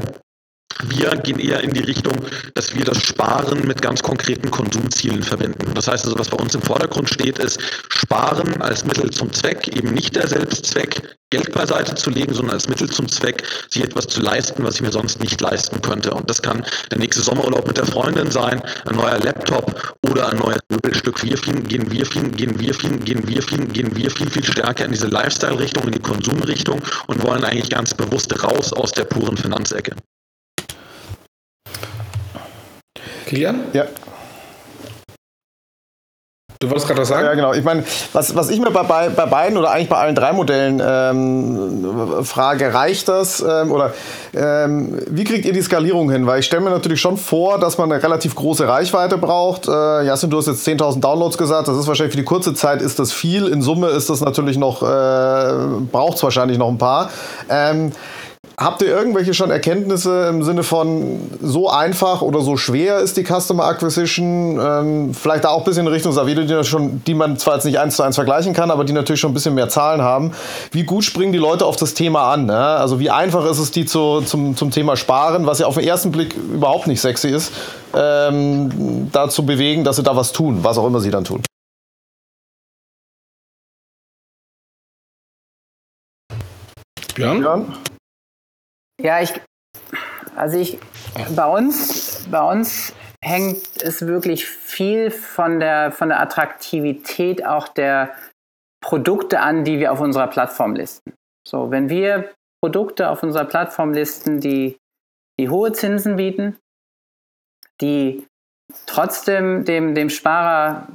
Wir 0.88 1.10
gehen 1.10 1.38
eher 1.38 1.60
in 1.60 1.70
die 1.70 1.80
Richtung, 1.80 2.14
dass 2.54 2.74
wir 2.74 2.84
das 2.84 3.02
Sparen 3.02 3.66
mit 3.66 3.82
ganz 3.82 4.02
konkreten 4.02 4.50
Konsumzielen 4.50 5.22
verbinden. 5.22 5.74
Das 5.74 5.88
heißt 5.88 6.04
also, 6.06 6.18
was 6.18 6.28
bei 6.28 6.38
uns 6.38 6.54
im 6.54 6.62
Vordergrund 6.62 7.08
steht, 7.10 7.38
ist 7.38 7.60
Sparen 7.88 8.60
als 8.62 8.84
Mittel 8.84 9.10
zum 9.10 9.32
Zweck, 9.32 9.68
eben 9.68 9.92
nicht 9.92 10.16
der 10.16 10.26
Selbstzweck, 10.26 11.02
Geld 11.30 11.52
beiseite 11.52 11.94
zu 11.94 12.10
legen, 12.10 12.32
sondern 12.34 12.54
als 12.54 12.68
Mittel 12.68 12.88
zum 12.88 13.08
Zweck, 13.08 13.44
sich 13.68 13.84
etwas 13.84 14.06
zu 14.06 14.20
leisten, 14.20 14.64
was 14.64 14.76
ich 14.76 14.80
mir 14.80 14.90
sonst 14.90 15.20
nicht 15.20 15.40
leisten 15.40 15.80
könnte. 15.82 16.12
Und 16.12 16.28
das 16.28 16.40
kann 16.40 16.64
der 16.90 16.98
nächste 16.98 17.22
Sommerurlaub 17.22 17.66
mit 17.66 17.76
der 17.76 17.86
Freundin 17.86 18.30
sein, 18.30 18.62
ein 18.86 18.96
neuer 18.96 19.18
Laptop 19.18 19.94
oder 20.08 20.30
ein 20.30 20.38
neues 20.38 20.60
Möbelstück. 20.70 21.22
Wir 21.22 21.36
viel, 21.36 21.60
gehen 21.62 21.90
wir 21.92 22.06
viel, 22.06 22.30
gehen 22.30 22.58
wir 22.58 22.74
viel, 22.74 22.96
gehen 22.98 23.28
wir 23.28 23.42
viel, 23.42 23.66
gehen 23.66 23.94
wir 23.94 24.10
viel, 24.10 24.30
viel 24.30 24.44
stärker 24.44 24.86
in 24.86 24.92
diese 24.92 25.08
Lifestyle-Richtung, 25.08 25.84
in 25.84 25.92
die 25.92 26.00
Konsumrichtung 26.00 26.80
und 27.06 27.22
wollen 27.22 27.44
eigentlich 27.44 27.70
ganz 27.70 27.94
bewusst 27.94 28.42
raus 28.42 28.72
aus 28.72 28.90
der 28.92 29.04
puren 29.04 29.36
Finanzecke. 29.36 29.94
Kilian? 33.30 33.60
Ja. 33.72 33.84
Du 36.58 36.68
wolltest 36.68 36.88
gerade 36.88 37.00
was 37.00 37.08
sagen? 37.08 37.24
Ja, 37.24 37.34
genau. 37.34 37.54
Ich 37.54 37.62
meine, 37.62 37.84
was, 38.12 38.34
was 38.34 38.50
ich 38.50 38.60
mir 38.60 38.72
bei, 38.72 38.82
bei, 38.82 39.08
bei 39.08 39.24
beiden 39.24 39.56
oder 39.56 39.70
eigentlich 39.70 39.88
bei 39.88 39.96
allen 39.96 40.16
drei 40.16 40.32
Modellen 40.32 40.82
ähm, 40.84 42.24
frage, 42.24 42.74
reicht 42.74 43.08
das? 43.08 43.40
Ähm, 43.40 43.70
oder 43.70 43.94
ähm, 44.34 44.98
wie 45.08 45.22
kriegt 45.22 45.46
ihr 45.46 45.52
die 45.52 45.62
Skalierung 45.62 46.10
hin? 46.10 46.26
Weil 46.26 46.40
ich 46.40 46.46
stelle 46.46 46.62
mir 46.62 46.70
natürlich 46.70 47.00
schon 47.00 47.16
vor, 47.16 47.58
dass 47.60 47.78
man 47.78 47.90
eine 47.90 48.02
relativ 48.02 48.34
große 48.34 48.66
Reichweite 48.66 49.16
braucht. 49.16 49.68
Äh, 49.68 50.04
Jasin, 50.04 50.28
du 50.28 50.36
hast 50.36 50.48
jetzt 50.48 50.66
10.000 50.66 51.00
Downloads 51.00 51.38
gesagt. 51.38 51.68
Das 51.68 51.78
ist 51.78 51.86
wahrscheinlich 51.86 52.12
für 52.12 52.20
die 52.20 52.26
kurze 52.26 52.52
Zeit 52.52 52.82
ist 52.82 52.98
das 52.98 53.12
viel. 53.12 53.46
In 53.46 53.62
Summe 53.62 53.90
ist 53.90 54.10
das 54.10 54.20
natürlich 54.20 54.58
noch, 54.58 54.82
äh, 54.82 54.86
braucht 55.90 56.16
es 56.16 56.22
wahrscheinlich 56.24 56.58
noch 56.58 56.68
ein 56.68 56.78
paar. 56.78 57.10
Ähm, 57.48 57.92
Habt 58.60 58.82
ihr 58.82 58.88
irgendwelche 58.88 59.32
schon 59.32 59.50
Erkenntnisse 59.50 60.26
im 60.28 60.42
Sinne 60.42 60.62
von 60.62 61.30
so 61.40 61.70
einfach 61.70 62.20
oder 62.20 62.42
so 62.42 62.58
schwer 62.58 62.98
ist 62.98 63.16
die 63.16 63.24
Customer 63.24 63.64
Acquisition? 63.64 64.60
Ähm, 64.60 65.14
vielleicht 65.14 65.44
da 65.44 65.48
auch 65.48 65.60
ein 65.60 65.64
bisschen 65.64 65.86
in 65.86 65.92
Richtung 65.92 66.12
Savido, 66.12 66.42
die, 66.42 66.62
schon, 66.62 67.02
die 67.06 67.14
man 67.14 67.38
zwar 67.38 67.54
jetzt 67.54 67.64
nicht 67.64 67.78
eins 67.78 67.96
zu 67.96 68.02
eins 68.02 68.16
vergleichen 68.16 68.52
kann, 68.52 68.70
aber 68.70 68.84
die 68.84 68.92
natürlich 68.92 69.18
schon 69.18 69.30
ein 69.30 69.34
bisschen 69.34 69.54
mehr 69.54 69.70
Zahlen 69.70 70.02
haben. 70.02 70.32
Wie 70.72 70.82
gut 70.82 71.04
springen 71.04 71.32
die 71.32 71.38
Leute 71.38 71.64
auf 71.64 71.76
das 71.76 71.94
Thema 71.94 72.30
an? 72.30 72.44
Ne? 72.44 72.54
Also 72.54 73.00
wie 73.00 73.08
einfach 73.08 73.50
ist 73.50 73.58
es, 73.58 73.70
die 73.70 73.86
zu, 73.86 74.20
zum, 74.20 74.54
zum 74.54 74.70
Thema 74.70 74.94
Sparen, 74.94 75.46
was 75.46 75.60
ja 75.60 75.66
auf 75.66 75.76
den 75.76 75.84
ersten 75.84 76.12
Blick 76.12 76.34
überhaupt 76.34 76.86
nicht 76.86 77.00
sexy 77.00 77.28
ist, 77.28 77.54
ähm, 77.94 79.08
da 79.10 79.30
zu 79.30 79.46
bewegen, 79.46 79.84
dass 79.84 79.96
sie 79.96 80.02
da 80.02 80.16
was 80.16 80.32
tun, 80.32 80.58
was 80.62 80.76
auch 80.76 80.86
immer 80.86 81.00
sie 81.00 81.10
dann 81.10 81.24
tun? 81.24 81.40
Björn? 87.14 87.40
Björn? 87.40 87.74
Ja, 89.02 89.20
ich, 89.20 89.32
also 90.36 90.58
ich, 90.58 90.78
bei 91.34 91.46
uns, 91.46 92.26
bei 92.30 92.42
uns 92.42 92.94
hängt 93.22 93.82
es 93.82 94.06
wirklich 94.06 94.46
viel 94.46 95.10
von 95.10 95.60
der, 95.60 95.92
von 95.92 96.10
der 96.10 96.20
Attraktivität 96.20 97.46
auch 97.46 97.68
der 97.68 98.14
Produkte 98.82 99.40
an, 99.40 99.64
die 99.64 99.78
wir 99.78 99.92
auf 99.92 100.00
unserer 100.00 100.26
Plattform 100.26 100.74
listen. 100.74 101.14
So, 101.46 101.70
wenn 101.70 101.88
wir 101.88 102.32
Produkte 102.62 103.08
auf 103.08 103.22
unserer 103.22 103.44
Plattform 103.44 103.92
listen, 103.92 104.40
die, 104.40 104.76
die 105.38 105.48
hohe 105.48 105.72
Zinsen 105.72 106.16
bieten, 106.16 106.58
die 107.80 108.26
trotzdem 108.86 109.64
dem, 109.64 109.94
dem 109.94 110.10
Sparer 110.10 110.88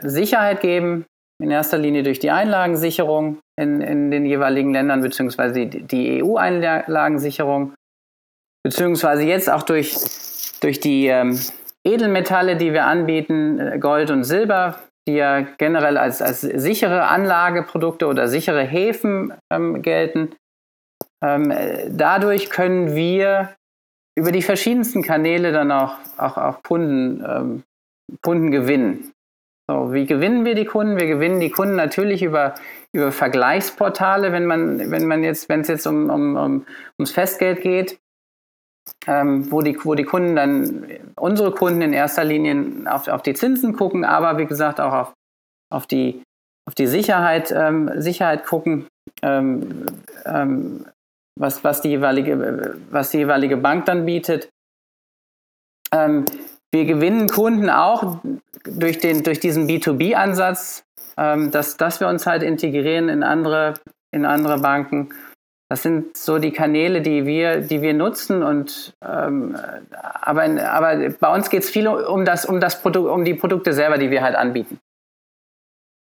Sicherheit 0.00 0.60
geben, 0.60 1.06
in 1.42 1.50
erster 1.50 1.78
Linie 1.78 2.02
durch 2.02 2.18
die 2.18 2.30
Einlagensicherung 2.30 3.38
in, 3.58 3.80
in 3.80 4.10
den 4.10 4.24
jeweiligen 4.26 4.72
Ländern, 4.72 5.02
beziehungsweise 5.02 5.66
die 5.66 6.22
EU-Einlagensicherung, 6.22 7.74
beziehungsweise 8.64 9.24
jetzt 9.24 9.50
auch 9.50 9.62
durch, 9.62 9.94
durch 10.60 10.80
die 10.80 11.06
ähm, 11.06 11.38
Edelmetalle, 11.84 12.56
die 12.56 12.72
wir 12.72 12.84
anbieten, 12.84 13.58
äh, 13.58 13.78
Gold 13.78 14.10
und 14.10 14.24
Silber, 14.24 14.80
die 15.06 15.14
ja 15.14 15.42
generell 15.58 15.98
als, 15.98 16.20
als 16.20 16.40
sichere 16.40 17.06
Anlageprodukte 17.06 18.06
oder 18.06 18.28
sichere 18.28 18.64
Häfen 18.64 19.34
ähm, 19.52 19.82
gelten. 19.82 20.34
Ähm, 21.24 21.52
dadurch 21.90 22.50
können 22.50 22.94
wir 22.94 23.54
über 24.18 24.32
die 24.32 24.42
verschiedensten 24.42 25.02
Kanäle 25.02 25.52
dann 25.52 25.70
auch, 25.70 25.96
auch, 26.16 26.36
auch 26.36 26.62
Kunden, 26.62 27.24
ähm, 27.26 27.62
Kunden 28.22 28.50
gewinnen. 28.50 29.12
So, 29.68 29.92
wie 29.92 30.06
gewinnen 30.06 30.44
wir 30.44 30.54
die 30.54 30.64
Kunden? 30.64 30.96
Wir 30.96 31.06
gewinnen 31.06 31.40
die 31.40 31.50
Kunden 31.50 31.74
natürlich 31.74 32.22
über, 32.22 32.54
über 32.92 33.10
Vergleichsportale, 33.10 34.30
wenn 34.30 34.46
man, 34.46 34.90
wenn 34.90 35.06
man 35.06 35.24
jetzt, 35.24 35.48
wenn 35.48 35.62
es 35.62 35.68
jetzt 35.68 35.86
um, 35.86 36.08
um, 36.08 36.36
um, 36.36 36.66
ums 36.98 37.10
Festgeld 37.10 37.62
geht, 37.62 37.98
ähm, 39.08 39.50
wo, 39.50 39.62
die, 39.62 39.76
wo 39.84 39.94
die 39.94 40.04
Kunden 40.04 40.36
dann, 40.36 40.86
unsere 41.16 41.50
Kunden 41.50 41.82
in 41.82 41.92
erster 41.92 42.22
Linie 42.22 42.88
auf, 42.88 43.08
auf 43.08 43.22
die 43.22 43.34
Zinsen 43.34 43.74
gucken, 43.74 44.04
aber 44.04 44.38
wie 44.38 44.46
gesagt 44.46 44.80
auch 44.80 44.92
auf, 44.92 45.12
auf, 45.72 45.88
die, 45.88 46.22
auf 46.68 46.76
die 46.76 46.86
Sicherheit, 46.86 47.52
ähm, 47.54 47.90
Sicherheit 48.00 48.46
gucken, 48.46 48.86
ähm, 49.22 49.86
ähm 50.24 50.86
was, 51.38 51.62
was, 51.64 51.82
die 51.82 51.90
jeweilige, 51.90 52.78
was 52.90 53.10
die 53.10 53.18
jeweilige 53.18 53.58
Bank 53.58 53.84
dann 53.84 54.06
bietet. 54.06 54.48
Wir 56.72 56.84
gewinnen 56.84 57.28
Kunden 57.28 57.70
auch 57.70 58.18
durch, 58.64 58.98
den, 58.98 59.22
durch 59.22 59.40
diesen 59.40 59.68
B2B-Ansatz, 59.68 60.84
ähm, 61.16 61.50
dass, 61.50 61.76
dass 61.76 62.00
wir 62.00 62.08
uns 62.08 62.26
halt 62.26 62.42
integrieren 62.42 63.08
in 63.08 63.22
andere, 63.22 63.74
in 64.10 64.24
andere 64.24 64.58
Banken. 64.58 65.10
Das 65.68 65.82
sind 65.82 66.16
so 66.16 66.38
die 66.38 66.52
Kanäle, 66.52 67.02
die 67.02 67.26
wir, 67.26 67.60
die 67.60 67.82
wir 67.82 67.92
nutzen. 67.92 68.42
Und, 68.42 68.94
ähm, 69.02 69.56
aber, 70.20 70.42
aber 70.42 71.10
bei 71.10 71.34
uns 71.34 71.50
geht 71.50 71.64
es 71.64 71.70
viel 71.70 71.88
um, 71.88 72.24
das, 72.24 72.46
um, 72.46 72.60
das 72.60 72.80
Produkt, 72.82 73.10
um 73.10 73.24
die 73.24 73.34
Produkte 73.34 73.72
selber, 73.72 73.98
die 73.98 74.10
wir 74.10 74.22
halt 74.22 74.36
anbieten. 74.36 74.78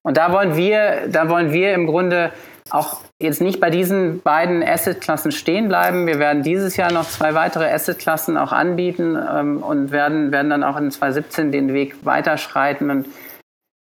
Und 0.03 0.16
da 0.16 0.32
wollen 0.32 0.57
wir, 0.57 1.09
da 1.09 1.28
wollen 1.28 1.53
wir 1.53 1.74
im 1.74 1.86
Grunde 1.86 2.32
auch 2.70 3.00
jetzt 3.18 3.40
nicht 3.40 3.60
bei 3.60 3.70
diesen 3.70 4.20
beiden 4.22 4.62
Asset-Klassen 4.62 5.32
stehen 5.32 5.68
bleiben. 5.68 6.06
Wir 6.06 6.18
werden 6.18 6.42
dieses 6.42 6.76
Jahr 6.76 6.92
noch 6.92 7.08
zwei 7.08 7.34
weitere 7.34 7.70
Asset-Klassen 7.70 8.36
auch 8.36 8.52
anbieten 8.52 9.16
ähm, 9.16 9.62
und 9.62 9.90
werden, 9.90 10.32
werden 10.32 10.50
dann 10.50 10.64
auch 10.64 10.76
in 10.76 10.90
2017 10.90 11.52
den 11.52 11.72
Weg 11.72 11.96
weiterschreiten 12.04 12.90
und 12.90 13.06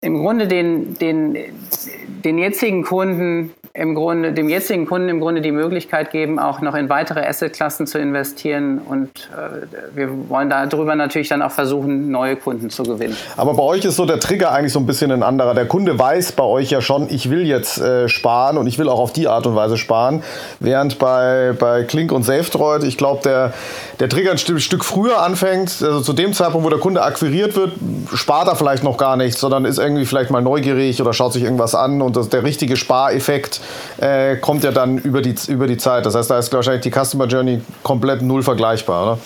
im 0.02 0.18
Grunde 0.18 0.48
den, 0.48 0.98
den, 0.98 1.38
den 2.26 2.38
jetzigen 2.40 2.84
Kunden 2.84 3.54
im 3.74 3.96
Grunde, 3.96 4.34
dem 4.34 4.50
jetzigen 4.50 4.86
Kunden 4.86 5.08
im 5.08 5.22
Grunde 5.22 5.40
die 5.40 5.54
Möglichkeit 5.54 6.12
geben, 6.12 6.40
auch 6.40 6.60
noch 6.60 6.76
in 6.76 6.90
weitere 6.90 7.26
Assetklassen 7.26 7.88
zu 7.88 8.00
investieren. 8.00 8.80
Und 8.80 9.30
äh, 9.32 9.96
wir 9.96 10.10
wollen 10.28 10.50
darüber 10.50 10.96
natürlich 10.96 11.30
dann 11.30 11.42
auch 11.42 11.52
versuchen, 11.52 12.12
neue 12.12 12.36
Kunden 12.36 12.70
zu 12.70 12.84
gewinnen. 12.84 13.16
Aber 13.38 13.54
bei 13.54 13.64
euch 13.64 13.86
ist 13.86 13.96
so 13.96 14.06
der 14.06 14.20
Trigger 14.20 14.52
eigentlich 14.52 14.74
so 14.74 14.80
ein 14.80 14.86
bisschen 14.86 15.12
ein 15.12 15.24
anderer. 15.24 15.54
Der 15.54 15.68
Kunde 15.68 15.98
weiß 15.98 16.34
bei 16.34 16.44
euch 16.44 16.70
ja 16.70 16.82
schon, 16.82 17.08
ich 17.10 17.30
will 17.30 17.48
jetzt 17.48 17.80
äh, 17.80 18.10
sparen 18.10 18.58
und 18.58 18.68
ich 18.68 18.78
will 18.78 18.90
auch 18.90 19.00
auf 19.00 19.14
die 19.14 19.30
Art 19.30 19.48
und 19.48 19.56
Weise 19.56 19.78
sparen. 19.78 20.22
Während 20.60 21.00
bei, 21.00 21.54
bei 21.58 21.84
Klink 21.84 22.12
und 22.12 22.24
SafeDroid, 22.24 22.84
ich 22.84 22.98
glaube, 22.98 23.22
der, 23.24 23.54
der 24.02 24.10
Trigger 24.10 24.32
ein 24.32 24.38
Stück 24.38 24.84
früher 24.84 25.24
anfängt, 25.24 25.82
also 25.82 26.02
zu 26.02 26.12
dem 26.12 26.34
Zeitpunkt, 26.34 26.66
wo 26.66 26.70
der 26.70 26.80
Kunde 26.80 27.02
akquiriert 27.04 27.56
wird, 27.56 27.72
spart 28.14 28.50
er 28.50 28.58
vielleicht 28.58 28.84
noch 28.84 28.98
gar 28.98 29.16
nichts, 29.16 29.40
sondern 29.40 29.64
ist 29.64 29.80
irgendwie 29.80 29.91
vielleicht 30.06 30.32
mal 30.32 30.42
neugierig 30.42 31.02
oder 31.02 31.14
schaut 31.14 31.34
sich 31.34 31.44
irgendwas 31.44 31.76
an 31.76 32.02
und 32.02 32.16
das, 32.16 32.30
der 32.30 32.44
richtige 32.44 32.76
Spareffekt 32.76 33.62
äh, 34.00 34.36
kommt 34.38 34.64
ja 34.64 34.72
dann 34.72 34.98
über 34.98 35.22
die, 35.22 35.36
über 35.48 35.68
die 35.68 35.78
Zeit. 35.78 36.06
Das 36.06 36.16
heißt, 36.16 36.30
da 36.30 36.40
ist 36.40 36.54
wahrscheinlich 36.54 36.82
die 36.82 36.92
Customer 36.92 37.26
Journey 37.26 37.62
komplett 37.84 38.22
null 38.22 38.44
vergleichbar, 38.44 39.04
oder? 39.04 39.20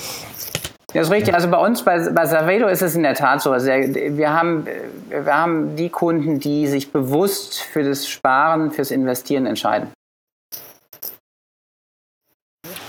Das 0.94 1.08
ist 1.08 1.14
richtig. 1.14 1.34
Also 1.34 1.50
bei 1.50 1.58
uns, 1.58 1.84
bei, 1.84 2.10
bei 2.10 2.26
Savedo 2.26 2.68
ist 2.68 2.82
es 2.82 2.96
in 2.96 3.04
der 3.04 3.16
Tat 3.16 3.42
so. 3.42 3.52
Also 3.52 3.68
wir, 3.68 4.32
haben, 4.32 4.66
wir 5.10 5.26
haben 5.26 5.76
die 5.76 5.90
Kunden, 5.90 6.40
die 6.40 6.68
sich 6.68 6.94
bewusst 6.94 7.60
für 7.60 7.84
das 7.84 8.08
Sparen, 8.08 8.72
fürs 8.72 8.92
Investieren 8.92 9.46
entscheiden. 9.46 9.90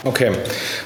Okay. 0.06 0.30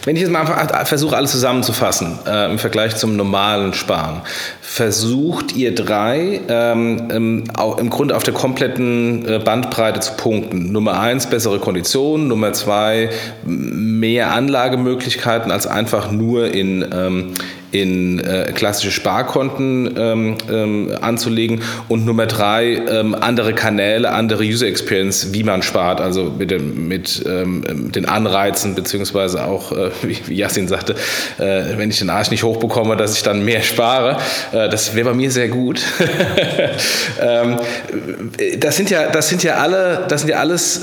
Wenn 0.05 0.17
ich 0.17 0.23
jetzt 0.23 0.33
mal 0.33 0.47
versuche, 0.87 1.15
alles 1.15 1.33
zusammenzufassen 1.33 2.19
äh, 2.27 2.51
im 2.51 2.59
Vergleich 2.59 2.97
zum 2.97 3.17
normalen 3.17 3.75
Sparen, 3.75 4.23
versucht 4.63 5.55
ihr 5.55 5.75
drei 5.75 6.41
ähm, 6.49 7.11
im, 7.11 7.45
im 7.79 7.91
Grunde 7.91 8.17
auf 8.17 8.23
der 8.23 8.33
kompletten 8.33 9.29
äh, 9.29 9.39
Bandbreite 9.39 10.01
zu 10.01 10.15
punkten. 10.15 10.73
Nummer 10.73 10.99
eins, 10.99 11.27
bessere 11.27 11.59
Konditionen. 11.59 12.29
Nummer 12.29 12.55
zwei, 12.55 13.11
mehr 13.45 14.33
Anlagemöglichkeiten 14.33 15.53
als 15.53 15.67
einfach 15.67 16.11
nur 16.11 16.55
in, 16.55 16.87
ähm, 16.91 17.35
in 17.73 18.19
äh, 18.21 18.53
klassische 18.55 18.91
Sparkonten 18.91 19.95
ähm, 19.97 20.37
ähm, 20.51 20.97
anzulegen 21.01 21.63
und 21.89 22.05
Nummer 22.05 22.27
drei 22.27 22.75
ähm, 22.75 23.15
andere 23.15 23.55
Kanäle, 23.55 24.11
andere 24.11 24.45
User 24.45 24.67
Experience, 24.67 25.33
wie 25.33 25.45
man 25.45 25.63
spart, 25.63 26.01
also 26.01 26.33
mit, 26.39 26.51
dem, 26.51 26.89
mit 26.89 27.25
ähm, 27.27 27.93
den 27.93 28.07
Anreizen 28.07 28.75
beziehungsweise 28.75 29.45
auch, 29.45 29.73
äh, 29.73 29.91
wie, 30.03 30.19
wie 30.27 30.37
Yassin 30.37 30.69
sagte, 30.69 30.95
äh, 31.39 31.77
wenn 31.77 31.91
ich 31.91 31.99
den 31.99 32.11
Arsch 32.11 32.31
nicht 32.31 32.43
hochbekomme, 32.43 32.97
dass 32.97 33.15
ich 33.15 33.23
dann 33.23 33.45
mehr 33.45 33.63
spare. 33.63 34.19
Äh, 34.53 34.69
das 34.69 34.95
wäre 34.95 35.11
bei 35.11 35.15
mir 35.15 35.31
sehr 35.31 35.49
gut. 35.49 35.83
Ähm, 37.21 37.59
das 38.59 38.77
sind 38.77 38.91
ja, 38.91 39.11
das 39.11 39.29
sind 39.29 39.43
ja 39.43 39.57
alle, 39.57 40.07
das 40.09 40.23
sind 40.23 40.31
ja 40.31 40.39
alles 40.39 40.83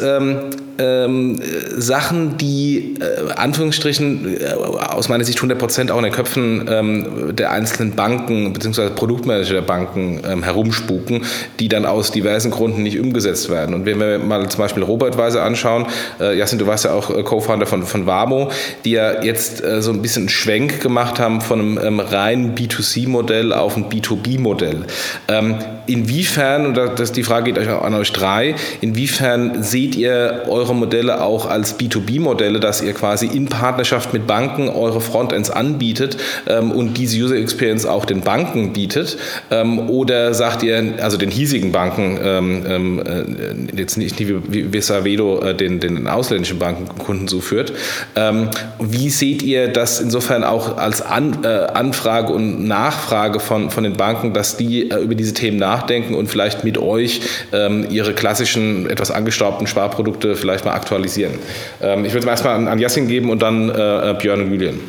ähm, 0.80 1.40
Sachen, 1.76 2.38
die 2.38 2.96
äh, 3.00 3.32
Anführungsstrichen 3.34 4.42
äh, 4.42 4.54
aus 4.54 5.10
meiner 5.10 5.24
Sicht 5.24 5.40
100% 5.40 5.92
auch 5.92 5.98
in 5.98 6.04
den 6.04 6.14
Köpfen 6.14 6.66
ähm, 6.70 7.36
der 7.36 7.52
einzelnen 7.52 7.96
Banken 7.96 8.54
bzw. 8.54 8.90
Produktmanager 8.90 9.54
der 9.54 9.62
Banken 9.62 10.22
ähm, 10.28 10.44
herumspuken, 10.44 11.24
die 11.60 11.68
dann 11.68 11.86
aus 11.86 12.12
diversen 12.12 12.52
Gründen 12.52 12.84
nicht 12.84 13.00
umgesetzt 13.00 13.50
werden. 13.50 13.74
Und 13.74 13.86
wenn 13.86 14.00
wir 14.00 14.20
mal 14.20 14.48
zum 14.50 14.60
Beispiel 14.60 14.84
Robert 14.84 15.18
Weise 15.18 15.42
anschauen, 15.42 15.88
äh, 16.20 16.38
Jasin, 16.38 16.60
du 16.60 16.68
warst 16.68 16.86
ja 16.86 16.94
auch 16.94 17.10
äh, 17.10 17.24
Co-Founder 17.24 17.66
von, 17.66 17.84
von 17.84 18.06
Wamo, 18.06 18.52
die 18.86 18.92
ja 18.92 19.24
jetzt 19.24 19.64
äh, 19.64 19.82
so 19.82 19.92
ein 19.92 20.02
bisschen 20.02 20.24
einen 20.24 20.30
Schwenk 20.30 20.82
gemacht 20.82 21.20
haben 21.20 21.42
von 21.42 21.60
einem 21.60 21.80
ähm, 21.84 22.00
reinen 22.00 22.56
B2C-Modell 22.56 23.54
auf 23.54 23.78
ein 23.78 23.90
B2B-Modell. 23.90 24.86
Ähm, 25.28 25.56
inwiefern, 25.88 26.68
und 26.68 26.78
das, 27.00 27.12
die 27.12 27.24
Frage 27.24 27.52
geht 27.52 27.58
euch 27.58 27.70
an 27.70 27.94
euch 27.94 28.12
drei, 28.12 28.56
inwiefern 28.82 29.64
seht 29.64 29.96
ihr 29.96 30.44
eure 30.48 30.67
eure 30.68 30.76
Modelle 30.76 31.22
auch 31.22 31.50
als 31.50 31.80
B2B-Modelle, 31.80 32.60
dass 32.60 32.82
ihr 32.82 32.94
quasi 32.94 33.28
in 33.28 33.48
Partnerschaft 33.48 34.12
mit 34.14 34.28
Banken 34.28 34.70
eure 34.70 35.00
Frontends 35.00 35.50
anbietet, 35.50 36.18
ähm, 36.48 36.72
und 36.72 36.98
diese 36.98 37.18
User 37.18 37.36
Experience 37.36 37.86
auch 37.86 38.06
den 38.06 38.22
Banken 38.22 38.74
bietet? 38.74 39.18
Ähm, 39.50 39.90
oder 39.90 40.34
sagt 40.34 40.64
ihr, 40.64 40.96
also 41.02 41.18
den 41.18 41.32
hiesigen 41.32 41.72
Banken, 41.72 42.20
ähm, 42.22 42.66
ähm 42.68 43.00
äh, 43.00 43.78
jetzt 43.78 43.98
nicht 43.98 44.20
wie, 44.20 44.74
wie 44.74 44.82
Savedo 44.82 45.42
äh, 45.42 45.56
den, 45.56 45.80
den 45.80 46.08
ausländischen 46.08 46.60
Bankenkunden 46.60 47.28
zuführt, 47.28 47.72
ähm, 48.16 48.50
wie 48.80 49.10
seht 49.10 49.42
ihr 49.44 49.68
das 49.70 50.02
insofern 50.02 50.44
auch 50.44 50.78
als 50.78 51.02
An, 51.02 51.44
äh, 51.44 51.48
Anfrage 51.48 52.34
und 52.34 52.68
Nachfrage 52.68 53.40
von, 53.40 53.70
von 53.70 53.84
den 53.84 53.94
Banken, 53.94 54.34
dass 54.34 54.58
die 54.58 54.90
äh, 54.90 54.98
über 54.98 55.16
diese 55.16 55.34
Themen 55.34 55.58
nachdenken 55.58 56.14
und 56.14 56.28
vielleicht 56.28 56.64
mit 56.64 56.78
euch 56.78 57.22
ähm, 57.54 57.88
ihre 57.90 58.14
klassischen, 58.14 58.90
etwas 58.90 59.12
angestaubten 59.12 59.68
Sparprodukte 59.68 60.36
vielleicht 60.36 60.57
mal 60.66 60.74
aktualisieren? 60.74 61.34
ich 61.80 61.86
würde 61.86 62.20
es 62.20 62.26
erstmal 62.26 62.56
an, 62.56 62.68
an 62.68 62.80
Yassin 62.80 63.08
geben 63.08 63.30
und 63.30 63.42
dann 63.42 63.70
äh, 63.70 64.16
Björn 64.20 64.42
und 64.42 64.52
Julian. 64.52 64.80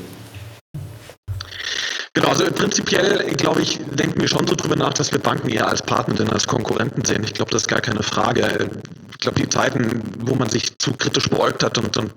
Genau, 2.14 2.28
also 2.28 2.44
prinzipiell, 2.46 3.24
glaube 3.36 3.62
ich, 3.62 3.78
denken 3.92 4.20
wir 4.20 4.28
schon 4.28 4.46
so 4.46 4.54
drüber 4.54 4.76
nach, 4.76 4.94
dass 4.94 5.12
wir 5.12 5.18
Banken 5.18 5.48
eher 5.48 5.68
als 5.68 5.82
Partner 5.82 6.14
denn 6.14 6.30
als 6.30 6.46
Konkurrenten 6.46 7.04
sehen. 7.04 7.22
Ich 7.24 7.34
glaube, 7.34 7.50
das 7.50 7.62
ist 7.62 7.68
gar 7.68 7.80
keine 7.80 8.02
Frage. 8.02 8.70
Ich 9.10 9.18
glaube, 9.18 9.40
die 9.40 9.48
Zeiten, 9.48 10.02
wo 10.20 10.36
man 10.36 10.48
sich 10.48 10.78
zu 10.78 10.92
kritisch 10.92 11.28
beäugt 11.28 11.64
hat 11.64 11.76
und, 11.76 11.96
und 11.96 12.12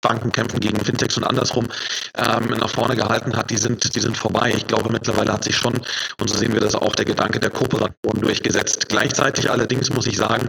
Banken 0.00 0.32
kämpfen 0.32 0.60
gegen 0.60 0.82
Fintechs 0.82 1.16
und 1.18 1.24
andersrum 1.24 1.68
ähm, 2.16 2.48
nach 2.58 2.70
vorne 2.70 2.96
gehalten 2.96 3.36
hat, 3.36 3.50
die 3.50 3.58
sind, 3.58 3.94
die 3.94 4.00
sind 4.00 4.16
vorbei. 4.16 4.54
Ich 4.56 4.66
glaube, 4.66 4.90
mittlerweile 4.90 5.32
hat 5.32 5.44
sich 5.44 5.56
schon, 5.56 5.74
und 5.74 6.30
so 6.30 6.36
sehen 6.38 6.54
wir 6.54 6.60
das 6.60 6.74
auch, 6.74 6.94
der 6.94 7.04
Gedanke 7.04 7.38
der 7.38 7.50
Kooperation 7.50 8.20
durchgesetzt. 8.20 8.88
Gleichzeitig 8.88 9.50
allerdings 9.50 9.90
muss 9.90 10.06
ich 10.06 10.16
sagen, 10.16 10.48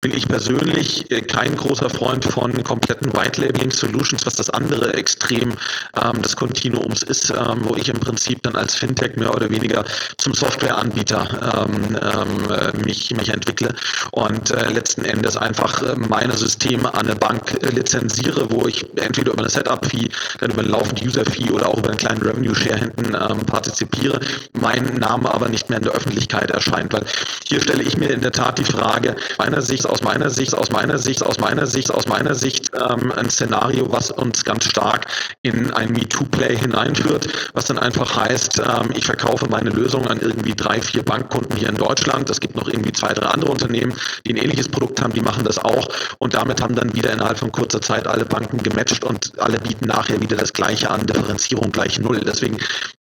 bin 0.00 0.14
ich 0.14 0.28
persönlich 0.28 1.10
äh, 1.10 1.22
kein 1.22 1.56
großer 1.56 1.88
Freund 1.88 2.24
von 2.24 2.62
kompletten 2.62 3.12
White 3.14 3.40
Labeling 3.40 3.70
Solutions, 3.70 4.26
was 4.26 4.36
das 4.36 4.50
andere 4.50 4.92
Extrem 4.94 5.54
ähm, 5.96 6.20
des 6.20 6.36
Kontinuums 6.36 7.02
ist, 7.02 7.30
ähm, 7.30 7.60
wo 7.62 7.74
ich 7.74 7.88
im 7.88 7.98
Prinzip 7.98 8.37
Prinzip 8.38 8.42
dann 8.42 8.56
als 8.56 8.74
Fintech 8.74 9.16
mehr 9.16 9.34
oder 9.34 9.50
weniger 9.50 9.84
zum 10.16 10.34
Softwareanbieter 10.34 11.66
ähm, 11.68 11.98
ähm, 12.00 12.82
mich, 12.84 13.10
mich 13.14 13.28
entwickle 13.28 13.74
und 14.12 14.50
äh, 14.50 14.70
letzten 14.70 15.04
Endes 15.04 15.36
einfach 15.36 15.82
äh, 15.82 15.94
meine 15.96 16.36
Systeme 16.36 16.92
an 16.94 17.06
eine 17.06 17.16
Bank 17.16 17.56
äh, 17.62 17.68
lizenziere, 17.70 18.50
wo 18.50 18.66
ich 18.66 18.84
entweder 18.96 19.32
über 19.32 19.42
eine 19.42 19.50
Setup-Fee, 19.50 20.08
dann 20.40 20.50
über 20.50 20.62
eine 20.62 20.70
laufende 20.70 21.04
User-Fee 21.04 21.50
oder 21.50 21.68
auch 21.68 21.78
über 21.78 21.88
einen 21.88 21.98
kleinen 21.98 22.22
Revenue-Share 22.22 22.78
hinten 22.78 23.14
ähm, 23.14 23.40
partizipiere, 23.46 24.20
mein 24.52 24.84
Name 24.98 25.32
aber 25.32 25.48
nicht 25.48 25.68
mehr 25.68 25.78
in 25.78 25.84
der 25.84 25.92
Öffentlichkeit 25.92 26.50
erscheint, 26.50 26.92
weil 26.92 27.04
hier 27.48 27.60
stelle 27.60 27.82
ich 27.82 27.96
mir 27.96 28.10
in 28.10 28.20
der 28.20 28.32
Tat 28.32 28.58
die 28.58 28.64
Frage, 28.64 29.16
meiner 29.38 29.62
Sicht, 29.62 29.86
aus 29.86 30.02
meiner 30.02 30.30
Sicht, 30.30 30.54
aus 30.54 30.70
meiner 30.70 30.98
Sicht, 30.98 31.22
aus 31.22 31.38
meiner 31.38 31.66
Sicht, 31.66 31.90
aus 31.90 32.06
meiner 32.06 32.34
Sicht 32.34 32.70
ähm, 32.74 33.12
ein 33.12 33.30
Szenario, 33.30 33.90
was 33.90 34.10
uns 34.10 34.44
ganz 34.44 34.64
stark 34.64 35.06
in 35.42 35.72
ein 35.72 35.92
MeToo-Play 35.92 36.56
hineinführt, 36.56 37.28
was 37.54 37.66
dann 37.66 37.78
einfach 37.78 38.17
heißt, 38.18 38.60
ähm, 38.60 38.90
ich 38.94 39.06
verkaufe 39.06 39.46
meine 39.48 39.70
Lösung 39.70 40.06
an 40.06 40.18
irgendwie 40.20 40.54
drei, 40.54 40.80
vier 40.80 41.02
Bankkunden 41.02 41.56
hier 41.56 41.68
in 41.68 41.76
Deutschland. 41.76 42.28
Es 42.30 42.40
gibt 42.40 42.56
noch 42.56 42.68
irgendwie 42.68 42.92
zwei, 42.92 43.12
drei 43.12 43.26
andere 43.26 43.50
Unternehmen, 43.50 43.94
die 44.26 44.34
ein 44.34 44.36
ähnliches 44.36 44.68
Produkt 44.68 45.00
haben, 45.00 45.12
die 45.12 45.20
machen 45.20 45.44
das 45.44 45.58
auch. 45.58 45.88
Und 46.18 46.34
damit 46.34 46.60
haben 46.62 46.74
dann 46.74 46.94
wieder 46.94 47.12
innerhalb 47.12 47.38
von 47.38 47.52
kurzer 47.52 47.80
Zeit 47.80 48.06
alle 48.06 48.24
Banken 48.24 48.58
gematcht 48.62 49.04
und 49.04 49.32
alle 49.38 49.58
bieten 49.58 49.86
nachher 49.86 50.20
wieder 50.20 50.36
das 50.36 50.52
Gleiche 50.52 50.90
an, 50.90 51.06
Differenzierung 51.06 51.72
gleich 51.72 51.98
Null. 51.98 52.20
Deswegen 52.24 52.58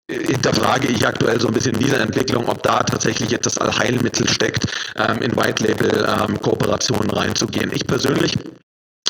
hinterfrage 0.09 0.87
ich 0.87 1.05
aktuell 1.05 1.39
so 1.39 1.47
ein 1.47 1.53
bisschen 1.53 1.77
diese 1.77 1.97
Entwicklung, 1.97 2.47
ob 2.47 2.63
da 2.63 2.83
tatsächlich 2.83 3.29
jetzt 3.29 3.45
das 3.45 3.57
Allheilmittel 3.57 4.27
steckt, 4.29 4.65
ähm, 4.95 5.21
in 5.21 5.35
White-Label-Kooperationen 5.35 7.09
ähm, 7.09 7.17
reinzugehen. 7.17 7.71
Ich 7.73 7.85
persönlich 7.85 8.37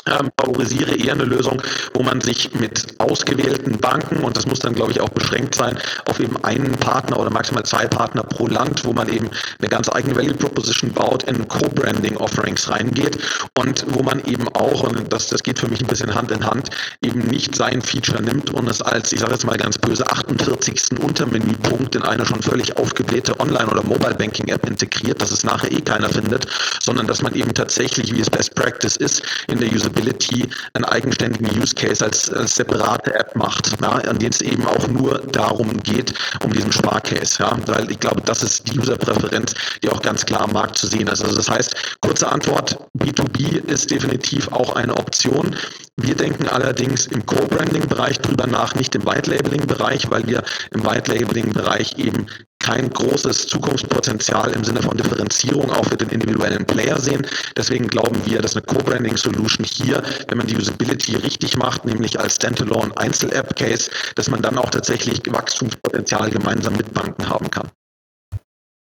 ähm, 0.08 0.30
favorisiere 0.38 0.94
eher 0.94 1.12
eine 1.12 1.24
Lösung, 1.24 1.62
wo 1.94 2.02
man 2.02 2.20
sich 2.20 2.52
mit 2.54 2.98
ausgewählten 2.98 3.78
Banken, 3.78 4.18
und 4.24 4.36
das 4.36 4.46
muss 4.46 4.58
dann, 4.60 4.74
glaube 4.74 4.92
ich, 4.92 5.00
auch 5.00 5.08
beschränkt 5.08 5.54
sein, 5.54 5.78
auf 6.06 6.20
eben 6.20 6.36
einen 6.44 6.72
Partner 6.72 7.18
oder 7.18 7.30
maximal 7.30 7.64
zwei 7.64 7.86
Partner 7.86 8.22
pro 8.22 8.46
Land, 8.46 8.84
wo 8.84 8.92
man 8.92 9.08
eben 9.08 9.30
eine 9.58 9.68
ganz 9.68 9.88
eigene 9.88 10.16
Value 10.16 10.34
Proposition 10.34 10.92
baut, 10.92 11.24
in 11.24 11.46
Co-Branding-Offerings 11.46 12.70
reingeht 12.70 13.18
und 13.54 13.84
wo 13.88 14.02
man 14.02 14.24
eben 14.24 14.48
auch, 14.48 14.82
und 14.82 15.12
das, 15.12 15.28
das 15.28 15.42
geht 15.42 15.58
für 15.58 15.68
mich 15.68 15.80
ein 15.80 15.86
bisschen 15.86 16.14
Hand 16.14 16.30
in 16.30 16.44
Hand, 16.44 16.70
eben 17.02 17.20
nicht 17.20 17.54
sein 17.54 17.82
Feature 17.82 18.22
nimmt 18.22 18.50
und 18.50 18.68
es 18.68 18.82
als, 18.82 19.12
ich 19.12 19.20
sage 19.20 19.32
jetzt 19.32 19.44
mal 19.44 19.56
ganz 19.56 19.78
böse, 19.78 20.08
48. 20.10 20.98
Untermenüpunkt 21.02 21.94
in 21.94 22.02
eine 22.02 22.24
schon 22.24 22.42
völlig 22.42 22.76
aufgeblähte 22.76 23.38
Online- 23.40 23.68
oder 23.70 23.82
Mobile-Banking-App 23.82 24.66
integriert, 24.66 25.20
dass 25.20 25.30
es 25.30 25.44
nachher 25.44 25.70
eh 25.70 25.80
keiner 25.80 26.08
findet, 26.08 26.46
sondern 26.80 27.06
dass 27.06 27.22
man 27.22 27.34
eben 27.34 27.54
tatsächlich, 27.54 28.14
wie 28.14 28.20
es 28.20 28.30
Best 28.30 28.54
Practice 28.54 28.96
ist, 28.96 29.22
in 29.48 29.58
der 29.58 29.72
Usability 29.72 29.97
Usability 29.98 30.48
einen 30.74 30.84
eigenständigen 30.84 31.60
Use 31.60 31.74
Case 31.74 32.04
als, 32.04 32.30
als 32.30 32.54
separate 32.54 33.14
App 33.14 33.34
macht, 33.34 33.80
ja, 33.80 33.88
an 33.88 34.18
dem 34.18 34.30
es 34.30 34.40
eben 34.40 34.64
auch 34.66 34.86
nur 34.88 35.18
darum 35.32 35.76
geht, 35.82 36.14
um 36.44 36.52
diesen 36.52 36.72
Sparcase. 36.72 37.42
Ja, 37.42 37.56
weil 37.66 37.90
ich 37.90 38.00
glaube, 38.00 38.20
das 38.22 38.42
ist 38.42 38.72
die 38.72 38.78
Userpräferenz, 38.78 39.54
die 39.82 39.88
auch 39.88 40.02
ganz 40.02 40.24
klar 40.24 40.42
am 40.42 40.52
Markt 40.52 40.78
zu 40.78 40.86
sehen 40.86 41.08
ist. 41.08 41.22
Also 41.22 41.36
das 41.36 41.50
heißt, 41.50 41.74
kurze 42.00 42.30
Antwort, 42.30 42.78
B2B 42.98 43.64
ist 43.66 43.90
definitiv 43.90 44.48
auch 44.52 44.76
eine 44.76 44.96
Option. 44.96 45.56
Wir 45.96 46.14
denken 46.14 46.48
allerdings 46.48 47.06
im 47.06 47.26
Co-Branding-Bereich 47.26 48.20
drüber 48.20 48.46
nach, 48.46 48.74
nicht 48.74 48.94
im 48.94 49.04
White-Labeling-Bereich, 49.04 50.10
weil 50.10 50.26
wir 50.26 50.44
im 50.70 50.84
White-Labeling-Bereich 50.84 51.98
eben 51.98 52.26
kein 52.68 52.90
großes 52.90 53.46
Zukunftspotenzial 53.46 54.52
im 54.52 54.62
Sinne 54.62 54.82
von 54.82 54.94
Differenzierung 54.94 55.70
auch 55.70 55.86
für 55.86 55.96
den 55.96 56.10
individuellen 56.10 56.66
Player 56.66 56.98
sehen. 56.98 57.26
Deswegen 57.56 57.88
glauben 57.88 58.20
wir, 58.26 58.42
dass 58.42 58.56
eine 58.56 58.66
Co-Branding-Solution 58.66 59.64
hier, 59.64 60.02
wenn 60.28 60.36
man 60.36 60.46
die 60.46 60.56
Usability 60.56 61.16
richtig 61.16 61.56
macht, 61.56 61.86
nämlich 61.86 62.20
als 62.20 62.36
Standalone 62.36 62.92
Einzel-App-Case, 62.96 63.90
dass 64.16 64.28
man 64.28 64.42
dann 64.42 64.58
auch 64.58 64.68
tatsächlich 64.68 65.22
Wachstumspotenzial 65.26 66.30
gemeinsam 66.30 66.76
mit 66.76 66.92
Banken 66.92 67.26
haben 67.30 67.50
kann. 67.50 67.70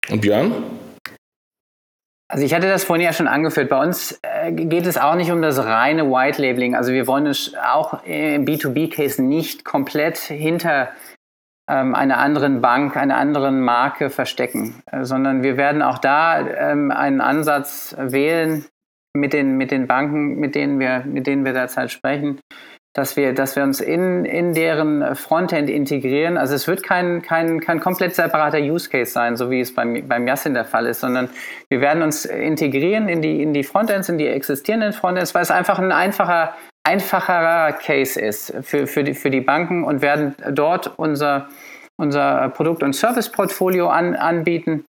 Und 0.08 0.20
Björn? 0.20 0.52
Also 2.28 2.44
ich 2.44 2.54
hatte 2.54 2.68
das 2.68 2.84
vorhin 2.84 3.04
ja 3.04 3.12
schon 3.12 3.26
angeführt. 3.26 3.68
Bei 3.68 3.82
uns 3.82 4.18
äh, 4.22 4.52
geht 4.52 4.86
es 4.86 4.96
auch 4.96 5.16
nicht 5.16 5.32
um 5.32 5.42
das 5.42 5.58
reine 5.58 6.08
White 6.08 6.40
Labeling. 6.40 6.76
Also 6.76 6.92
wir 6.92 7.08
wollen 7.08 7.26
es 7.26 7.52
auch 7.56 8.04
im 8.04 8.46
B2B-Case 8.46 9.20
nicht 9.22 9.64
komplett 9.64 10.18
hinter 10.18 10.92
einer 11.66 12.18
anderen 12.18 12.60
Bank, 12.60 12.96
einer 12.96 13.16
anderen 13.16 13.60
Marke 13.60 14.10
verstecken, 14.10 14.82
äh, 14.90 15.04
sondern 15.04 15.42
wir 15.42 15.56
werden 15.56 15.82
auch 15.82 15.98
da 15.98 16.40
ähm, 16.40 16.90
einen 16.90 17.20
Ansatz 17.20 17.94
wählen 17.98 18.66
mit 19.14 19.32
den, 19.32 19.56
mit 19.56 19.70
den 19.70 19.86
Banken, 19.86 20.36
mit 20.36 20.54
denen 20.54 20.80
wir, 20.80 21.04
mit 21.06 21.26
denen 21.26 21.44
wir 21.44 21.52
derzeit 21.52 21.90
sprechen, 21.90 22.40
dass 22.94 23.16
wir, 23.16 23.32
dass 23.32 23.56
wir 23.56 23.62
uns 23.62 23.80
in, 23.80 24.24
in 24.24 24.52
deren 24.52 25.14
Frontend 25.14 25.70
integrieren. 25.70 26.36
Also 26.36 26.54
es 26.54 26.66
wird 26.66 26.82
kein, 26.82 27.22
kein, 27.22 27.60
kein 27.60 27.80
komplett 27.80 28.14
separater 28.14 28.58
Use 28.58 28.90
Case 28.90 29.12
sein, 29.12 29.36
so 29.36 29.50
wie 29.50 29.60
es 29.60 29.74
beim, 29.74 30.06
beim 30.06 30.26
Yassin 30.26 30.54
der 30.54 30.64
Fall 30.64 30.86
ist, 30.86 31.00
sondern 31.00 31.30
wir 31.70 31.80
werden 31.80 32.02
uns 32.02 32.24
integrieren 32.24 33.08
in 33.08 33.22
die, 33.22 33.42
in 33.42 33.54
die 33.54 33.64
Frontends, 33.64 34.08
in 34.08 34.18
die 34.18 34.26
existierenden 34.26 34.92
Frontends, 34.92 35.34
weil 35.34 35.42
es 35.42 35.50
einfach 35.50 35.78
ein 35.78 35.92
einfacher 35.92 36.54
einfacherer 36.84 37.72
Case 37.72 38.20
ist 38.20 38.52
für, 38.62 38.86
für, 38.86 39.04
die, 39.04 39.14
für 39.14 39.30
die 39.30 39.40
Banken 39.40 39.84
und 39.84 40.02
werden 40.02 40.34
dort 40.50 40.98
unser, 40.98 41.48
unser 41.96 42.48
Produkt- 42.50 42.82
und 42.82 42.94
Serviceportfolio 42.94 43.88
an, 43.88 44.14
anbieten. 44.14 44.84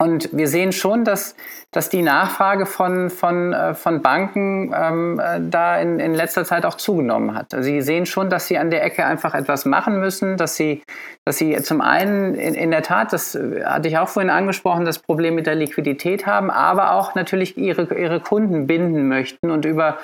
Und 0.00 0.28
wir 0.30 0.46
sehen 0.46 0.70
schon, 0.70 1.04
dass, 1.04 1.34
dass 1.72 1.88
die 1.88 2.02
Nachfrage 2.02 2.66
von, 2.66 3.10
von, 3.10 3.52
äh, 3.52 3.74
von 3.74 4.00
Banken 4.00 4.72
ähm, 4.72 5.18
äh, 5.18 5.40
da 5.40 5.76
in, 5.80 5.98
in 5.98 6.14
letzter 6.14 6.44
Zeit 6.44 6.64
auch 6.64 6.76
zugenommen 6.76 7.34
hat. 7.34 7.52
Also 7.52 7.64
sie 7.64 7.82
sehen 7.82 8.06
schon, 8.06 8.30
dass 8.30 8.46
sie 8.46 8.58
an 8.58 8.70
der 8.70 8.84
Ecke 8.84 9.04
einfach 9.04 9.34
etwas 9.34 9.64
machen 9.64 9.98
müssen, 9.98 10.36
dass 10.36 10.54
sie, 10.54 10.82
dass 11.24 11.38
sie 11.38 11.60
zum 11.62 11.80
einen 11.80 12.36
in, 12.36 12.54
in 12.54 12.70
der 12.70 12.84
Tat, 12.84 13.12
das 13.12 13.36
hatte 13.64 13.88
ich 13.88 13.98
auch 13.98 14.08
vorhin 14.08 14.30
angesprochen, 14.30 14.84
das 14.84 15.00
Problem 15.00 15.34
mit 15.34 15.48
der 15.48 15.56
Liquidität 15.56 16.26
haben, 16.26 16.48
aber 16.48 16.92
auch 16.92 17.16
natürlich 17.16 17.58
ihre, 17.58 17.92
ihre 17.98 18.20
Kunden 18.20 18.68
binden 18.68 19.08
möchten 19.08 19.50
und 19.50 19.64
über 19.64 19.98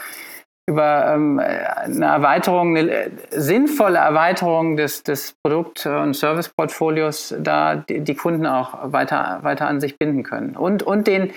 über 0.66 1.12
ähm, 1.14 1.38
eine 1.38 2.06
Erweiterung, 2.06 2.76
eine 2.76 2.90
äh, 2.90 3.10
sinnvolle 3.30 3.98
Erweiterung 3.98 4.76
des, 4.76 5.02
des 5.02 5.34
Produkt- 5.42 5.84
und 5.86 6.14
Serviceportfolios 6.14 7.34
da 7.38 7.76
die, 7.76 8.00
die, 8.00 8.14
Kunden 8.14 8.46
auch 8.46 8.92
weiter, 8.92 9.40
weiter 9.42 9.68
an 9.68 9.80
sich 9.80 9.98
binden 9.98 10.22
können. 10.22 10.56
Und, 10.56 10.82
und 10.82 11.06
den 11.06 11.32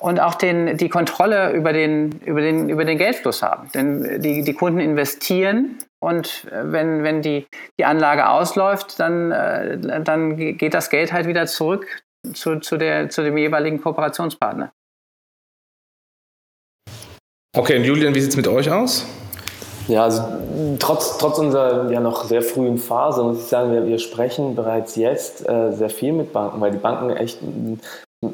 und 0.00 0.18
auch 0.18 0.34
den, 0.34 0.78
die 0.78 0.88
Kontrolle 0.88 1.52
über 1.52 1.74
den, 1.74 2.12
über, 2.24 2.40
den, 2.40 2.70
über 2.70 2.86
den 2.86 2.96
Geldfluss 2.96 3.42
haben. 3.42 3.70
Denn 3.74 4.20
die, 4.22 4.42
die 4.42 4.54
Kunden 4.54 4.80
investieren 4.80 5.78
und 6.02 6.46
wenn, 6.50 7.02
wenn 7.02 7.20
die, 7.20 7.46
die 7.78 7.84
Anlage 7.84 8.28
ausläuft, 8.28 8.98
dann, 8.98 9.30
äh, 9.30 10.02
dann 10.02 10.36
geht 10.36 10.74
das 10.74 10.88
Geld 10.88 11.12
halt 11.12 11.26
wieder 11.26 11.46
zurück 11.46 12.02
zu, 12.32 12.60
zu, 12.60 12.76
der, 12.76 13.10
zu 13.10 13.22
dem 13.22 13.36
jeweiligen 13.36 13.80
Kooperationspartner. 13.80 14.72
Okay, 17.56 17.78
und 17.78 17.84
Julian, 17.84 18.14
wie 18.14 18.20
sieht 18.20 18.30
es 18.30 18.36
mit 18.36 18.46
euch 18.46 18.70
aus? 18.70 19.06
Ja, 19.88 20.04
also 20.04 20.22
trotz, 20.78 21.18
trotz 21.18 21.38
unserer 21.38 21.90
ja 21.90 21.98
noch 21.98 22.24
sehr 22.24 22.42
frühen 22.42 22.78
Phase 22.78 23.24
muss 23.24 23.38
ich 23.38 23.46
sagen, 23.46 23.72
wir, 23.72 23.86
wir 23.86 23.98
sprechen 23.98 24.54
bereits 24.54 24.94
jetzt 24.94 25.48
äh, 25.48 25.72
sehr 25.72 25.90
viel 25.90 26.12
mit 26.12 26.32
Banken, 26.32 26.60
weil 26.60 26.70
die 26.70 26.78
Banken 26.78 27.10
echt 27.10 27.40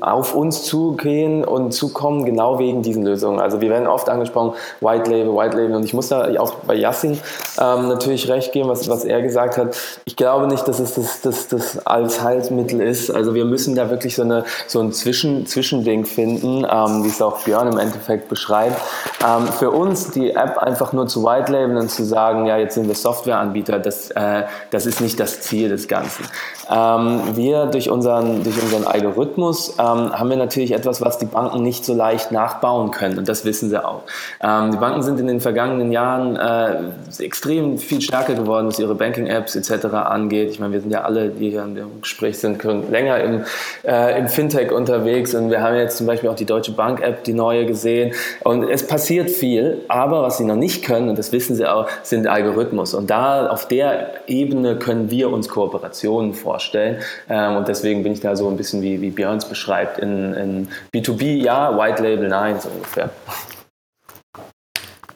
auf 0.00 0.34
uns 0.34 0.64
zugehen 0.64 1.44
und 1.44 1.70
zukommen, 1.70 2.24
genau 2.24 2.58
wegen 2.58 2.82
diesen 2.82 3.04
Lösungen. 3.04 3.38
Also 3.38 3.60
wir 3.60 3.70
werden 3.70 3.86
oft 3.86 4.08
angesprochen, 4.08 4.54
White 4.80 5.08
Label, 5.08 5.36
White 5.36 5.56
Label. 5.56 5.76
Und 5.76 5.84
ich 5.84 5.94
muss 5.94 6.08
da 6.08 6.28
auch 6.40 6.54
bei 6.66 6.74
Yassin 6.74 7.20
ähm, 7.60 7.86
natürlich 7.86 8.28
recht 8.28 8.52
geben, 8.52 8.68
was, 8.68 8.88
was 8.88 9.04
er 9.04 9.22
gesagt 9.22 9.56
hat. 9.56 9.76
Ich 10.04 10.16
glaube 10.16 10.48
nicht, 10.48 10.66
dass 10.66 10.80
es 10.80 10.94
das, 10.96 11.20
das, 11.20 11.46
das 11.46 11.86
als 11.86 12.20
Heilsmittel 12.20 12.80
ist. 12.80 13.12
Also 13.12 13.36
wir 13.36 13.44
müssen 13.44 13.76
da 13.76 13.88
wirklich 13.88 14.16
so, 14.16 14.22
eine, 14.22 14.44
so 14.66 14.80
ein 14.80 14.90
Zwischen, 14.90 15.46
Zwischending 15.46 16.04
finden, 16.04 16.66
ähm, 16.68 17.04
wie 17.04 17.08
es 17.08 17.22
auch 17.22 17.44
Björn 17.44 17.68
im 17.68 17.78
Endeffekt 17.78 18.28
beschreibt. 18.28 18.80
Ähm, 19.24 19.46
für 19.46 19.70
uns 19.70 20.10
die 20.10 20.32
App 20.32 20.58
einfach 20.58 20.92
nur 20.92 21.06
zu 21.06 21.22
White 21.22 21.52
Labeln 21.52 21.76
und 21.76 21.92
zu 21.92 22.02
sagen, 22.02 22.46
ja, 22.46 22.56
jetzt 22.56 22.74
sind 22.74 22.88
wir 22.88 22.96
Softwareanbieter, 22.96 23.78
das, 23.78 24.10
äh, 24.10 24.42
das 24.72 24.84
ist 24.84 25.00
nicht 25.00 25.20
das 25.20 25.42
Ziel 25.42 25.68
des 25.68 25.86
Ganzen. 25.86 26.24
Ähm, 26.68 27.20
wir 27.34 27.66
durch 27.66 27.88
unseren, 27.88 28.42
durch 28.42 28.60
unseren 28.60 28.84
Algorithmus 28.84 29.75
ähm, 29.78 30.12
haben 30.12 30.30
wir 30.30 30.36
natürlich 30.36 30.72
etwas, 30.72 31.00
was 31.00 31.18
die 31.18 31.26
Banken 31.26 31.62
nicht 31.62 31.84
so 31.84 31.94
leicht 31.94 32.32
nachbauen 32.32 32.90
können. 32.90 33.18
Und 33.18 33.28
das 33.28 33.44
wissen 33.44 33.70
sie 33.70 33.84
auch. 33.84 34.02
Ähm, 34.42 34.72
die 34.72 34.78
Banken 34.78 35.02
sind 35.02 35.20
in 35.20 35.26
den 35.26 35.40
vergangenen 35.40 35.92
Jahren 35.92 36.36
äh, 36.36 37.22
extrem 37.22 37.78
viel 37.78 38.00
stärker 38.00 38.34
geworden, 38.34 38.66
was 38.66 38.78
ihre 38.78 38.94
Banking-Apps 38.94 39.56
etc. 39.56 39.86
angeht. 39.86 40.50
Ich 40.50 40.60
meine, 40.60 40.72
wir 40.72 40.80
sind 40.80 40.90
ja 40.90 41.02
alle, 41.02 41.28
die 41.28 41.50
hier 41.50 41.62
im 41.62 42.00
Gespräch 42.00 42.38
sind, 42.38 42.62
länger 42.90 43.20
im, 43.20 43.44
äh, 43.84 44.18
im 44.18 44.28
Fintech 44.28 44.72
unterwegs. 44.72 45.34
Und 45.34 45.50
wir 45.50 45.60
haben 45.60 45.76
jetzt 45.76 45.98
zum 45.98 46.06
Beispiel 46.06 46.30
auch 46.30 46.36
die 46.36 46.46
Deutsche 46.46 46.72
Bank-App, 46.72 47.24
die 47.24 47.34
neue 47.34 47.66
gesehen. 47.66 48.14
Und 48.44 48.68
es 48.68 48.86
passiert 48.86 49.30
viel. 49.30 49.82
Aber 49.88 50.22
was 50.22 50.38
sie 50.38 50.44
noch 50.44 50.56
nicht 50.56 50.84
können, 50.84 51.08
und 51.08 51.18
das 51.18 51.32
wissen 51.32 51.54
sie 51.54 51.66
auch, 51.66 51.88
sind 52.02 52.26
Algorithmus. 52.26 52.94
Und 52.94 53.10
da 53.10 53.48
auf 53.48 53.68
der 53.68 54.08
Ebene 54.26 54.76
können 54.76 55.10
wir 55.10 55.30
uns 55.30 55.48
Kooperationen 55.48 56.34
vorstellen. 56.34 56.98
Ähm, 57.28 57.56
und 57.56 57.68
deswegen 57.68 58.02
bin 58.02 58.12
ich 58.12 58.20
da 58.20 58.36
so 58.36 58.48
ein 58.48 58.56
bisschen 58.56 58.82
wie, 58.82 59.00
wie 59.00 59.10
Björns 59.10 59.44
beschreibt 59.44 59.65
schreibt. 59.66 59.98
In, 59.98 60.34
in 60.34 60.68
B2B 60.94 61.42
ja, 61.42 61.76
White 61.76 62.02
Label 62.02 62.28
nein, 62.28 62.60
so 62.60 62.68
ungefähr. 62.68 63.10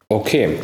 Okay. 0.09 0.59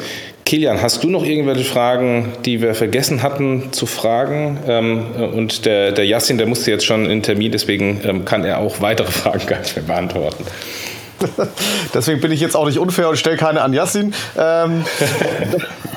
Kilian, 0.45 0.81
hast 0.81 1.03
du 1.03 1.11
noch 1.11 1.25
irgendwelche 1.25 1.65
Fragen, 1.65 2.33
die 2.45 2.63
wir 2.63 2.75
vergessen 2.75 3.23
hatten 3.23 3.73
zu 3.73 3.87
fragen? 3.87 4.59
Ähm, 4.69 5.05
und 5.35 5.67
der, 5.67 5.93
der 5.93 6.07
Yassin, 6.07 6.39
der 6.39 6.47
musste 6.47 6.71
jetzt 6.71 6.85
schon 6.87 7.11
in 7.11 7.23
Termin, 7.23 7.51
deswegen 7.51 8.01
ähm, 8.05 8.25
kann 8.25 8.45
er 8.45 8.59
auch 8.59 8.81
weitere 8.81 9.11
Fragen 9.11 9.47
gar 9.47 9.59
nicht 9.61 9.75
mehr 9.75 9.85
beantworten. 9.85 10.45
Deswegen 11.95 12.21
bin 12.21 12.33
ich 12.33 12.41
jetzt 12.41 12.57
auch 12.57 12.67
nicht 12.67 12.79
unfair 12.79 13.09
und 13.09 13.17
stelle 13.17 13.37
keine 13.37 13.63
an 13.63 13.73
Yassin, 13.73 14.15
ähm, 14.37 14.85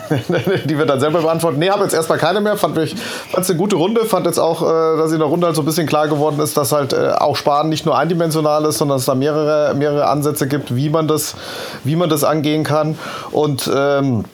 die 0.65 0.77
wir 0.77 0.85
dann 0.85 0.99
selber 0.99 1.21
beantworten. 1.21 1.59
Nee, 1.59 1.69
habe 1.69 1.83
jetzt 1.83 1.93
erstmal 1.93 2.17
keine 2.17 2.41
mehr. 2.41 2.57
Fand 2.57 2.77
es 2.77 3.49
eine 3.49 3.57
gute 3.57 3.75
Runde. 3.75 4.05
Fand 4.05 4.25
jetzt 4.25 4.39
auch, 4.39 4.61
äh, 4.61 4.97
dass 4.97 5.11
in 5.11 5.19
der 5.19 5.27
Runde 5.27 5.47
halt 5.47 5.55
so 5.55 5.61
ein 5.61 5.65
bisschen 5.65 5.87
klar 5.87 6.07
geworden 6.07 6.39
ist, 6.39 6.57
dass 6.57 6.71
halt 6.71 6.93
äh, 6.93 7.11
auch 7.17 7.35
Sparen 7.35 7.69
nicht 7.69 7.85
nur 7.85 7.97
eindimensional 7.97 8.65
ist, 8.65 8.77
sondern 8.77 8.97
es 8.97 9.05
da 9.05 9.15
mehrere, 9.15 9.73
mehrere 9.75 10.07
Ansätze 10.07 10.47
gibt, 10.47 10.75
wie 10.75 10.89
man 10.89 11.07
das, 11.07 11.35
wie 11.83 11.95
man 11.95 12.09
das 12.09 12.23
angehen 12.23 12.63
kann. 12.63 12.97
Und 13.31 13.69
ähm, 13.73 14.25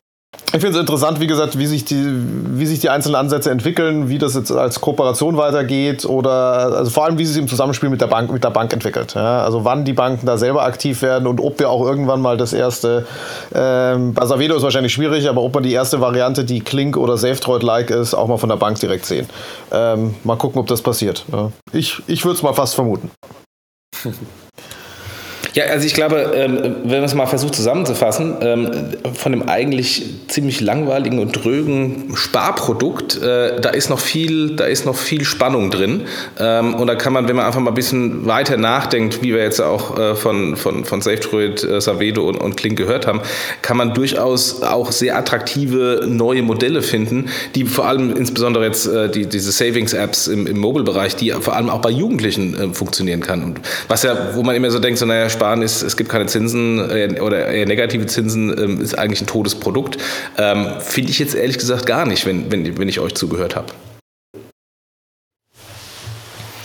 ich 0.55 0.61
finde 0.61 0.77
es 0.77 0.81
interessant, 0.81 1.19
wie 1.19 1.27
gesagt, 1.27 1.57
wie 1.57 1.65
sich, 1.65 1.83
die, 1.83 2.01
wie 2.05 2.65
sich 2.65 2.79
die 2.79 2.89
einzelnen 2.89 3.15
Ansätze 3.15 3.51
entwickeln, 3.51 4.07
wie 4.07 4.17
das 4.17 4.35
jetzt 4.35 4.51
als 4.51 4.79
Kooperation 4.79 5.35
weitergeht 5.35 6.05
oder 6.05 6.31
also 6.31 6.91
vor 6.91 7.03
allem, 7.03 7.17
wie 7.17 7.25
sich 7.25 7.37
im 7.37 7.49
Zusammenspiel 7.49 7.89
mit 7.89 7.99
der 7.99 8.07
Bank, 8.07 8.31
mit 8.31 8.43
der 8.43 8.51
Bank 8.51 8.71
entwickelt. 8.71 9.15
Ja? 9.15 9.43
Also 9.43 9.65
wann 9.65 9.83
die 9.83 9.91
Banken 9.91 10.25
da 10.25 10.37
selber 10.37 10.63
aktiv 10.63 11.01
werden 11.01 11.27
und 11.27 11.41
ob 11.41 11.59
wir 11.59 11.69
auch 11.69 11.85
irgendwann 11.85 12.21
mal 12.21 12.37
das 12.37 12.53
erste, 12.53 13.05
ähm, 13.53 14.13
bei 14.13 14.25
Savedo 14.25 14.55
ist 14.55 14.63
wahrscheinlich 14.63 14.93
schwierig, 14.93 15.27
aber 15.27 15.41
ob 15.41 15.53
man 15.53 15.63
die 15.63 15.73
erste 15.73 15.99
Variante, 15.99 16.45
die 16.45 16.61
Klink 16.61 16.95
oder 16.95 17.17
SafeTroid-like 17.17 17.89
ist, 17.89 18.13
auch 18.13 18.27
mal 18.27 18.37
von 18.37 18.49
der 18.49 18.55
Bank 18.55 18.79
direkt 18.79 19.05
sehen. 19.05 19.27
Ähm, 19.73 20.15
mal 20.23 20.37
gucken, 20.37 20.61
ob 20.61 20.67
das 20.67 20.81
passiert. 20.81 21.25
Ja? 21.33 21.51
Ich, 21.73 22.01
ich 22.07 22.23
würde 22.23 22.37
es 22.37 22.43
mal 22.43 22.53
fast 22.53 22.75
vermuten. 22.75 23.11
Ja, 25.55 25.67
also 25.67 25.87
ich 25.87 25.93
glaube, 25.93 26.33
ähm, 26.35 26.75
wenn 26.83 26.97
man 26.97 27.05
es 27.05 27.15
mal 27.15 27.27
versucht 27.27 27.55
zusammenzufassen, 27.55 28.35
ähm, 28.41 28.71
von 29.13 29.31
dem 29.31 29.47
eigentlich 29.47 30.03
ziemlich 30.27 30.59
langweiligen 30.59 31.19
und 31.19 31.31
drögen 31.31 32.13
Sparprodukt, 32.13 33.21
äh, 33.21 33.61
da 33.61 33.69
ist 33.69 33.89
noch 33.89 34.01
viel, 34.01 34.57
da 34.57 34.65
ist 34.65 34.85
noch 34.85 34.97
viel 34.97 35.23
Spannung 35.23 35.71
drin. 35.71 36.01
Ähm, 36.37 36.75
und 36.75 36.87
da 36.87 36.95
kann 36.95 37.13
man, 37.13 37.29
wenn 37.29 37.37
man 37.37 37.45
einfach 37.45 37.61
mal 37.61 37.71
ein 37.71 37.75
bisschen 37.75 38.25
weiter 38.25 38.57
nachdenkt, 38.57 39.23
wie 39.23 39.33
wir 39.33 39.43
jetzt 39.43 39.61
auch 39.61 39.97
äh, 39.97 40.15
von, 40.15 40.57
von, 40.57 40.83
von 40.83 41.01
SafeTruid, 41.01 41.63
äh, 41.63 41.79
Savedo 41.79 42.27
und, 42.27 42.35
und 42.35 42.57
Klink 42.57 42.77
gehört 42.77 43.07
haben, 43.07 43.21
kann 43.61 43.77
man 43.77 43.93
durchaus 43.93 44.61
auch 44.61 44.91
sehr 44.91 45.17
attraktive 45.17 46.03
neue 46.05 46.41
Modelle 46.41 46.81
finden, 46.81 47.29
die 47.55 47.63
vor 47.63 47.87
allem 47.87 48.13
insbesondere 48.13 48.65
jetzt 48.65 48.89
die, 49.15 49.25
diese 49.25 49.53
Savings-Apps 49.53 50.27
im, 50.27 50.47
im 50.47 50.57
Mobile-Bereich, 50.57 51.15
die 51.15 51.31
vor 51.31 51.55
allem 51.55 51.69
auch 51.69 51.79
bei 51.79 51.91
Jugendlichen 51.91 52.73
funktionieren 52.73 53.21
kann. 53.21 53.43
Und 53.43 53.61
was 53.87 54.03
ja, 54.03 54.35
wo 54.35 54.43
man 54.43 54.55
immer 54.55 54.69
so 54.69 54.79
denkt, 54.79 54.99
so 54.99 55.05
naja, 55.05 55.29
Sparen 55.45 55.61
ist, 55.61 55.83
es 55.83 55.95
gibt 55.95 56.09
keine 56.09 56.25
Zinsen 56.25 56.79
äh, 56.89 57.19
oder 57.21 57.45
eher 57.45 57.67
negative 57.67 58.07
Zinsen, 58.07 58.49
ähm, 58.57 58.81
ist 58.81 58.97
eigentlich 58.97 59.21
ein 59.21 59.27
totes 59.27 59.53
Produkt. 59.53 59.99
Ähm, 60.39 60.79
Finde 60.79 61.11
ich 61.11 61.19
jetzt 61.19 61.35
ehrlich 61.35 61.59
gesagt 61.59 61.85
gar 61.85 62.07
nicht, 62.07 62.25
wenn, 62.25 62.51
wenn, 62.51 62.79
wenn 62.79 62.89
ich 62.89 62.99
euch 62.99 63.13
zugehört 63.13 63.55
habe. 63.55 63.67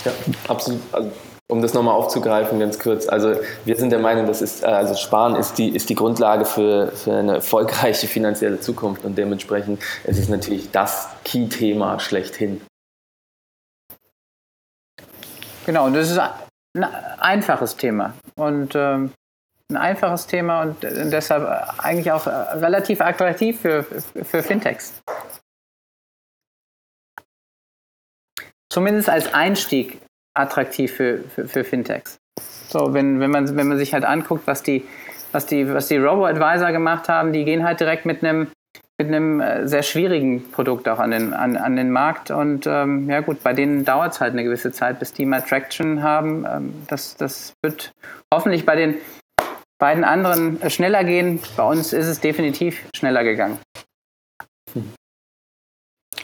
Ja, 0.07 0.13
absolut. 0.49 0.81
Also, 0.93 1.11
um 1.49 1.61
das 1.61 1.75
nochmal 1.75 1.95
aufzugreifen, 1.95 2.59
ganz 2.59 2.79
kurz. 2.79 3.07
Also 3.07 3.35
wir 3.67 3.77
sind 3.77 3.91
der 3.91 3.99
Meinung, 3.99 4.27
das 4.27 4.41
ist, 4.41 4.63
äh, 4.63 4.69
also 4.69 4.95
Sparen 4.95 5.37
ist 5.37 5.59
die, 5.59 5.69
ist 5.69 5.91
die 5.91 5.95
Grundlage 5.95 6.47
für, 6.47 6.91
für 6.93 7.13
eine 7.13 7.35
erfolgreiche 7.35 8.07
finanzielle 8.07 8.61
Zukunft 8.61 9.05
und 9.05 9.19
dementsprechend 9.19 9.83
ist 10.05 10.19
es 10.19 10.31
natürlich 10.31 10.71
das 10.71 11.07
Key-Thema 11.25 12.01
schlechthin. 12.01 12.63
Genau, 15.67 15.85
und 15.85 15.93
das 15.93 16.11
ist 16.11 16.19
ein 16.75 16.85
einfaches 16.85 17.77
Thema 17.77 18.15
und 18.37 18.75
ähm, 18.75 19.13
ein 19.71 19.77
einfaches 19.77 20.27
Thema 20.27 20.63
und 20.63 20.83
deshalb 20.83 21.45
eigentlich 21.79 22.11
auch 22.13 22.27
relativ 22.27 23.01
attraktiv 23.01 23.61
für, 23.61 23.85
für 23.85 24.43
Fintechs. 24.43 25.01
Zumindest 28.73 29.09
als 29.09 29.33
Einstieg 29.35 30.01
attraktiv 30.35 30.93
für, 30.93 31.25
für, 31.25 31.49
für 31.49 31.65
Fintechs. 31.65 32.19
So, 32.69 32.95
wenn, 32.95 33.19
wenn, 33.21 33.31
man, 33.31 33.57
wenn 33.57 33.69
man 33.69 33.79
sich 33.79 33.93
halt 33.93 34.05
anguckt, 34.05 34.47
was 34.47 34.63
die, 34.63 34.87
was 35.33 35.47
die, 35.47 35.73
was 35.73 35.89
die 35.89 35.97
Robo-Advisor 35.97 36.71
gemacht 36.71 37.09
haben, 37.09 37.33
die 37.33 37.45
gehen 37.45 37.65
halt 37.65 37.81
direkt 37.81 38.07
mit 38.07 38.23
einem 38.23 38.51
mit 39.01 39.09
einem 39.09 39.41
äh, 39.41 39.67
sehr 39.67 39.83
schwierigen 39.83 40.51
Produkt 40.53 40.87
auch 40.87 40.99
an 40.99 41.11
den, 41.11 41.33
an, 41.33 41.57
an 41.57 41.75
den 41.75 41.91
Markt. 41.91 42.31
Und 42.31 42.67
ähm, 42.67 43.09
ja 43.09 43.21
gut, 43.21 43.43
bei 43.43 43.55
denen 43.55 43.87
dauert 43.87 44.13
es 44.13 44.21
halt 44.21 44.35
eine 44.35 44.45
gewisse 44.45 44.73
Zeit, 44.73 44.99
bis 44.99 45.15
die 45.15 45.25
mal 45.25 45.41
Traction 45.41 46.03
haben. 46.03 46.45
Ähm, 46.45 46.75
das, 46.87 47.17
das 47.17 47.55
wird 47.63 47.93
hoffentlich 48.33 48.67
bei 48.67 48.77
den 48.77 48.97
beiden 49.79 50.05
anderen 50.05 50.61
äh, 50.61 50.69
schneller 50.69 51.03
gehen. 51.03 51.41
Bei 51.57 51.63
uns 51.63 51.95
ist 51.95 52.07
es 52.07 52.21
definitiv 52.21 52.87
schneller 52.95 53.25
gegangen. 53.25 53.59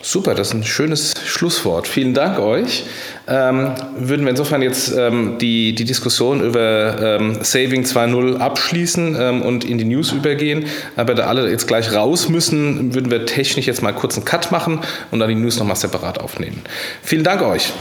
Super, 0.03 0.35
das 0.35 0.49
ist 0.49 0.55
ein 0.55 0.65
schönes 0.65 1.15
Schlusswort. 1.25 1.89
Vielen 1.89 2.15
Dank 2.15 2.39
euch. 2.39 2.85
Ähm, 3.27 3.75
würden 3.97 4.25
wir 4.25 4.31
insofern 4.31 4.63
jetzt 4.63 4.93
ähm, 4.97 5.39
die, 5.39 5.75
die 5.75 5.85
Diskussion 5.85 6.43
über 6.43 7.19
ähm, 7.19 7.39
Saving 7.43 7.85
2.0 7.85 8.39
abschließen 8.39 9.17
ähm, 9.19 9.43
und 9.43 9.65
in 9.65 9.79
die 9.79 9.85
News 9.85 10.13
übergehen. 10.13 10.67
Aber 10.97 11.15
da 11.15 11.27
alle 11.27 11.51
jetzt 11.51 11.67
gleich 11.67 11.93
raus 11.93 12.29
müssen, 12.29 12.95
würden 12.95 13.11
wir 13.11 13.27
technisch 13.27 13.67
jetzt 13.67 13.83
mal 13.83 13.93
kurz 13.93 14.17
einen 14.17 14.25
Cut 14.25 14.53
machen 14.53 14.81
und 15.11 15.19
dann 15.19 15.29
die 15.29 15.35
News 15.35 15.59
nochmal 15.59 15.77
separat 15.77 16.21
aufnehmen. 16.21 16.63
Vielen 17.03 17.25
Dank 17.25 17.43
euch. 17.43 17.73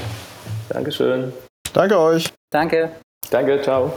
Dankeschön. 0.70 1.32
Danke 1.74 2.00
euch. 2.00 2.26
Danke. 2.50 2.92
Danke, 3.30 3.62
ciao. 3.62 3.94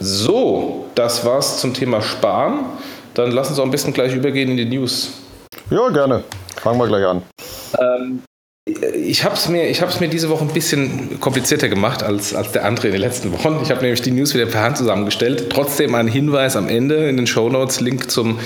So, 0.00 0.90
das 0.94 1.24
war's 1.24 1.60
zum 1.60 1.72
Thema 1.72 2.02
Sparen. 2.02 2.66
Dann 3.14 3.30
lassen 3.30 3.54
Sie 3.54 3.60
uns 3.60 3.60
auch 3.60 3.64
ein 3.64 3.70
bisschen 3.70 3.94
gleich 3.94 4.14
übergehen 4.14 4.50
in 4.50 4.56
die 4.58 4.66
News. 4.66 5.25
Ja, 5.70 5.88
gerne. 5.88 6.24
Fangen 6.56 6.78
wir 6.78 6.86
gleich 6.86 7.06
an. 7.06 7.22
Ähm, 7.78 8.22
ich 8.68 9.22
habe 9.24 9.36
es 9.36 9.48
mir, 9.48 9.70
mir 10.00 10.08
diese 10.08 10.28
Woche 10.28 10.44
ein 10.44 10.52
bisschen 10.52 11.20
komplizierter 11.20 11.68
gemacht 11.68 12.02
als, 12.02 12.34
als 12.34 12.50
der 12.50 12.64
andere 12.64 12.88
in 12.88 12.94
den 12.94 13.00
letzten 13.00 13.32
Wochen. 13.32 13.60
Ich 13.62 13.70
habe 13.70 13.80
nämlich 13.80 14.02
die 14.02 14.10
News 14.10 14.34
wieder 14.34 14.46
per 14.46 14.62
Hand 14.62 14.76
zusammengestellt. 14.76 15.50
Trotzdem 15.50 15.94
ein 15.94 16.08
Hinweis 16.08 16.56
am 16.56 16.68
Ende 16.68 17.08
in 17.08 17.16
den 17.16 17.28
Show 17.28 17.48
Notes, 17.48 17.80
Link 17.80 18.10
zum 18.10 18.40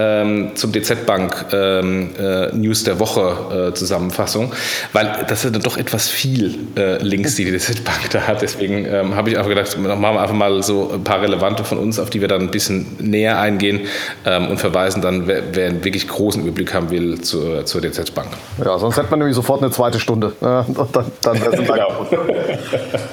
ähm, 0.00 0.52
zum 0.54 0.72
DZ 0.72 1.04
Bank 1.06 1.46
ähm, 1.52 2.10
äh, 2.18 2.54
News 2.54 2.84
der 2.84 2.98
Woche 2.98 3.70
äh, 3.70 3.74
Zusammenfassung, 3.74 4.52
weil 4.92 5.24
das 5.28 5.42
sind 5.42 5.54
dann 5.54 5.62
doch 5.62 5.76
etwas 5.76 6.08
viel 6.08 6.58
äh, 6.76 7.02
Links, 7.02 7.34
die 7.34 7.44
die 7.44 7.52
DZ 7.52 7.84
Bank 7.84 8.10
da 8.10 8.22
hat. 8.22 8.42
Deswegen 8.42 8.86
ähm, 8.86 9.14
habe 9.14 9.30
ich 9.30 9.36
einfach 9.36 9.50
gedacht, 9.50 9.76
machen 9.78 10.00
wir 10.00 10.20
einfach 10.20 10.34
mal 10.34 10.62
so 10.62 10.90
ein 10.94 11.04
paar 11.04 11.20
relevante 11.20 11.64
von 11.64 11.78
uns, 11.78 11.98
auf 11.98 12.10
die 12.10 12.20
wir 12.20 12.28
dann 12.28 12.42
ein 12.42 12.50
bisschen 12.50 12.96
näher 12.98 13.38
eingehen 13.38 13.80
ähm, 14.24 14.48
und 14.48 14.58
verweisen 14.58 15.02
dann, 15.02 15.26
wer, 15.26 15.42
wer, 15.52 15.68
einen 15.68 15.84
wirklich 15.84 16.08
großen 16.08 16.42
Überblick 16.42 16.72
haben 16.72 16.90
will, 16.90 17.20
zur, 17.20 17.66
zur 17.66 17.80
DZ 17.80 18.14
Bank. 18.14 18.28
Ja, 18.64 18.78
sonst 18.78 18.96
hätte 18.96 19.10
man 19.10 19.18
nämlich 19.18 19.36
sofort 19.36 19.62
eine 19.62 19.70
zweite 19.70 20.00
Stunde. 20.00 20.32
und 20.40 20.78
dann, 20.96 21.04
dann 21.22 21.40
wäre 21.40 21.52
es 21.52 21.58
genau. 21.66 22.06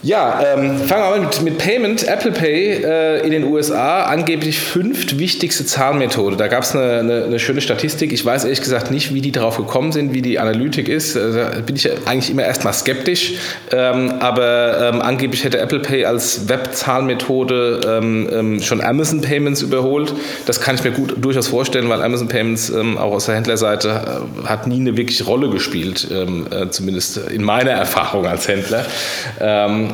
Ja, 0.06 0.40
ähm, 0.54 0.78
fangen 0.78 1.04
wir 1.04 1.10
mal 1.10 1.20
mit, 1.20 1.42
mit 1.42 1.58
Payment. 1.58 2.08
Apple 2.08 2.32
Pay 2.32 2.84
äh, 2.84 3.26
in 3.26 3.32
den 3.32 3.44
USA, 3.44 4.04
angeblich 4.04 4.60
fünft 4.60 5.18
wichtigste 5.18 5.66
Zahlmethode. 5.66 6.36
Da 6.36 6.48
gab 6.48 6.62
es 6.62 6.76
eine, 6.76 7.00
eine, 7.00 7.24
eine, 7.24 7.40
schöne 7.40 7.60
Statistik. 7.60 8.14
Ich 8.14 8.24
weiß 8.24 8.44
ehrlich 8.44 8.62
gesagt 8.62 8.92
nicht, 8.92 9.16
wie 9.16 9.22
die 9.22 9.32
darauf 9.32 9.58
gekommen 9.58 9.92
sind, 9.92 10.14
wie 10.14 10.22
die 10.22 10.38
Analytik 10.38 10.90
ist. 10.90 11.18
Also, 11.18 11.40
da 11.40 11.50
bin 11.62 11.76
ich 11.76 11.90
eigentlich 12.06 12.30
immer 12.30 12.44
erstmal 12.44 12.74
skeptisch. 12.74 13.34
Ähm, 13.72 14.14
aber 14.20 14.92
ähm, 14.94 15.02
angeblich 15.02 15.44
hätte 15.44 15.58
Apple 15.58 15.80
Pay 15.80 16.06
als 16.06 16.48
Web-Zahlmethode 16.50 17.82
ähm, 17.88 18.30
ähm, 18.32 18.62
schon 18.62 18.82
Amazon 18.82 19.22
Payments 19.22 19.64
überholt. 19.64 20.14
Das 20.46 20.62
kann 20.62 20.76
ich 20.76 20.84
mir 20.84 20.92
gut 20.92 21.16
durchaus 21.18 21.48
vorstellen, 21.48 21.90
weil 21.90 22.04
Amazon 22.04 22.28
Payments 22.28 22.70
ähm, 22.70 23.00
auch 23.00 23.14
aus 23.14 23.26
der 23.26 23.34
Händlerseite 23.34 24.22
äh, 24.44 24.48
hat 24.48 24.68
nie 24.68 24.80
eine 24.80 24.98
wirkliche 24.98 25.24
Rolle 25.24 25.50
gespielt, 25.50 26.08
äh, 26.12 26.70
zumindest 26.70 27.18
in 27.18 27.42
meiner 27.42 27.72
Erfahrung 27.72 28.28
als 28.28 28.48
Händler. 28.48 28.86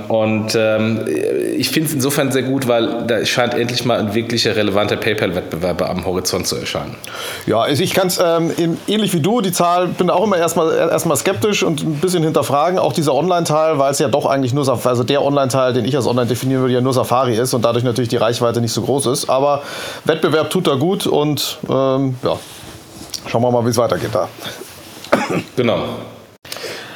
Und 0.07 0.55
ähm, 0.55 1.05
ich 1.57 1.69
finde 1.69 1.89
es 1.89 1.93
insofern 1.93 2.31
sehr 2.31 2.43
gut, 2.43 2.67
weil 2.67 3.05
da 3.07 3.25
scheint 3.25 3.53
endlich 3.53 3.85
mal 3.85 3.99
ein 3.99 4.13
wirklicher 4.13 4.55
relevanter 4.55 4.97
PayPal-Wettbewerber 4.97 5.89
am 5.89 6.05
Horizont 6.05 6.47
zu 6.47 6.55
erscheinen. 6.57 6.95
Ja, 7.45 7.67
ich 7.67 7.93
kann 7.93 8.07
es 8.07 8.19
ähm, 8.23 8.51
ähnlich 8.87 9.13
wie 9.13 9.19
du, 9.19 9.41
die 9.41 9.51
Zahl, 9.51 9.87
bin 9.87 10.09
auch 10.09 10.23
immer 10.23 10.37
erstmal 10.37 10.75
erstmal 10.75 11.17
skeptisch 11.17 11.63
und 11.63 11.81
ein 11.83 11.95
bisschen 11.95 12.23
hinterfragen. 12.23 12.79
Auch 12.79 12.93
dieser 12.93 13.13
Online-Teil, 13.13 13.79
weil 13.79 13.91
es 13.91 13.99
ja 13.99 14.07
doch 14.07 14.25
eigentlich 14.25 14.53
nur, 14.53 14.67
also 14.67 15.03
der 15.03 15.23
Online-Teil, 15.23 15.73
den 15.73 15.85
ich 15.85 15.95
als 15.95 16.07
Online 16.07 16.27
definieren 16.27 16.61
würde, 16.61 16.73
ja 16.73 16.81
nur 16.81 16.93
Safari 16.93 17.35
ist 17.35 17.53
und 17.53 17.63
dadurch 17.63 17.83
natürlich 17.83 18.09
die 18.09 18.17
Reichweite 18.17 18.61
nicht 18.61 18.73
so 18.73 18.81
groß 18.81 19.07
ist. 19.07 19.29
Aber 19.29 19.63
Wettbewerb 20.05 20.49
tut 20.49 20.67
da 20.67 20.75
gut 20.75 21.07
und 21.07 21.59
ähm, 21.69 22.15
ja, 22.23 22.37
schauen 23.27 23.41
wir 23.41 23.51
mal, 23.51 23.65
wie 23.65 23.69
es 23.69 23.77
weitergeht 23.77 24.11
da. 24.13 24.27
Genau. 25.55 25.83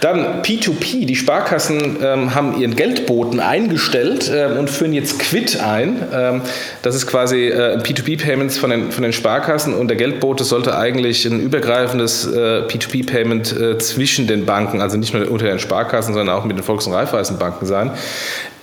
Dann 0.02 0.42
P2P, 0.42 1.06
die 1.06 1.16
Sparkassen 1.16 1.98
ähm, 2.02 2.36
haben 2.36 2.60
ihren 2.60 2.76
Geldboten 2.76 3.40
eingestellt 3.40 4.32
ähm, 4.34 4.58
und 4.58 4.70
führen 4.70 4.94
jetzt 4.94 5.20
Quid 5.20 5.60
ein. 5.62 6.02
Ähm, 6.14 6.42
das 6.82 6.96
ist 6.96 7.08
quasi 7.08 7.48
äh, 7.48 7.78
P2P-Payments 7.78 8.58
von 8.58 8.70
den, 8.70 8.92
von 8.92 9.04
den 9.04 9.14
Sparkassen 9.14 9.74
und 9.74 9.88
der 9.88 9.98
Geldbote 9.98 10.44
sollte 10.44 10.78
eigentlich 10.78 11.26
ein 11.26 11.40
übergreifendes 11.40 12.26
äh, 12.26 12.64
P2P-Payment 12.68 13.60
äh, 13.60 13.78
zwischen 13.78 14.28
den 14.28 14.46
Banken, 14.46 14.82
also 14.82 14.98
nicht 14.98 15.14
nur 15.14 15.30
unter 15.32 15.46
den 15.46 15.60
Sparkassen, 15.60 16.14
sondern 16.14 16.36
auch 16.36 16.46
mit 16.46 16.58
den 16.58 16.64
Volks- 16.64 16.88
und 16.88 16.94
Raiffeisenbanken 16.94 17.68
sein. 17.68 17.92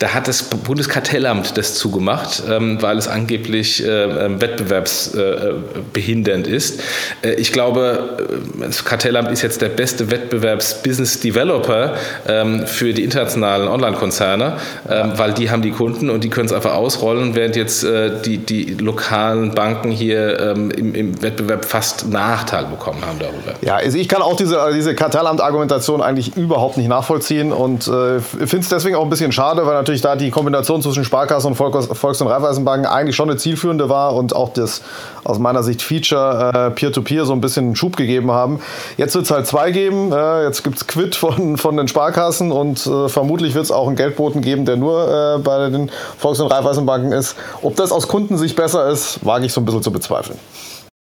Da 0.02 0.14
hat 0.14 0.26
das 0.26 0.42
Bundeskartellamt 0.42 1.56
das 1.56 1.76
zugemacht, 1.76 2.42
ähm, 2.50 2.82
weil 2.82 2.98
es 2.98 3.06
angeblich 3.06 3.86
äh, 3.86 4.02
ähm, 4.02 4.40
wettbewerbsbehindernd 4.40 6.48
ist. 6.48 6.80
Äh, 7.22 7.34
ich 7.34 7.52
glaube, 7.52 8.40
äh, 8.58 8.66
das 8.66 8.84
Kartellamt 8.84 9.30
ist 9.30 9.42
jetzt 9.42 9.62
der 9.62 9.68
beste 9.68 10.10
Wettbewerbs-Business-Developer 10.10 11.94
ähm, 12.26 12.66
für 12.66 12.92
die 12.92 13.04
internationalen 13.04 13.68
Online-Konzerne, 13.68 14.56
weil 14.84 15.34
die 15.34 15.50
haben 15.50 15.62
die 15.62 15.70
Kunden 15.70 16.10
und 16.10 16.24
die 16.24 16.30
können 16.30 16.46
es 16.46 16.52
einfach 16.52 16.74
ausrollen, 16.74 17.36
während 17.36 17.54
jetzt 17.54 17.86
die, 18.24 18.38
die 18.38 18.74
lokalen 18.74 19.52
Banken 19.52 19.92
hier 19.92 20.56
im, 20.56 20.72
im 20.72 21.22
Wettbewerb 21.22 21.64
fast 21.64 22.08
Nachteil 22.08 22.64
bekommen 22.64 22.98
haben 23.06 23.20
darüber. 23.20 23.54
Ja, 23.60 23.76
also 23.76 23.98
ich 23.98 24.08
kann 24.08 24.22
auch 24.22 24.36
diese, 24.36 24.58
diese 24.74 24.94
Kartellamt-Argumentation 24.94 26.02
eigentlich 26.02 26.36
überhaupt 26.36 26.76
nicht 26.76 26.88
nachvollziehen 26.88 27.52
und 27.52 27.86
äh, 27.86 28.20
finde 28.20 28.58
es 28.58 28.68
deswegen 28.68 28.96
auch 28.96 29.04
ein 29.04 29.10
bisschen 29.10 29.32
schade, 29.32 29.66
weil 29.66 29.74
natürlich 29.74 29.91
natürlich 29.92 30.00
da 30.02 30.16
die 30.16 30.30
Kombination 30.30 30.80
zwischen 30.80 31.04
Sparkassen 31.04 31.48
und 31.48 31.54
Volks- 31.54 32.20
und 32.20 32.26
Raiffeisenbanken 32.26 32.86
eigentlich 32.86 33.14
schon 33.14 33.28
eine 33.28 33.38
zielführende 33.38 33.88
war 33.90 34.14
und 34.14 34.34
auch 34.34 34.52
das 34.52 34.80
aus 35.22 35.38
meiner 35.38 35.62
Sicht 35.62 35.82
Feature 35.82 36.52
äh, 36.54 36.70
Peer-to-Peer 36.70 37.22
-Peer 37.22 37.26
so 37.26 37.32
ein 37.34 37.40
bisschen 37.42 37.66
einen 37.66 37.76
Schub 37.76 37.96
gegeben 37.96 38.30
haben. 38.30 38.60
Jetzt 38.96 39.14
wird 39.14 39.26
es 39.26 39.30
halt 39.30 39.46
zwei 39.46 39.70
geben. 39.70 40.12
Äh, 40.12 40.44
jetzt 40.44 40.64
gibt 40.64 40.76
es 40.76 40.86
Quid 40.86 41.14
von, 41.14 41.58
von 41.58 41.76
den 41.76 41.88
Sparkassen 41.88 42.52
und 42.52 42.86
äh, 42.86 43.08
vermutlich 43.08 43.54
wird 43.54 43.64
es 43.64 43.70
auch 43.70 43.86
einen 43.86 43.96
Geldboten 43.96 44.40
geben, 44.40 44.64
der 44.64 44.76
nur 44.76 45.36
äh, 45.36 45.38
bei 45.38 45.68
den 45.68 45.90
Volks- 46.16 46.40
und 46.40 46.50
Raiffeisenbanken 46.50 47.12
ist. 47.12 47.36
Ob 47.60 47.76
das 47.76 47.92
aus 47.92 48.08
Kundensicht 48.08 48.56
besser 48.56 48.88
ist, 48.88 49.24
wage 49.24 49.44
ich 49.44 49.52
so 49.52 49.60
ein 49.60 49.66
bisschen 49.66 49.82
zu 49.82 49.92
bezweifeln. 49.92 50.38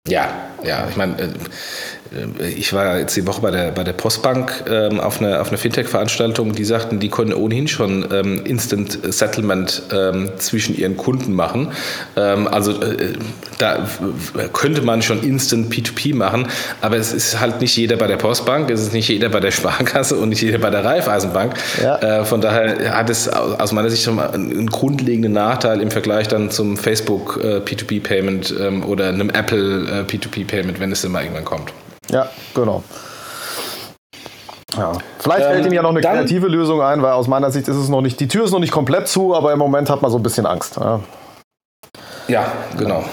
Ja, 0.07 0.29
ja, 0.63 0.87
ich 0.89 0.95
meine, 0.95 1.21
äh, 1.21 1.27
äh, 2.15 2.49
ich 2.49 2.73
war 2.73 2.99
jetzt 2.99 3.15
die 3.15 3.25
Woche 3.27 3.41
bei 3.41 3.51
der, 3.51 3.71
bei 3.71 3.83
der 3.83 3.93
Postbank 3.93 4.65
ähm, 4.69 4.99
auf 4.99 5.21
einer 5.21 5.41
auf 5.41 5.49
eine 5.49 5.57
Fintech-Veranstaltung, 5.57 6.53
die 6.53 6.65
sagten, 6.65 6.99
die 6.99 7.09
konnten 7.09 7.33
ohnehin 7.33 7.67
schon 7.67 8.07
ähm, 8.11 8.45
Instant 8.45 8.99
Settlement 9.13 9.83
ähm, 9.93 10.31
zwischen 10.37 10.77
ihren 10.77 10.97
Kunden 10.97 11.33
machen. 11.33 11.71
Ähm, 12.15 12.47
also 12.47 12.71
äh, 12.81 13.13
da 13.57 13.87
könnte 14.53 14.81
man 14.81 15.01
schon 15.01 15.21
Instant 15.21 15.73
P2P 15.73 16.15
machen, 16.15 16.47
aber 16.81 16.97
es 16.97 17.13
ist 17.13 17.39
halt 17.39 17.61
nicht 17.61 17.75
jeder 17.75 17.97
bei 17.97 18.07
der 18.07 18.17
Postbank, 18.17 18.69
es 18.69 18.81
ist 18.81 18.93
nicht 18.93 19.09
jeder 19.09 19.29
bei 19.29 19.39
der 19.39 19.51
Sparkasse 19.51 20.15
und 20.15 20.29
nicht 20.29 20.41
jeder 20.41 20.59
bei 20.59 20.69
der 20.69 20.83
Raiffeisenbank. 20.83 21.53
Ja. 21.81 21.97
Äh, 21.97 22.25
von 22.25 22.41
daher 22.41 22.95
hat 22.97 23.09
es 23.09 23.27
aus 23.29 23.71
meiner 23.71 23.89
Sicht 23.89 24.03
schon 24.03 24.15
mal 24.15 24.31
einen 24.31 24.67
grundlegenden 24.67 25.33
Nachteil 25.33 25.81
im 25.81 25.91
Vergleich 25.91 26.27
dann 26.27 26.51
zum 26.51 26.77
Facebook 26.77 27.39
äh, 27.43 27.57
P2P-Payment 27.57 28.55
ähm, 28.59 28.83
oder 28.85 29.09
einem 29.09 29.29
Apple 29.29 29.87
äh, 29.89 30.01
P2P-Payment, 30.03 30.79
wenn 30.79 30.91
es 30.91 31.07
mal 31.07 31.23
irgendwann 31.23 31.45
kommt. 31.45 31.73
Ja, 32.09 32.29
genau. 32.53 32.83
Ja. 34.77 34.93
Vielleicht 35.19 35.45
ähm, 35.45 35.51
fällt 35.51 35.65
Ihnen 35.65 35.73
ja 35.73 35.81
noch 35.81 35.89
eine 35.89 36.01
kreative 36.01 36.47
Lösung 36.47 36.81
ein, 36.81 37.01
weil 37.01 37.13
aus 37.13 37.27
meiner 37.27 37.51
Sicht 37.51 37.67
ist 37.67 37.75
es 37.75 37.89
noch 37.89 38.01
nicht, 38.01 38.19
die 38.19 38.27
Tür 38.27 38.45
ist 38.45 38.51
noch 38.51 38.59
nicht 38.59 38.71
komplett 38.71 39.07
zu, 39.07 39.35
aber 39.35 39.51
im 39.51 39.59
Moment 39.59 39.89
hat 39.89 40.01
man 40.01 40.11
so 40.11 40.17
ein 40.17 40.23
bisschen 40.23 40.45
Angst. 40.45 40.77
Ja, 40.77 40.99
ja 42.27 42.51
genau. 42.77 43.03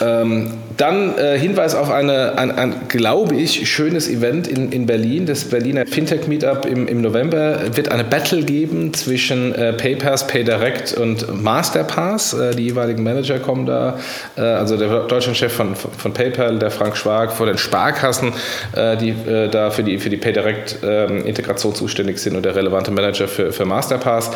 Ähm, 0.00 0.58
dann 0.76 1.16
äh, 1.16 1.38
Hinweis 1.38 1.74
auf 1.74 1.90
eine, 1.90 2.38
ein, 2.38 2.50
ein, 2.50 2.74
glaube 2.88 3.36
ich, 3.36 3.68
schönes 3.68 4.08
Event 4.08 4.46
in, 4.46 4.72
in 4.72 4.86
Berlin, 4.86 5.26
das 5.26 5.44
Berliner 5.44 5.86
Fintech 5.86 6.26
Meetup 6.26 6.66
im, 6.66 6.86
im 6.86 7.00
November. 7.00 7.60
Wird 7.74 7.90
eine 7.90 8.04
Battle 8.04 8.42
geben 8.42 8.92
zwischen 8.92 9.54
äh, 9.54 9.72
PayPass, 9.72 10.26
PayDirect 10.26 10.92
und 10.94 11.42
Masterpass. 11.42 12.34
Äh, 12.34 12.54
die 12.54 12.64
jeweiligen 12.64 13.02
Manager 13.02 13.38
kommen 13.38 13.66
da. 13.66 13.98
Äh, 14.36 14.42
also 14.42 14.76
der 14.76 14.88
Deutschlandchef 15.04 15.52
von, 15.52 15.74
von 15.76 16.12
PayPal, 16.12 16.58
der 16.58 16.70
Frank 16.70 16.96
Schwag, 16.96 17.32
vor 17.32 17.46
den 17.46 17.58
Sparkassen, 17.58 18.32
äh, 18.74 18.96
die 18.96 19.10
äh, 19.10 19.48
da 19.48 19.70
für 19.70 19.82
die, 19.82 19.98
für 19.98 20.10
die 20.10 20.16
PayDirect-Integration 20.18 21.72
ähm, 21.72 21.76
zuständig 21.76 22.18
sind 22.18 22.36
und 22.36 22.44
der 22.44 22.54
relevante 22.54 22.90
Manager 22.90 23.28
für, 23.28 23.52
für 23.52 23.64
Masterpass. 23.64 24.30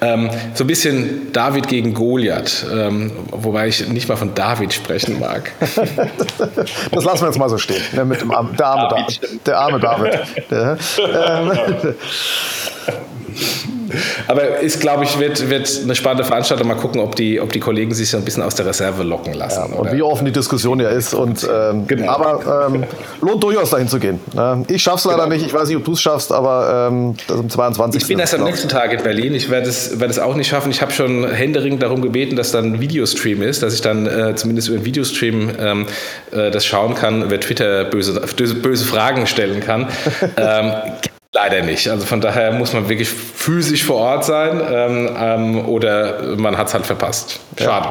Ähm, 0.00 0.30
so 0.54 0.64
ein 0.64 0.66
bisschen 0.66 1.32
David 1.32 1.68
gegen 1.68 1.94
Goliath, 1.94 2.66
ähm, 2.72 3.12
wobei 3.30 3.68
ich 3.68 3.88
nicht 3.88 4.08
mal 4.08 4.16
von 4.16 4.34
David 4.34 4.72
sprechen 4.74 5.18
mag. 5.18 5.52
das 6.90 7.04
lassen 7.04 7.22
wir 7.22 7.26
jetzt 7.26 7.38
mal 7.38 7.48
so 7.48 7.58
stehen. 7.58 7.82
Ne, 7.92 8.04
mit 8.04 8.20
dem 8.20 8.30
Arme, 8.32 8.52
der, 8.56 8.66
arme 8.66 8.88
David. 8.88 9.46
der 9.46 9.58
arme 9.58 9.80
David. 9.80 10.50
Der, 10.50 10.78
ähm, 10.98 11.94
aber 14.26 14.58
ist, 14.60 14.80
glaube 14.80 15.04
ich, 15.04 15.18
wird, 15.18 15.48
wird 15.48 15.80
eine 15.82 15.94
spannende 15.94 16.24
Veranstaltung. 16.24 16.68
Mal 16.68 16.76
gucken, 16.76 17.00
ob 17.00 17.14
die, 17.16 17.40
ob 17.40 17.52
die 17.52 17.60
Kollegen 17.60 17.94
sich 17.94 18.10
so 18.10 18.16
ein 18.16 18.24
bisschen 18.24 18.42
aus 18.42 18.54
der 18.54 18.66
Reserve 18.66 19.02
locken 19.02 19.34
lassen. 19.34 19.72
Ja, 19.72 19.78
und 19.78 19.92
wie 19.92 20.02
offen 20.02 20.24
die 20.24 20.32
Diskussion 20.32 20.80
ja 20.80 20.88
ist. 20.88 21.14
Und, 21.14 21.46
ähm, 21.50 21.86
genau. 21.86 22.12
Aber 22.12 22.68
ähm, 22.68 22.84
lohnt 23.20 23.42
durchaus 23.42 23.70
dahin 23.70 23.88
zu 23.88 23.98
gehen. 23.98 24.20
Ich 24.68 24.82
schaffe 24.82 24.98
es 24.98 25.04
leider 25.04 25.24
genau. 25.24 25.34
nicht. 25.34 25.46
Ich 25.46 25.54
weiß 25.54 25.68
nicht, 25.68 25.76
ob 25.76 25.84
du 25.84 25.92
es 25.92 26.00
schaffst, 26.00 26.32
aber 26.32 26.88
ähm, 26.90 27.14
das 27.26 27.40
im 27.40 27.50
22. 27.50 28.02
Ich 28.02 28.08
bin 28.08 28.18
erst 28.18 28.34
am 28.34 28.44
nächsten 28.44 28.68
Tag 28.68 28.92
in 28.92 29.02
Berlin. 29.02 29.34
Ich 29.34 29.50
werde 29.50 29.68
es, 29.68 29.98
werde 29.98 30.12
es 30.12 30.18
auch 30.18 30.34
nicht 30.34 30.48
schaffen. 30.48 30.70
Ich 30.70 30.82
habe 30.82 30.92
schon 30.92 31.28
händeringend 31.30 31.82
darum 31.82 32.02
gebeten, 32.02 32.36
dass 32.36 32.52
dann 32.52 32.74
ein 32.74 32.80
Videostream 32.80 33.42
ist, 33.42 33.62
dass 33.62 33.74
ich 33.74 33.80
dann 33.80 34.06
äh, 34.06 34.34
zumindest 34.34 34.68
über 34.68 34.76
einen 34.76 34.84
Videostream 34.84 35.50
ähm, 35.58 35.86
äh, 36.32 36.50
das 36.50 36.66
schauen 36.66 36.94
kann, 36.94 37.22
über 37.22 37.38
Twitter 37.40 37.84
böse, 37.84 38.20
böse 38.20 38.84
Fragen 38.84 39.26
stellen 39.26 39.60
kann. 39.60 39.88
ähm, 40.36 40.72
Leider 41.36 41.60
nicht. 41.60 41.86
Also 41.90 42.06
von 42.06 42.22
daher 42.22 42.52
muss 42.52 42.72
man 42.72 42.88
wirklich 42.88 43.10
physisch 43.10 43.84
vor 43.84 43.96
Ort 43.96 44.24
sein 44.24 44.58
ähm, 44.72 45.10
ähm, 45.20 45.68
oder 45.68 46.34
man 46.38 46.56
hat 46.56 46.68
es 46.68 46.74
halt 46.74 46.86
verpasst. 46.86 47.40
Schade. 47.58 47.88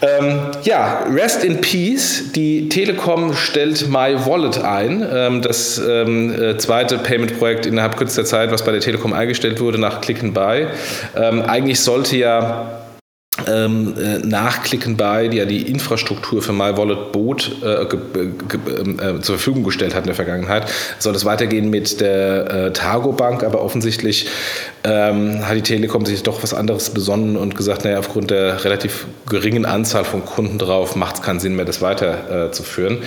Ja. 0.00 0.08
ähm, 0.18 0.40
ja, 0.62 1.04
Rest 1.14 1.44
in 1.44 1.60
Peace. 1.60 2.32
Die 2.34 2.70
Telekom 2.70 3.34
stellt 3.34 3.86
My 3.90 4.16
Wallet 4.24 4.64
ein. 4.64 5.06
Ähm, 5.12 5.42
das 5.42 5.76
ähm, 5.76 6.32
äh, 6.32 6.56
zweite 6.56 6.96
Payment-Projekt 6.96 7.66
innerhalb 7.66 7.98
kürzester 7.98 8.24
Zeit, 8.24 8.50
was 8.50 8.64
bei 8.64 8.72
der 8.72 8.80
Telekom 8.80 9.12
eingestellt 9.12 9.60
wurde 9.60 9.76
nach 9.76 10.00
Click 10.00 10.22
and 10.22 10.32
Buy. 10.32 10.68
Ähm, 11.14 11.42
eigentlich 11.42 11.80
sollte 11.80 12.16
ja 12.16 12.80
ähm, 13.48 13.94
äh, 13.96 14.18
nachklicken 14.18 14.96
bei, 14.96 15.28
die 15.28 15.38
ja 15.38 15.44
die 15.44 15.62
Infrastruktur 15.62 16.42
für 16.42 16.52
MyWallet 16.52 17.12
bot, 17.12 17.50
äh, 17.62 17.82
ähm, 17.84 18.98
äh, 18.98 19.20
zur 19.20 19.36
Verfügung 19.36 19.64
gestellt 19.64 19.94
hat 19.94 20.02
in 20.02 20.06
der 20.06 20.14
Vergangenheit, 20.14 20.70
soll 20.98 21.14
es 21.14 21.24
weitergehen 21.24 21.70
mit 21.70 22.00
der 22.00 22.50
äh, 22.50 22.72
Targo 22.72 23.12
Bank, 23.12 23.42
aber 23.42 23.62
offensichtlich 23.62 24.28
ähm, 24.84 25.46
hat 25.46 25.56
die 25.56 25.62
Telekom 25.62 26.06
sich 26.06 26.22
doch 26.22 26.42
was 26.42 26.54
anderes 26.54 26.90
besonnen 26.90 27.36
und 27.36 27.56
gesagt, 27.56 27.84
naja, 27.84 27.98
aufgrund 27.98 28.30
der 28.30 28.64
relativ 28.64 29.06
geringen 29.28 29.64
Anzahl 29.64 30.04
von 30.04 30.24
Kunden 30.24 30.58
drauf 30.58 30.96
macht 30.96 31.16
es 31.16 31.22
keinen 31.22 31.40
Sinn 31.40 31.56
mehr, 31.56 31.64
das 31.64 31.82
weiterzuführen. 31.82 32.98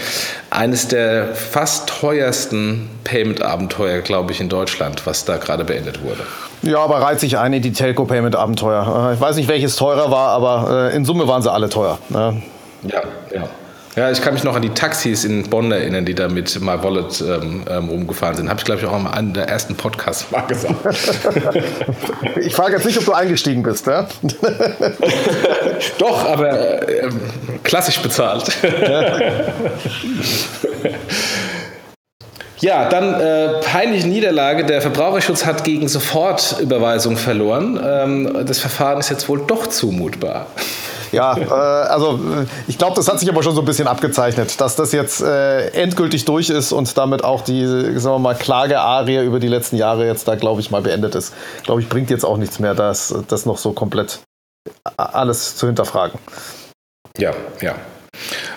Eines 0.49 0.88
der 0.88 1.34
fast 1.36 1.89
teuersten 1.89 2.89
Payment-Abenteuer, 3.03 4.01
glaube 4.01 4.31
ich, 4.31 4.41
in 4.41 4.49
Deutschland, 4.49 5.05
was 5.05 5.25
da 5.25 5.38
gerade 5.38 5.63
beendet 5.63 6.03
wurde. 6.03 6.23
Ja, 6.64 6.80
aber 6.80 7.01
reiht 7.01 7.20
sich 7.20 7.38
ein 7.38 7.53
in 7.53 7.61
die 7.61 7.74
Telco-Payment-Abenteuer. 7.74 9.09
Äh, 9.11 9.14
ich 9.16 9.22
weiß 9.22 9.36
nicht, 9.36 9.49
welches 9.49 9.76
teurer 9.76 10.09
war, 10.09 10.30
aber 10.30 10.89
äh, 10.91 10.95
in 10.95 11.03
Summe 11.05 11.28
waren 11.28 11.41
sie 11.41 11.51
alle 11.51 11.70
teuer. 11.70 11.99
Ne? 12.09 12.41
Ja, 12.84 13.01
ja. 13.34 13.49
Ja, 13.95 14.09
ich 14.09 14.22
kann 14.24 14.34
mich 14.34 14.43
noch 14.43 14.55
an 14.55 14.64
die 14.64 14.72
Taxis 14.72 15.24
in 15.24 15.47
Bonn 15.49 15.72
erinnern, 15.72 16.03
die 16.03 16.16
da 16.16 16.28
mit 16.28 16.59
My 16.59 16.82
Wallet 16.82 17.22
ähm, 17.22 17.64
ähm, 17.70 17.89
rumgefahren 17.89 18.36
sind. 18.36 18.49
Habe 18.49 18.57
ich, 18.59 18.66
glaube 18.66 18.82
ich, 18.82 18.88
auch 18.88 18.99
in 18.99 19.05
einem 19.05 19.34
der 19.34 19.47
ersten 19.47 19.76
Podcasts 19.76 20.32
mal 20.32 20.41
gesagt. 20.41 20.84
ich 22.41 22.55
frage 22.55 22.74
jetzt 22.74 22.86
nicht, 22.88 22.97
ob 22.97 23.05
du 23.05 23.14
eingestiegen 23.14 23.61
bist, 23.61 23.86
ja? 23.86 24.07
Doch, 25.99 26.28
aber 26.28 26.89
äh, 26.89 27.09
klassisch 27.61 28.01
bezahlt. 28.01 28.45
Ja, 32.64 32.88
dann 32.88 33.14
äh, 33.20 33.59
peinliche 33.59 34.07
Niederlage. 34.07 34.66
Der 34.66 34.82
Verbraucherschutz 34.82 35.45
hat 35.45 35.66
gegen 35.66 35.89
Sofortüberweisung 35.89 37.18
verloren. 37.18 37.78
Ähm, 37.84 38.45
das 38.45 38.59
Verfahren 38.59 38.99
ist 38.99 39.09
jetzt 39.09 39.28
wohl 39.28 39.41
doch 39.45 39.68
zumutbar. 39.68 40.47
Ja, 41.11 41.38
äh, 41.38 41.43
also 41.43 42.22
ich 42.70 42.78
glaube, 42.78 42.95
das 42.95 43.09
hat 43.09 43.20
sich 43.20 43.28
aber 43.28 43.43
schon 43.43 43.53
so 43.53 43.61
ein 43.61 43.66
bisschen 43.66 43.86
abgezeichnet, 43.86 44.61
dass 44.61 44.78
das 44.78 44.93
jetzt 44.93 45.22
äh, 45.22 45.72
endgültig 45.72 46.24
durch 46.24 46.49
ist 46.49 46.72
und 46.72 46.97
damit 46.97 47.26
auch 47.26 47.41
die, 47.41 47.68
sagen 47.68 48.16
wir 48.16 48.20
mal, 48.20 48.34
Klagearie 48.34 49.26
über 49.26 49.41
die 49.41 49.49
letzten 49.49 49.76
Jahre 49.76 50.07
jetzt 50.07 50.30
da, 50.30 50.36
glaube 50.36 50.61
ich, 50.61 50.72
mal 50.72 50.82
beendet 50.82 51.16
ist. 51.16 51.34
Glaube 51.64 51.82
ich, 51.82 51.89
bringt 51.89 52.09
jetzt 52.09 52.24
auch 52.24 52.38
nichts 52.38 52.59
mehr, 52.59 52.76
das, 52.76 53.14
das 53.28 53.45
noch 53.45 53.57
so 53.57 53.74
komplett 53.74 54.20
alles 54.95 55.57
zu 55.57 55.68
hinterfragen. 55.68 56.18
Ja, 57.18 57.34
ja. 57.59 57.76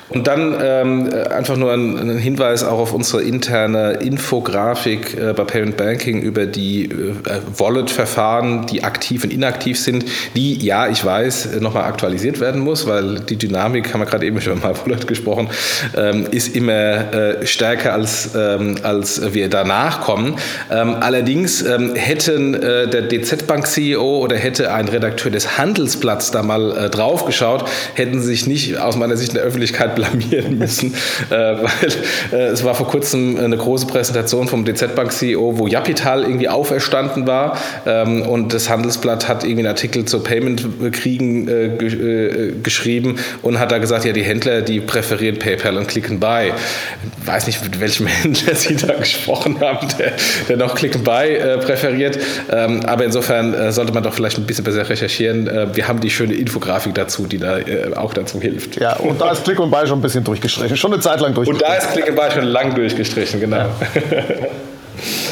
Und 0.09 0.29
dann 0.29 0.55
ähm, 0.63 1.11
einfach 1.31 1.57
nur 1.57 1.73
ein, 1.73 1.99
ein, 1.99 2.19
Hinweis 2.19 2.63
auch 2.63 2.79
auf 2.79 2.95
unsere 2.95 3.23
interne 3.23 3.95
Infografik 3.95 5.19
äh, 5.19 5.33
bei 5.33 5.43
Parent 5.43 5.77
Banking 5.77 6.23
über 6.23 6.47
die 6.47 6.85
äh, 6.85 7.13
Wallet-Verfahren, 7.59 8.67
die 8.67 8.85
aktiv 8.85 9.25
und 9.25 9.33
inaktiv 9.33 9.81
sind, 9.81 10.05
die, 10.37 10.65
ja, 10.65 10.87
ich 10.87 11.05
weiß, 11.05 11.61
nochmal 11.61 11.85
aktualisiert 11.85 12.39
werden 12.39 12.61
muss, 12.61 12.87
weil 12.87 13.21
die 13.21 13.37
Dynamik, 13.37 13.93
haben 13.93 14.01
wir 14.01 14.07
gerade 14.07 14.25
eben 14.27 14.41
schon 14.41 14.61
mal 14.61 14.75
Wallet 14.85 15.09
gesprochen, 15.09 15.49
ähm, 15.97 16.27
ist 16.31 16.55
immer 16.55 17.13
äh, 17.13 17.47
stärker, 17.47 17.93
als, 17.93 18.31
ähm, 18.37 18.77
als 18.85 19.35
wir 19.35 19.51
danach 19.51 20.03
kommen. 20.03 20.37
Ähm, 20.71 20.97
allerdings 21.01 21.63
ähm, 21.63 21.97
hätten 21.97 22.55
äh, 22.55 22.89
der 22.89 23.09
DZ-Bank-CEO 23.09 24.19
oder 24.19 24.37
hätte 24.37 24.73
ein 24.73 24.87
Redakteur 24.87 25.33
des 25.33 25.59
Handelsblatts 25.59 26.31
da 26.31 26.45
mal 26.45 26.77
äh, 26.77 26.91
draufgeschaut, 26.91 27.69
hätten 27.95 28.23
sich 28.23 28.47
nicht 28.47 28.79
aus 28.79 28.97
meiner 28.97 29.17
Sicht 29.17 29.31
in 29.31 29.35
der 29.35 29.45
Öffentlichkeit 29.45 29.96
blamieren 29.97 30.59
müssen, 30.59 30.95
äh, 31.31 31.35
weil 31.35 31.93
äh, 32.33 32.47
es 32.47 32.63
war 32.63 32.77
vor 32.77 32.87
kurzem 32.87 33.37
eine 33.39 33.57
große 33.57 33.87
Präsentation 33.87 34.47
vom 34.47 34.65
DZ 34.65 34.95
Bank 34.95 35.11
CEO, 35.11 35.59
wo 35.59 35.67
Japital 35.67 36.23
irgendwie 36.23 36.49
auferstanden 36.49 37.27
war 37.27 37.59
ähm, 37.85 38.23
und 38.23 38.55
das 38.55 38.71
Handelsblatt 38.71 39.27
hat 39.27 39.43
irgendwie 39.43 39.61
einen 39.61 39.69
Artikel 39.69 40.05
zu 40.05 40.21
Payment-Kriegen 40.21 41.49
äh, 41.49 41.65
äh, 41.67 42.53
geschrieben 42.63 43.19
und 43.43 43.59
hat 43.59 43.73
da 43.73 43.79
gesagt, 43.79 44.05
ja, 44.05 44.13
die 44.13 44.23
Händler, 44.23 44.63
die 44.63 44.81
präferieren 44.81 45.39
PayPal 45.39 45.77
und 45.77 45.89
Click 45.89 46.09
and. 46.11 46.25
Ich 46.27 47.27
weiß 47.27 47.47
nicht, 47.47 47.63
mit 47.63 47.81
welchem 47.81 48.07
Händler 48.23 48.55
Sie 48.55 48.77
da 48.77 48.95
gesprochen 48.95 49.61
haben, 49.61 49.89
der, 49.99 50.13
der 50.49 50.57
noch 50.57 50.75
Click 50.75 50.95
and 50.95 51.05
Buy 51.05 51.35
äh, 51.35 51.59
präferiert. 51.59 52.19
Ähm, 52.51 52.81
aber 52.87 53.05
insofern 53.05 53.73
sollte 53.73 53.93
man 53.93 54.03
doch 54.03 54.15
vielleicht 54.15 54.39
ein 54.39 54.47
bisschen 54.47 54.65
besser 54.65 54.89
recherchieren. 54.89 55.71
wir 55.73 55.89
haben 55.89 56.01
die 56.01 56.11
schöne 56.11 56.35
Infografik 56.35 56.95
dazu, 56.95 57.27
die 57.27 57.39
da 57.39 57.59
auch 57.97 58.13
dazu 58.13 58.41
hilft. 58.41 58.81
Ja, 58.81 58.97
und 58.97 59.21
da 59.21 59.33
ist 59.33 59.45
Click 59.45 59.59
and 59.61 59.71
Buy 59.71 59.86
schon 59.87 59.99
ein 59.99 60.03
bisschen 60.03 60.25
durchgestrichen. 60.25 60.77
Schon 60.77 60.93
eine 60.93 61.03
Zeit 61.03 61.21
lang 61.21 61.35
durchgestrichen. 61.35 61.73
Und 61.73 61.81
da 61.81 61.85
ist 61.87 61.93
Klinkenball 61.93 62.31
schon 62.31 62.45
lang 62.45 62.75
durchgestrichen, 62.75 63.41
genau. 63.41 63.57
Ja. 63.57 63.71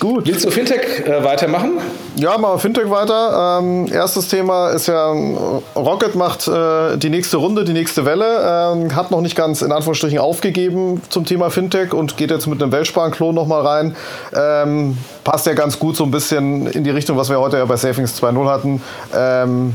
Gut. 0.00 0.26
Willst 0.26 0.46
du 0.46 0.50
Fintech 0.50 1.06
äh, 1.06 1.22
weitermachen? 1.22 1.72
Ja, 2.16 2.38
machen 2.38 2.54
wir 2.54 2.58
Fintech 2.58 2.88
weiter. 2.88 3.60
Ähm, 3.60 3.86
erstes 3.92 4.28
Thema 4.28 4.70
ist 4.70 4.86
ja, 4.86 5.12
Rocket 5.76 6.14
macht 6.14 6.48
äh, 6.48 6.96
die 6.96 7.10
nächste 7.10 7.36
Runde, 7.36 7.64
die 7.64 7.74
nächste 7.74 8.06
Welle, 8.06 8.72
ähm, 8.72 8.96
hat 8.96 9.10
noch 9.10 9.20
nicht 9.20 9.36
ganz 9.36 9.60
in 9.60 9.70
Anführungsstrichen 9.72 10.18
aufgegeben 10.18 11.02
zum 11.10 11.26
Thema 11.26 11.50
Fintech 11.50 11.92
und 11.92 12.16
geht 12.16 12.30
jetzt 12.30 12.46
mit 12.46 12.62
einem 12.62 12.72
Weltsparenklon 12.72 13.34
nochmal 13.34 13.66
rein. 13.66 13.96
Ähm, 14.34 14.96
passt 15.22 15.44
ja 15.44 15.52
ganz 15.52 15.78
gut 15.78 15.96
so 15.96 16.04
ein 16.04 16.10
bisschen 16.10 16.66
in 16.68 16.82
die 16.82 16.90
Richtung, 16.90 17.18
was 17.18 17.28
wir 17.28 17.38
heute 17.38 17.58
ja 17.58 17.66
bei 17.66 17.76
Savings 17.76 18.18
2.0 18.22 18.46
hatten. 18.46 18.82
Ähm, 19.14 19.74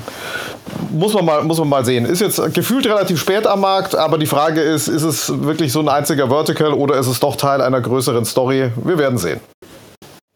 muss 0.89 1.13
man, 1.13 1.23
mal, 1.23 1.43
muss 1.43 1.59
man 1.59 1.69
mal 1.69 1.85
sehen. 1.85 2.05
Ist 2.05 2.21
jetzt 2.21 2.41
gefühlt 2.55 2.87
relativ 2.87 3.19
spät 3.19 3.45
am 3.45 3.61
Markt, 3.61 3.95
aber 3.95 4.17
die 4.17 4.25
Frage 4.25 4.61
ist, 4.61 4.87
ist 4.87 5.03
es 5.03 5.43
wirklich 5.43 5.71
so 5.71 5.81
ein 5.81 5.87
einziger 5.87 6.29
Vertical 6.29 6.73
oder 6.73 6.95
ist 6.97 7.07
es 7.07 7.19
doch 7.19 7.35
Teil 7.35 7.61
einer 7.61 7.79
größeren 7.79 8.25
Story? 8.25 8.71
Wir 8.83 8.97
werden 8.97 9.19
sehen. 9.19 9.39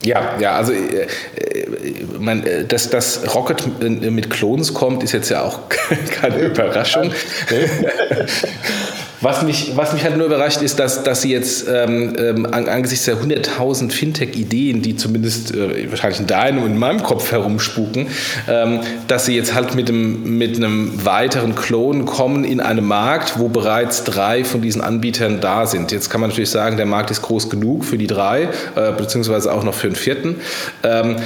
Ja, 0.02 0.40
ja, 0.40 0.56
also 0.56 0.72
äh, 0.72 1.08
äh 1.36 2.06
man, 2.18 2.46
äh, 2.46 2.64
dass 2.64 2.90
das 2.90 3.36
Rocket 3.36 3.82
mit 3.82 4.30
Clones 4.30 4.74
kommt, 4.74 5.04
ist 5.04 5.12
jetzt 5.12 5.30
ja 5.30 5.44
auch 5.44 5.60
keine 6.22 6.40
Überraschung. 6.40 7.12
Was 9.22 9.42
mich, 9.42 9.74
was 9.76 9.92
mich 9.92 10.04
halt 10.04 10.16
nur 10.16 10.28
überrascht, 10.28 10.62
ist, 10.62 10.80
dass, 10.80 11.04
dass 11.04 11.22
sie 11.24 11.32
jetzt 11.32 11.68
ähm, 11.68 12.16
ähm, 12.18 12.46
angesichts 12.46 13.06
der 13.06 13.18
100.000 13.18 13.92
Fintech-Ideen, 13.92 14.82
die 14.82 14.96
zumindest 14.96 15.54
äh, 15.54 15.90
wahrscheinlich 15.90 16.22
in 16.22 16.28
deinem 16.28 16.64
und 16.64 16.72
in 16.72 16.78
meinem 16.78 17.04
Kopf 17.04 17.32
herumspuken, 17.32 18.08
ähm, 18.48 18.80
dass 19.08 19.26
sie 19.26 19.36
jetzt 19.36 19.54
halt 19.54 19.76
mit 19.76 19.90
einem, 19.90 20.38
mit 20.38 20.56
einem 20.56 21.06
weiteren 21.06 21.56
Klon 21.56 22.06
kommen 22.06 22.46
in 22.46 22.62
einen 22.62 22.86
Markt, 22.86 23.38
wo 23.38 23.50
bereits 23.50 24.06
drei 24.06 24.46
von 24.46 24.62
diesen 24.62 24.82
Anbietern 24.82 25.42
da 25.42 25.66
sind. 25.66 25.92
Jetzt 25.92 26.10
kann 26.10 26.22
man 26.22 26.30
natürlich 26.30 26.52
sagen, 26.52 26.78
der 26.78 26.86
Markt 26.86 27.12
ist 27.12 27.22
groß 27.22 27.50
genug 27.50 27.84
für 27.84 27.98
die 27.98 28.08
drei, 28.08 28.50
äh, 28.76 28.94
beziehungsweise 28.94 29.52
auch 29.52 29.66
noch 29.66 29.74
für 29.74 29.88
den 29.88 29.98
vierten. 29.98 30.36
Ähm, 30.84 31.18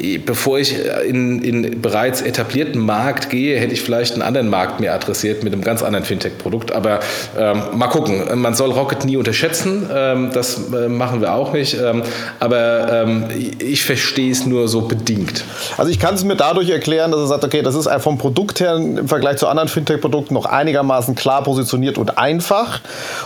äh, 0.00 0.18
bevor 0.18 0.58
ich 0.58 0.74
in, 1.06 1.40
in 1.40 1.80
bereits 1.80 2.20
etablierten 2.20 2.80
Markt 2.80 3.30
gehe, 3.30 3.60
hätte 3.60 3.74
ich 3.74 3.82
vielleicht 3.82 4.14
einen 4.14 4.22
anderen 4.22 4.48
Markt 4.48 4.80
mehr 4.80 4.92
adressiert 4.92 5.44
mit 5.44 5.52
einem 5.52 5.62
ganz 5.62 5.84
anderen 5.84 6.04
Fintech-Produkt. 6.04 6.72
Aber 6.72 6.95
ähm, 7.38 7.62
mal 7.74 7.88
gucken. 7.88 8.40
Man 8.40 8.54
soll 8.54 8.70
Rocket 8.72 9.04
nie 9.04 9.16
unterschätzen. 9.16 9.88
Ähm, 9.92 10.30
das 10.32 10.60
äh, 10.72 10.88
machen 10.88 11.20
wir 11.20 11.34
auch 11.34 11.52
nicht. 11.52 11.74
Ähm, 11.74 12.02
aber 12.40 12.92
ähm, 12.92 13.24
ich 13.58 13.84
verstehe 13.84 14.30
es 14.30 14.46
nur 14.46 14.68
so 14.68 14.82
bedingt. 14.82 15.44
Also 15.76 15.90
ich 15.90 15.98
kann 15.98 16.14
es 16.14 16.24
mir 16.24 16.36
dadurch 16.36 16.70
erklären, 16.70 17.10
dass 17.10 17.20
er 17.20 17.26
sagt, 17.26 17.44
okay, 17.44 17.62
das 17.62 17.74
ist 17.74 17.88
vom 17.98 18.18
Produkt 18.18 18.60
her 18.60 18.76
im 18.76 19.08
Vergleich 19.08 19.38
zu 19.38 19.48
anderen 19.48 19.68
Fintech-Produkten 19.68 20.34
noch 20.34 20.46
einigermaßen 20.46 21.14
klar 21.14 21.42
positioniert 21.42 21.98
und 21.98 22.18
einfach. 22.18 22.80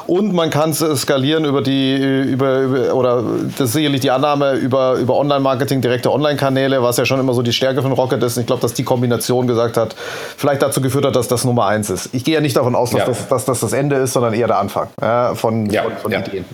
Und 0.06 0.32
man 0.32 0.50
kann 0.50 0.70
es 0.70 0.80
skalieren 1.00 1.44
über 1.44 1.62
die, 1.62 1.96
über, 1.96 2.60
über, 2.60 2.94
oder 2.94 3.22
das 3.58 3.68
ist 3.68 3.72
sicherlich 3.74 4.00
die 4.00 4.10
Annahme 4.10 4.54
über, 4.54 4.94
über 4.94 5.16
Online-Marketing, 5.16 5.80
direkte 5.80 6.12
Online-Kanäle, 6.12 6.82
was 6.82 6.96
ja 6.96 7.04
schon 7.04 7.20
immer 7.20 7.34
so 7.34 7.42
die 7.42 7.52
Stärke 7.52 7.82
von 7.82 7.92
Rocket 7.92 8.22
ist. 8.22 8.36
Und 8.36 8.42
ich 8.42 8.46
glaube, 8.46 8.62
dass 8.62 8.74
die 8.74 8.84
Kombination 8.84 9.46
gesagt 9.46 9.76
hat, 9.76 9.94
vielleicht 10.36 10.62
dazu 10.62 10.80
geführt 10.80 11.04
hat, 11.04 11.16
dass 11.16 11.28
das 11.28 11.44
Nummer 11.44 11.66
eins 11.66 11.90
ist. 11.90 12.10
Ich 12.12 12.24
gehe 12.24 12.34
ja 12.34 12.40
nicht 12.40 12.56
davon 12.56 12.74
aus, 12.74 12.90
dass, 12.90 13.00
ja. 13.00 13.06
das, 13.06 13.26
dass 13.28 13.44
das 13.44 13.59
das 13.60 13.72
Ende 13.72 13.96
ist, 13.96 14.12
sondern 14.12 14.34
eher 14.34 14.46
der 14.46 14.58
Anfang 14.58 14.88
ja, 15.00 15.34
von, 15.34 15.66
ja, 15.70 15.82
von, 15.84 15.96
von 15.96 16.12
Ideen. 16.12 16.44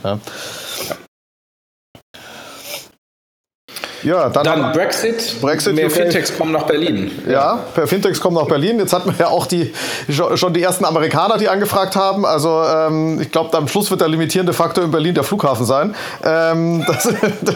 Ja, 4.07 4.29
dann, 4.29 4.45
dann 4.45 4.73
Brexit. 4.73 5.41
Brexit. 5.41 5.75
Mehr 5.75 5.87
okay. 5.87 6.03
Fintechs 6.03 6.37
kommen 6.39 6.53
nach 6.53 6.63
Berlin. 6.63 7.11
Ja, 7.29 7.65
per 7.75 7.89
Fintechs 7.89 8.21
kommen 8.21 8.37
nach 8.37 8.47
Berlin. 8.47 8.79
Jetzt 8.79 8.93
hatten 8.93 9.11
wir 9.11 9.19
ja 9.19 9.29
auch 9.29 9.47
die, 9.47 9.73
schon 10.09 10.55
die 10.55 10.63
ersten 10.63 10.85
Amerikaner, 10.85 11.39
die 11.39 11.49
angefragt 11.49 11.97
haben. 11.97 12.25
Also 12.25 12.63
ähm, 12.63 13.21
ich 13.21 13.33
glaube, 13.33 13.57
am 13.57 13.67
Schluss 13.67 13.91
wird 13.91 14.01
der 14.01 14.09
limitierende 14.09 14.53
Faktor 14.53 14.85
in 14.85 14.93
Berlin 14.93 15.15
der 15.17 15.25
Flughafen 15.25 15.67
sein. 15.67 15.97
Ähm, 16.25 16.85
das, 16.87 17.09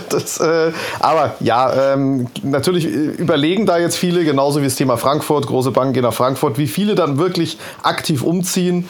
das, 0.08 0.40
äh, 0.40 0.72
aber 0.98 1.34
ja, 1.38 1.92
ähm, 1.92 2.26
natürlich 2.42 2.84
überlegen 2.84 3.64
da 3.64 3.78
jetzt 3.78 3.96
viele, 3.96 4.24
genauso 4.24 4.60
wie 4.60 4.64
das 4.64 4.74
Thema 4.74 4.96
Frankfurt, 4.96 5.46
große 5.46 5.70
Banken 5.70 5.92
gehen 5.92 6.02
nach 6.02 6.14
Frankfurt, 6.14 6.58
wie 6.58 6.66
viele 6.66 6.96
dann 6.96 7.18
wirklich 7.18 7.58
aktiv 7.84 8.22
umziehen 8.22 8.88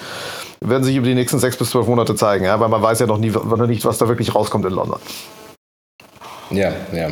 werden 0.60 0.84
sich 0.84 0.96
über 0.96 1.06
die 1.06 1.14
nächsten 1.14 1.38
sechs 1.38 1.56
bis 1.56 1.70
zwölf 1.70 1.86
Monate 1.86 2.14
zeigen, 2.14 2.44
ja? 2.44 2.60
weil 2.60 2.68
man 2.68 2.82
weiß 2.82 3.00
ja 3.00 3.06
noch 3.06 3.18
nie, 3.18 3.30
noch 3.30 3.66
nicht, 3.66 3.84
was 3.84 3.98
da 3.98 4.08
wirklich 4.08 4.34
rauskommt 4.34 4.64
in 4.66 4.72
London. 4.72 5.00
Ja, 6.50 6.72
ja. 6.92 7.10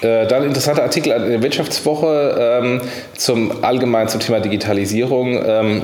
Äh, 0.00 0.26
dann 0.26 0.44
interessanter 0.44 0.82
Artikel 0.82 1.12
in 1.12 1.30
der 1.30 1.42
Wirtschaftswoche 1.42 2.60
ähm, 2.62 2.80
zum 3.16 3.64
allgemein 3.64 4.08
zum 4.08 4.20
Thema 4.20 4.40
Digitalisierung. 4.40 5.42
Ähm, 5.44 5.82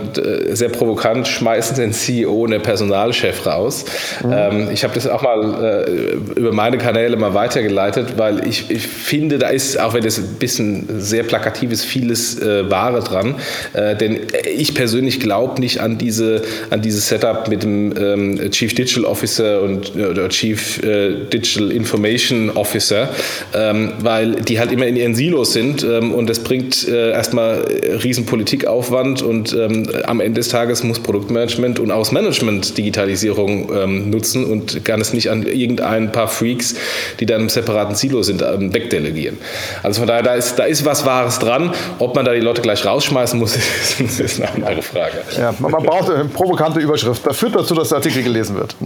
sehr 0.51 0.69
provokant 0.69 1.27
schmeißen 1.27 1.77
den 1.77 1.93
CEO 1.93 2.45
und 2.45 2.53
den 2.53 2.63
Personalchef 2.63 3.45
raus. 3.47 3.85
Mhm. 4.25 4.33
Ähm, 4.33 4.69
ich 4.73 4.85
habe 4.85 4.95
das 4.95 5.09
auch 5.09 5.23
mal 5.23 5.85
äh, 5.89 6.39
über 6.39 6.53
meine 6.53 6.79
Kanäle 6.79 7.17
mal 7.17 7.35
weitergeleitet, 7.35 8.15
weil 8.17 8.47
ich, 8.47 8.71
ich, 8.71 8.87
finde, 8.87 9.39
da 9.39 9.49
ist, 9.49 9.81
auch 9.81 9.95
wenn 9.95 10.05
das 10.05 10.19
ein 10.19 10.37
bisschen 10.39 11.01
sehr 11.01 11.25
plakativ 11.25 11.73
ist, 11.73 11.85
vieles 11.85 12.41
äh, 12.41 12.71
Wahre 12.71 13.01
dran. 13.01 13.35
Äh, 13.73 13.97
denn 13.97 14.21
ich 14.55 14.75
persönlich 14.75 15.19
glaube 15.19 15.61
nicht 15.61 15.81
an 15.81 15.99
diese 15.99 16.43
an 16.71 16.83
dieses 16.83 17.09
Setup 17.09 17.49
mit 17.49 17.63
dem 17.63 17.95
ähm, 17.97 18.51
Chief 18.51 18.75
Digital 18.75 19.05
Officer 19.05 19.63
und 19.63 19.97
oder 19.97 20.29
Chief 20.29 20.83
äh, 20.83 21.15
Digital 21.33 21.73
Information 21.73 22.51
Officer, 22.51 23.09
ähm, 23.55 23.93
weil 24.05 24.37
die 24.37 24.59
halt 24.59 24.71
immer 24.71 24.87
in 24.87 24.97
ihren 24.97 25.15
Silos 25.15 25.53
sind 25.53 25.83
ähm, 25.83 26.13
und 26.13 26.29
das 26.29 26.41
bringt 26.41 26.87
äh, 26.87 27.11
erstmal 27.11 27.67
riesen 28.03 28.27
Politikaufwand 28.27 29.23
und 29.23 29.53
ähm, 29.53 29.89
am 30.07 30.21
Ende 30.21 30.41
des 30.41 30.49
Tages 30.49 30.83
muss 30.83 31.01
Produktmanagement 31.01 31.79
und 31.81 31.91
auch 31.91 32.05
Management 32.13 32.77
Digitalisierung 32.77 33.71
ähm, 33.75 34.11
nutzen 34.11 34.45
und 34.45 34.85
kann 34.85 35.01
es 35.01 35.13
nicht 35.13 35.31
an 35.31 35.45
irgendein 35.47 36.13
paar 36.13 36.29
Freaks, 36.29 36.75
die 37.21 37.27
dann 37.27 37.43
im 37.43 37.49
separaten 37.49 37.95
Silo 37.95 38.23
sind, 38.23 38.43
ähm, 38.43 38.73
wegdelegieren. 38.73 39.39
Also 39.83 40.01
von 40.01 40.09
daher, 40.09 40.23
da 40.23 40.35
ist, 40.35 40.57
da 40.57 40.65
ist 40.65 40.85
was 40.85 41.05
Wahres 41.05 41.39
dran. 41.39 41.73
Ob 41.99 42.15
man 42.15 42.25
da 42.25 42.33
die 42.33 42.41
Leute 42.41 42.63
gleich 42.63 42.85
rausschmeißen 42.85 43.39
muss, 43.39 43.57
ist, 43.99 44.21
ist 44.21 44.41
eine 44.41 44.53
andere 44.53 44.83
Frage. 44.83 45.23
Ja, 45.37 45.55
man 45.59 45.73
braucht 45.73 46.11
eine 46.11 46.25
provokante 46.27 46.81
Überschrift. 46.81 47.27
Das 47.27 47.37
führt 47.37 47.55
dazu, 47.55 47.75
dass 47.75 47.89
der 47.89 47.99
Artikel 47.99 48.23
gelesen 48.23 48.57
wird. 48.57 48.77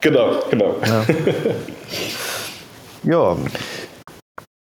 Genau, 0.00 0.42
genau. 0.50 0.76
Ja. 0.84 1.04
ja. 3.04 3.36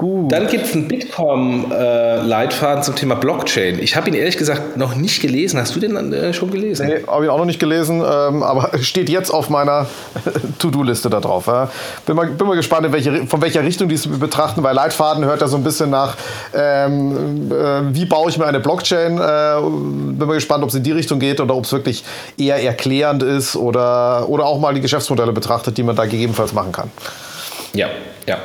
Gut. 0.00 0.30
Dann 0.30 0.46
gibt 0.46 0.66
es 0.66 0.74
einen 0.74 0.86
Bitkom-Leitfaden 0.86 2.78
äh, 2.78 2.84
zum 2.84 2.94
Thema 2.94 3.16
Blockchain. 3.16 3.80
Ich 3.82 3.96
habe 3.96 4.08
ihn 4.08 4.14
ehrlich 4.14 4.36
gesagt 4.36 4.76
noch 4.76 4.94
nicht 4.94 5.20
gelesen. 5.20 5.58
Hast 5.58 5.74
du 5.74 5.80
den 5.80 6.12
äh, 6.12 6.32
schon 6.32 6.52
gelesen? 6.52 6.86
Nee, 6.86 7.02
habe 7.04 7.24
ich 7.24 7.30
auch 7.32 7.38
noch 7.38 7.46
nicht 7.46 7.58
gelesen, 7.58 8.00
ähm, 8.08 8.44
aber 8.44 8.78
steht 8.80 9.08
jetzt 9.08 9.30
auf 9.30 9.50
meiner 9.50 9.86
To-Do-Liste 10.60 11.10
da 11.10 11.18
drauf. 11.18 11.48
Ja. 11.48 11.68
Bin, 12.06 12.14
mal, 12.14 12.28
bin 12.28 12.46
mal 12.46 12.54
gespannt, 12.54 12.86
in 12.86 12.92
welche, 12.92 13.26
von 13.26 13.42
welcher 13.42 13.64
Richtung 13.64 13.88
die 13.88 13.96
es 13.96 14.06
betrachten, 14.06 14.62
weil 14.62 14.72
Leitfaden 14.72 15.24
hört 15.24 15.40
ja 15.40 15.48
so 15.48 15.56
ein 15.56 15.64
bisschen 15.64 15.90
nach, 15.90 16.16
ähm, 16.54 17.50
äh, 17.50 17.92
wie 17.92 18.04
baue 18.04 18.30
ich 18.30 18.38
mir 18.38 18.46
eine 18.46 18.60
Blockchain. 18.60 19.18
Äh, 19.18 19.60
bin 19.60 20.28
mal 20.28 20.34
gespannt, 20.34 20.62
ob 20.62 20.68
es 20.68 20.76
in 20.76 20.84
die 20.84 20.92
Richtung 20.92 21.18
geht 21.18 21.40
oder 21.40 21.56
ob 21.56 21.64
es 21.64 21.72
wirklich 21.72 22.04
eher 22.36 22.62
erklärend 22.62 23.24
ist 23.24 23.56
oder, 23.56 24.28
oder 24.28 24.46
auch 24.46 24.60
mal 24.60 24.74
die 24.74 24.80
Geschäftsmodelle 24.80 25.32
betrachtet, 25.32 25.76
die 25.76 25.82
man 25.82 25.96
da 25.96 26.04
gegebenenfalls 26.04 26.52
machen 26.52 26.70
kann. 26.70 26.92
Ja, 27.74 27.88
ja. 28.28 28.38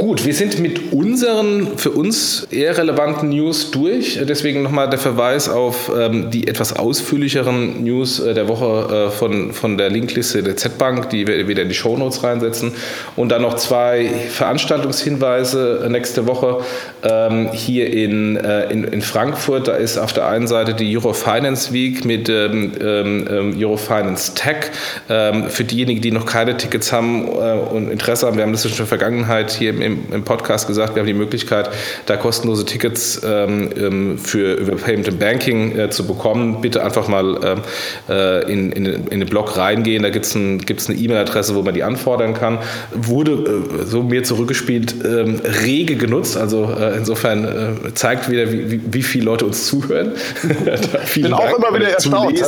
Gut, 0.00 0.24
wir 0.24 0.32
sind 0.32 0.58
mit 0.60 0.94
unseren 0.94 1.76
für 1.76 1.90
uns 1.90 2.48
eher 2.50 2.78
relevanten 2.78 3.28
News 3.28 3.70
durch. 3.70 4.18
Deswegen 4.26 4.62
nochmal 4.62 4.88
der 4.88 4.98
Verweis 4.98 5.50
auf 5.50 5.92
ähm, 5.94 6.30
die 6.30 6.48
etwas 6.48 6.74
ausführlicheren 6.74 7.84
News 7.84 8.18
äh, 8.18 8.32
der 8.32 8.48
Woche 8.48 9.08
äh, 9.08 9.10
von, 9.10 9.52
von 9.52 9.76
der 9.76 9.90
Linkliste 9.90 10.42
der 10.42 10.56
Z-Bank, 10.56 11.10
die 11.10 11.26
wir 11.26 11.46
wieder 11.48 11.60
in 11.60 11.68
die 11.68 11.74
Shownotes 11.74 12.22
reinsetzen. 12.22 12.72
Und 13.14 13.28
dann 13.28 13.42
noch 13.42 13.56
zwei 13.56 14.10
Veranstaltungshinweise 14.30 15.86
nächste 15.90 16.26
Woche 16.26 16.64
ähm, 17.02 17.50
hier 17.52 17.92
in, 17.92 18.38
äh, 18.38 18.72
in, 18.72 18.84
in 18.84 19.02
Frankfurt. 19.02 19.68
Da 19.68 19.74
ist 19.74 19.98
auf 19.98 20.14
der 20.14 20.28
einen 20.28 20.46
Seite 20.46 20.72
die 20.72 20.96
Eurofinance 20.96 21.74
Week 21.74 22.06
mit 22.06 22.30
ähm, 22.30 22.72
ähm, 22.80 23.28
ähm 23.30 23.54
Eurofinance 23.54 24.32
Tech. 24.34 24.70
Ähm, 25.10 25.50
für 25.50 25.64
diejenigen, 25.64 26.00
die 26.00 26.10
noch 26.10 26.24
keine 26.24 26.56
Tickets 26.56 26.90
haben 26.90 27.26
äh, 27.26 27.52
und 27.70 27.90
Interesse 27.90 28.26
haben, 28.26 28.38
wir 28.38 28.44
haben 28.44 28.52
das 28.52 28.64
in 28.64 28.74
der 28.74 28.86
Vergangenheit 28.86 29.50
hier 29.50 29.68
im 29.68 29.89
im, 29.90 30.12
im, 30.12 30.24
Podcast 30.24 30.66
gesagt, 30.66 30.94
wir 30.94 31.00
haben 31.00 31.06
die 31.06 31.14
Möglichkeit, 31.14 31.70
da 32.06 32.16
kostenlose 32.16 32.64
Tickets 32.64 33.20
ähm, 33.24 33.70
ähm, 33.76 34.18
für 34.18 34.54
über 34.54 34.76
Payment 34.76 35.08
and 35.08 35.18
Banking 35.18 35.78
äh, 35.78 35.90
zu 35.90 36.06
bekommen. 36.06 36.60
Bitte 36.60 36.84
einfach 36.84 37.08
mal 37.08 37.40
ähm, 37.44 37.60
äh, 38.08 38.52
in, 38.52 38.72
in, 38.72 38.86
in, 38.86 39.20
den 39.20 39.28
Blog 39.28 39.56
reingehen. 39.56 40.02
Da 40.02 40.10
gibt 40.10 40.26
es 40.26 40.34
ein, 40.34 40.60
eine 40.60 40.98
E-Mail-Adresse, 40.98 41.54
wo 41.54 41.62
man 41.62 41.74
die 41.74 41.82
anfordern 41.82 42.34
kann. 42.34 42.58
Wurde 42.92 43.32
äh, 43.32 43.84
so 43.86 44.02
mir 44.02 44.22
zurückgespielt 44.22 44.94
ähm, 45.04 45.40
rege 45.64 45.96
genutzt. 45.96 46.36
Also 46.36 46.72
äh, 46.78 46.96
insofern 46.96 47.44
äh, 47.44 47.94
zeigt 47.94 48.30
wieder, 48.30 48.52
wie, 48.52 48.80
wie, 48.92 49.02
viele 49.02 49.24
Leute 49.24 49.46
uns 49.46 49.66
zuhören. 49.66 50.12
ich 51.06 51.22
bin 51.22 51.32
auch 51.32 51.56
immer 51.56 51.74
wieder 51.74 51.88
erstaunt. 51.88 52.38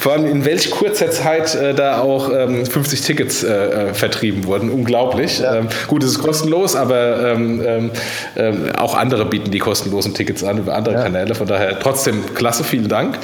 Vor 0.00 0.12
allem 0.12 0.26
in 0.26 0.44
welch 0.44 0.70
kurzer 0.70 1.10
Zeit 1.10 1.58
da 1.76 2.00
auch 2.00 2.30
50 2.30 3.00
ähm, 3.00 3.04
Tickets 3.04 3.46
vertrieben 3.92 4.44
wurden. 4.44 4.70
Unglaublich 4.70 5.07
unglaublich. 5.08 5.40
Ja. 5.40 5.56
Ähm, 5.56 5.68
gut, 5.86 6.02
es 6.02 6.10
ist 6.10 6.18
kostenlos, 6.18 6.76
aber 6.76 7.32
ähm, 7.32 7.62
ähm, 7.64 7.90
ähm, 8.36 8.72
auch 8.76 8.94
andere 8.94 9.24
bieten 9.24 9.50
die 9.50 9.58
kostenlosen 9.58 10.14
Tickets 10.14 10.44
an 10.44 10.58
über 10.58 10.74
andere 10.74 10.94
ja. 10.94 11.02
Kanäle. 11.02 11.34
Von 11.34 11.46
daher 11.46 11.78
trotzdem 11.78 12.34
klasse, 12.34 12.64
vielen 12.64 12.88
Dank. 12.88 13.18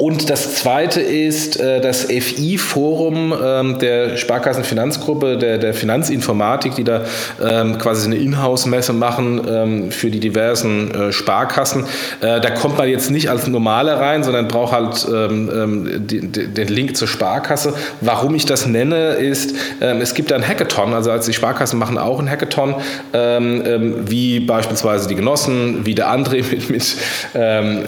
Ähm, 0.00 0.10
und 0.10 0.30
das 0.30 0.54
zweite 0.56 1.00
ist 1.00 1.60
äh, 1.60 1.80
das 1.80 2.04
FI-Forum 2.04 3.34
ähm, 3.42 3.78
der 3.78 4.16
Sparkassenfinanzgruppe, 4.16 5.36
der, 5.36 5.58
der 5.58 5.74
Finanzinformatik, 5.74 6.74
die 6.74 6.84
da 6.84 7.04
ähm, 7.40 7.78
quasi 7.78 8.06
eine 8.06 8.16
Inhouse-Messe 8.16 8.92
machen 8.92 9.40
ähm, 9.48 9.90
für 9.92 10.10
die 10.10 10.20
diversen 10.20 10.90
äh, 10.90 11.12
Sparkassen. 11.12 11.84
Äh, 12.20 12.40
da 12.40 12.50
kommt 12.50 12.78
man 12.78 12.88
jetzt 12.88 13.10
nicht 13.10 13.30
als 13.30 13.46
Normaler 13.46 14.00
rein, 14.00 14.24
sondern 14.24 14.48
braucht 14.48 14.72
halt 14.72 15.06
ähm, 15.08 15.50
ähm, 15.54 16.06
die, 16.06 16.26
die, 16.26 16.48
den 16.48 16.68
Link 16.68 16.96
zur 16.96 17.06
Sparkasse. 17.06 17.74
Warum 18.00 18.34
ich 18.34 18.46
das 18.46 18.66
nenne, 18.66 19.12
ist, 19.12 19.54
ähm, 19.80 20.00
es 20.00 20.14
gibt 20.14 20.32
ein 20.32 20.46
Hackathon, 20.46 20.92
also 20.92 21.10
als 21.10 21.26
die 21.26 21.32
Sparkassen 21.32 21.78
machen 21.78 21.98
auch 21.98 22.18
ein 22.18 22.28
Hackathon, 22.28 22.74
wie 23.12 24.40
beispielsweise 24.40 25.08
die 25.08 25.14
Genossen, 25.14 25.84
wie 25.84 25.94
der 25.94 26.10
André 26.10 26.44
mit, 26.70 26.70
mit, 26.70 26.96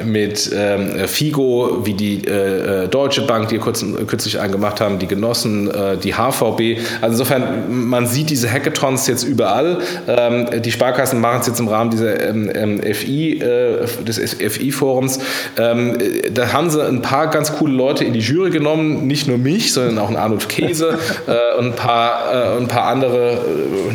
mit 0.04 0.50
Figo, 1.08 1.80
wie 1.84 1.94
die 1.94 2.01
die 2.02 2.26
äh, 2.26 2.84
äh, 2.84 2.88
Deutsche 2.88 3.22
Bank, 3.22 3.48
die 3.48 3.58
kurz, 3.58 3.84
kürzlich 4.08 4.40
eingemacht 4.40 4.80
haben, 4.80 4.98
die 4.98 5.06
Genossen, 5.06 5.70
äh, 5.70 5.96
die 5.96 6.14
HVB. 6.14 6.80
Also 7.00 7.22
insofern, 7.22 7.88
man 7.88 8.06
sieht 8.06 8.30
diese 8.30 8.50
Hackathons 8.50 9.06
jetzt 9.06 9.22
überall. 9.22 9.78
Ähm, 10.08 10.62
die 10.62 10.72
Sparkassen 10.72 11.20
machen 11.20 11.40
es 11.40 11.46
jetzt 11.46 11.60
im 11.60 11.68
Rahmen 11.68 11.90
dieser 11.90 12.28
ähm, 12.28 12.50
ähm 12.52 12.80
FI, 12.82 13.38
äh, 13.38 13.86
des 14.04 14.34
FI-Forums. 14.34 15.20
Ähm, 15.56 15.96
da 16.32 16.52
haben 16.52 16.70
sie 16.70 16.84
ein 16.84 17.02
paar 17.02 17.28
ganz 17.30 17.52
coole 17.52 17.72
Leute 17.72 18.04
in 18.04 18.12
die 18.12 18.20
Jury 18.20 18.50
genommen, 18.50 19.06
nicht 19.06 19.28
nur 19.28 19.38
mich, 19.38 19.72
sondern 19.72 19.98
auch 19.98 20.08
einen 20.08 20.16
Arnold 20.16 20.48
Käse 20.48 20.98
äh, 21.26 21.58
und 21.58 21.66
ein 21.66 21.76
paar, 21.76 22.56
äh, 22.56 22.58
ein 22.58 22.68
paar 22.68 22.86
andere 22.86 23.38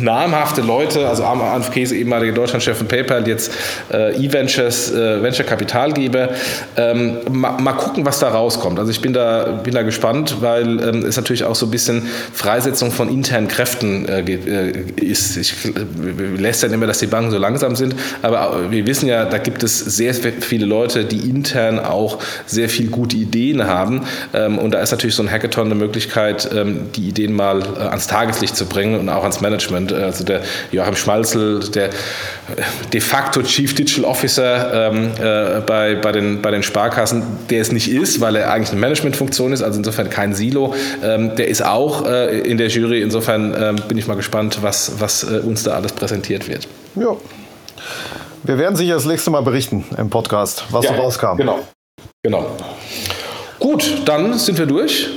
namhafte 0.00 0.62
Leute, 0.62 1.06
also 1.06 1.24
Arnold 1.24 1.70
Käse, 1.70 1.94
ehemaliger 1.96 2.32
Deutschlandchef 2.32 2.78
von 2.78 2.88
PayPal, 2.88 3.26
jetzt 3.28 3.52
E-Ventures, 3.90 4.92
Venture 4.94 5.44
Kapitalgeber. 5.44 6.30
Ähm, 6.76 7.18
mal, 7.30 7.60
mal 7.60 7.72
gucken, 7.72 7.97
gucken, 7.98 8.06
was 8.06 8.18
da 8.18 8.28
rauskommt. 8.28 8.78
Also 8.78 8.90
ich 8.90 9.00
bin 9.00 9.12
da, 9.12 9.60
bin 9.62 9.74
da 9.74 9.82
gespannt, 9.82 10.36
weil 10.40 10.80
ähm, 10.80 11.04
es 11.04 11.16
natürlich 11.16 11.44
auch 11.44 11.54
so 11.54 11.66
ein 11.66 11.70
bisschen 11.70 12.06
Freisetzung 12.32 12.90
von 12.90 13.08
internen 13.08 13.48
Kräften 13.48 14.08
äh, 14.08 14.20
äh 14.20 14.72
ist. 15.00 15.36
Ich 15.36 15.54
äh, 15.64 15.70
lässt 16.36 16.62
dann 16.62 16.72
immer, 16.72 16.86
dass 16.86 16.98
die 16.98 17.06
Banken 17.06 17.30
so 17.30 17.38
langsam 17.38 17.76
sind, 17.76 17.94
aber 18.22 18.70
wir 18.70 18.86
wissen 18.86 19.08
ja, 19.08 19.24
da 19.24 19.38
gibt 19.38 19.62
es 19.62 19.78
sehr 19.78 20.14
viele 20.14 20.66
Leute, 20.66 21.04
die 21.04 21.28
intern 21.28 21.78
auch 21.78 22.18
sehr 22.46 22.68
viel 22.68 22.88
gute 22.88 23.16
Ideen 23.16 23.66
haben. 23.66 24.02
Ähm, 24.32 24.58
und 24.58 24.72
da 24.72 24.80
ist 24.80 24.90
natürlich 24.90 25.14
so 25.14 25.22
ein 25.22 25.30
Hackathon 25.30 25.66
eine 25.66 25.74
Möglichkeit, 25.74 26.48
ähm, 26.54 26.86
die 26.94 27.08
Ideen 27.08 27.32
mal 27.32 27.62
äh, 27.62 27.80
ans 27.80 28.06
Tageslicht 28.06 28.56
zu 28.56 28.66
bringen 28.66 28.98
und 28.98 29.08
auch 29.08 29.22
ans 29.22 29.40
Management. 29.40 29.92
Also 29.92 30.24
der 30.24 30.42
Joachim 30.70 30.96
Schmalzel, 30.96 31.60
der 31.70 31.86
äh, 31.86 31.90
de 32.92 33.00
facto 33.00 33.42
Chief 33.42 33.74
Digital 33.74 34.04
Officer 34.04 34.90
ähm, 34.90 35.10
äh, 35.18 35.60
bei, 35.60 35.94
bei, 35.96 36.12
den, 36.12 36.40
bei 36.42 36.50
den 36.50 36.62
Sparkassen, 36.62 37.22
der 37.50 37.60
ist 37.60 37.72
nicht 37.72 37.87
nicht 37.88 38.02
ist, 38.02 38.20
weil 38.20 38.36
er 38.36 38.52
eigentlich 38.52 38.70
eine 38.70 38.80
Managementfunktion 38.80 39.52
ist, 39.52 39.62
also 39.62 39.78
insofern 39.78 40.10
kein 40.10 40.34
Silo. 40.34 40.74
Ähm, 41.02 41.36
der 41.36 41.48
ist 41.48 41.64
auch 41.64 42.06
äh, 42.06 42.40
in 42.40 42.58
der 42.58 42.68
Jury. 42.68 43.02
Insofern 43.02 43.54
ähm, 43.58 43.76
bin 43.88 43.98
ich 43.98 44.06
mal 44.06 44.16
gespannt, 44.16 44.58
was, 44.62 45.00
was 45.00 45.24
äh, 45.24 45.38
uns 45.38 45.62
da 45.62 45.72
alles 45.72 45.92
präsentiert 45.92 46.48
wird. 46.48 46.68
Ja. 46.94 47.16
Wir 48.44 48.58
werden 48.58 48.76
sicher 48.76 48.94
das 48.94 49.04
nächste 49.04 49.30
Mal 49.30 49.42
berichten 49.42 49.84
im 49.96 50.10
Podcast, 50.10 50.64
was 50.70 50.84
ja, 50.84 50.94
so 50.94 51.00
rauskam. 51.00 51.36
Genau. 51.36 51.58
Genau. 52.22 52.46
Gut, 53.58 54.02
dann 54.04 54.38
sind 54.38 54.58
wir 54.58 54.66
durch. 54.66 55.08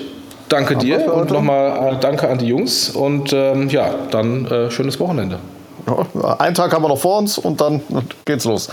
Danke 0.49 0.75
Haben 0.75 0.81
dir 0.81 1.13
und 1.13 1.31
nochmal 1.31 1.93
äh, 1.93 1.99
danke 1.99 2.27
an 2.27 2.37
die 2.37 2.47
Jungs 2.47 2.89
und 2.89 3.31
ähm, 3.31 3.69
ja, 3.69 3.95
dann 4.11 4.45
äh, 4.47 4.69
schönes 4.69 4.99
Wochenende. 4.99 5.39
Ja, 5.87 6.39
einen 6.39 6.55
Tag 6.55 6.73
haben 6.73 6.83
wir 6.83 6.89
noch 6.89 6.99
vor 6.99 7.19
uns 7.19 7.37
und 7.37 7.61
dann 7.61 7.81
geht's 8.25 8.45
los. 8.45 8.67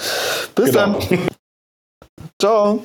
Bis 0.55 0.73
genau. 0.73 0.99
dann. 0.99 1.19
Ciao. 2.41 2.83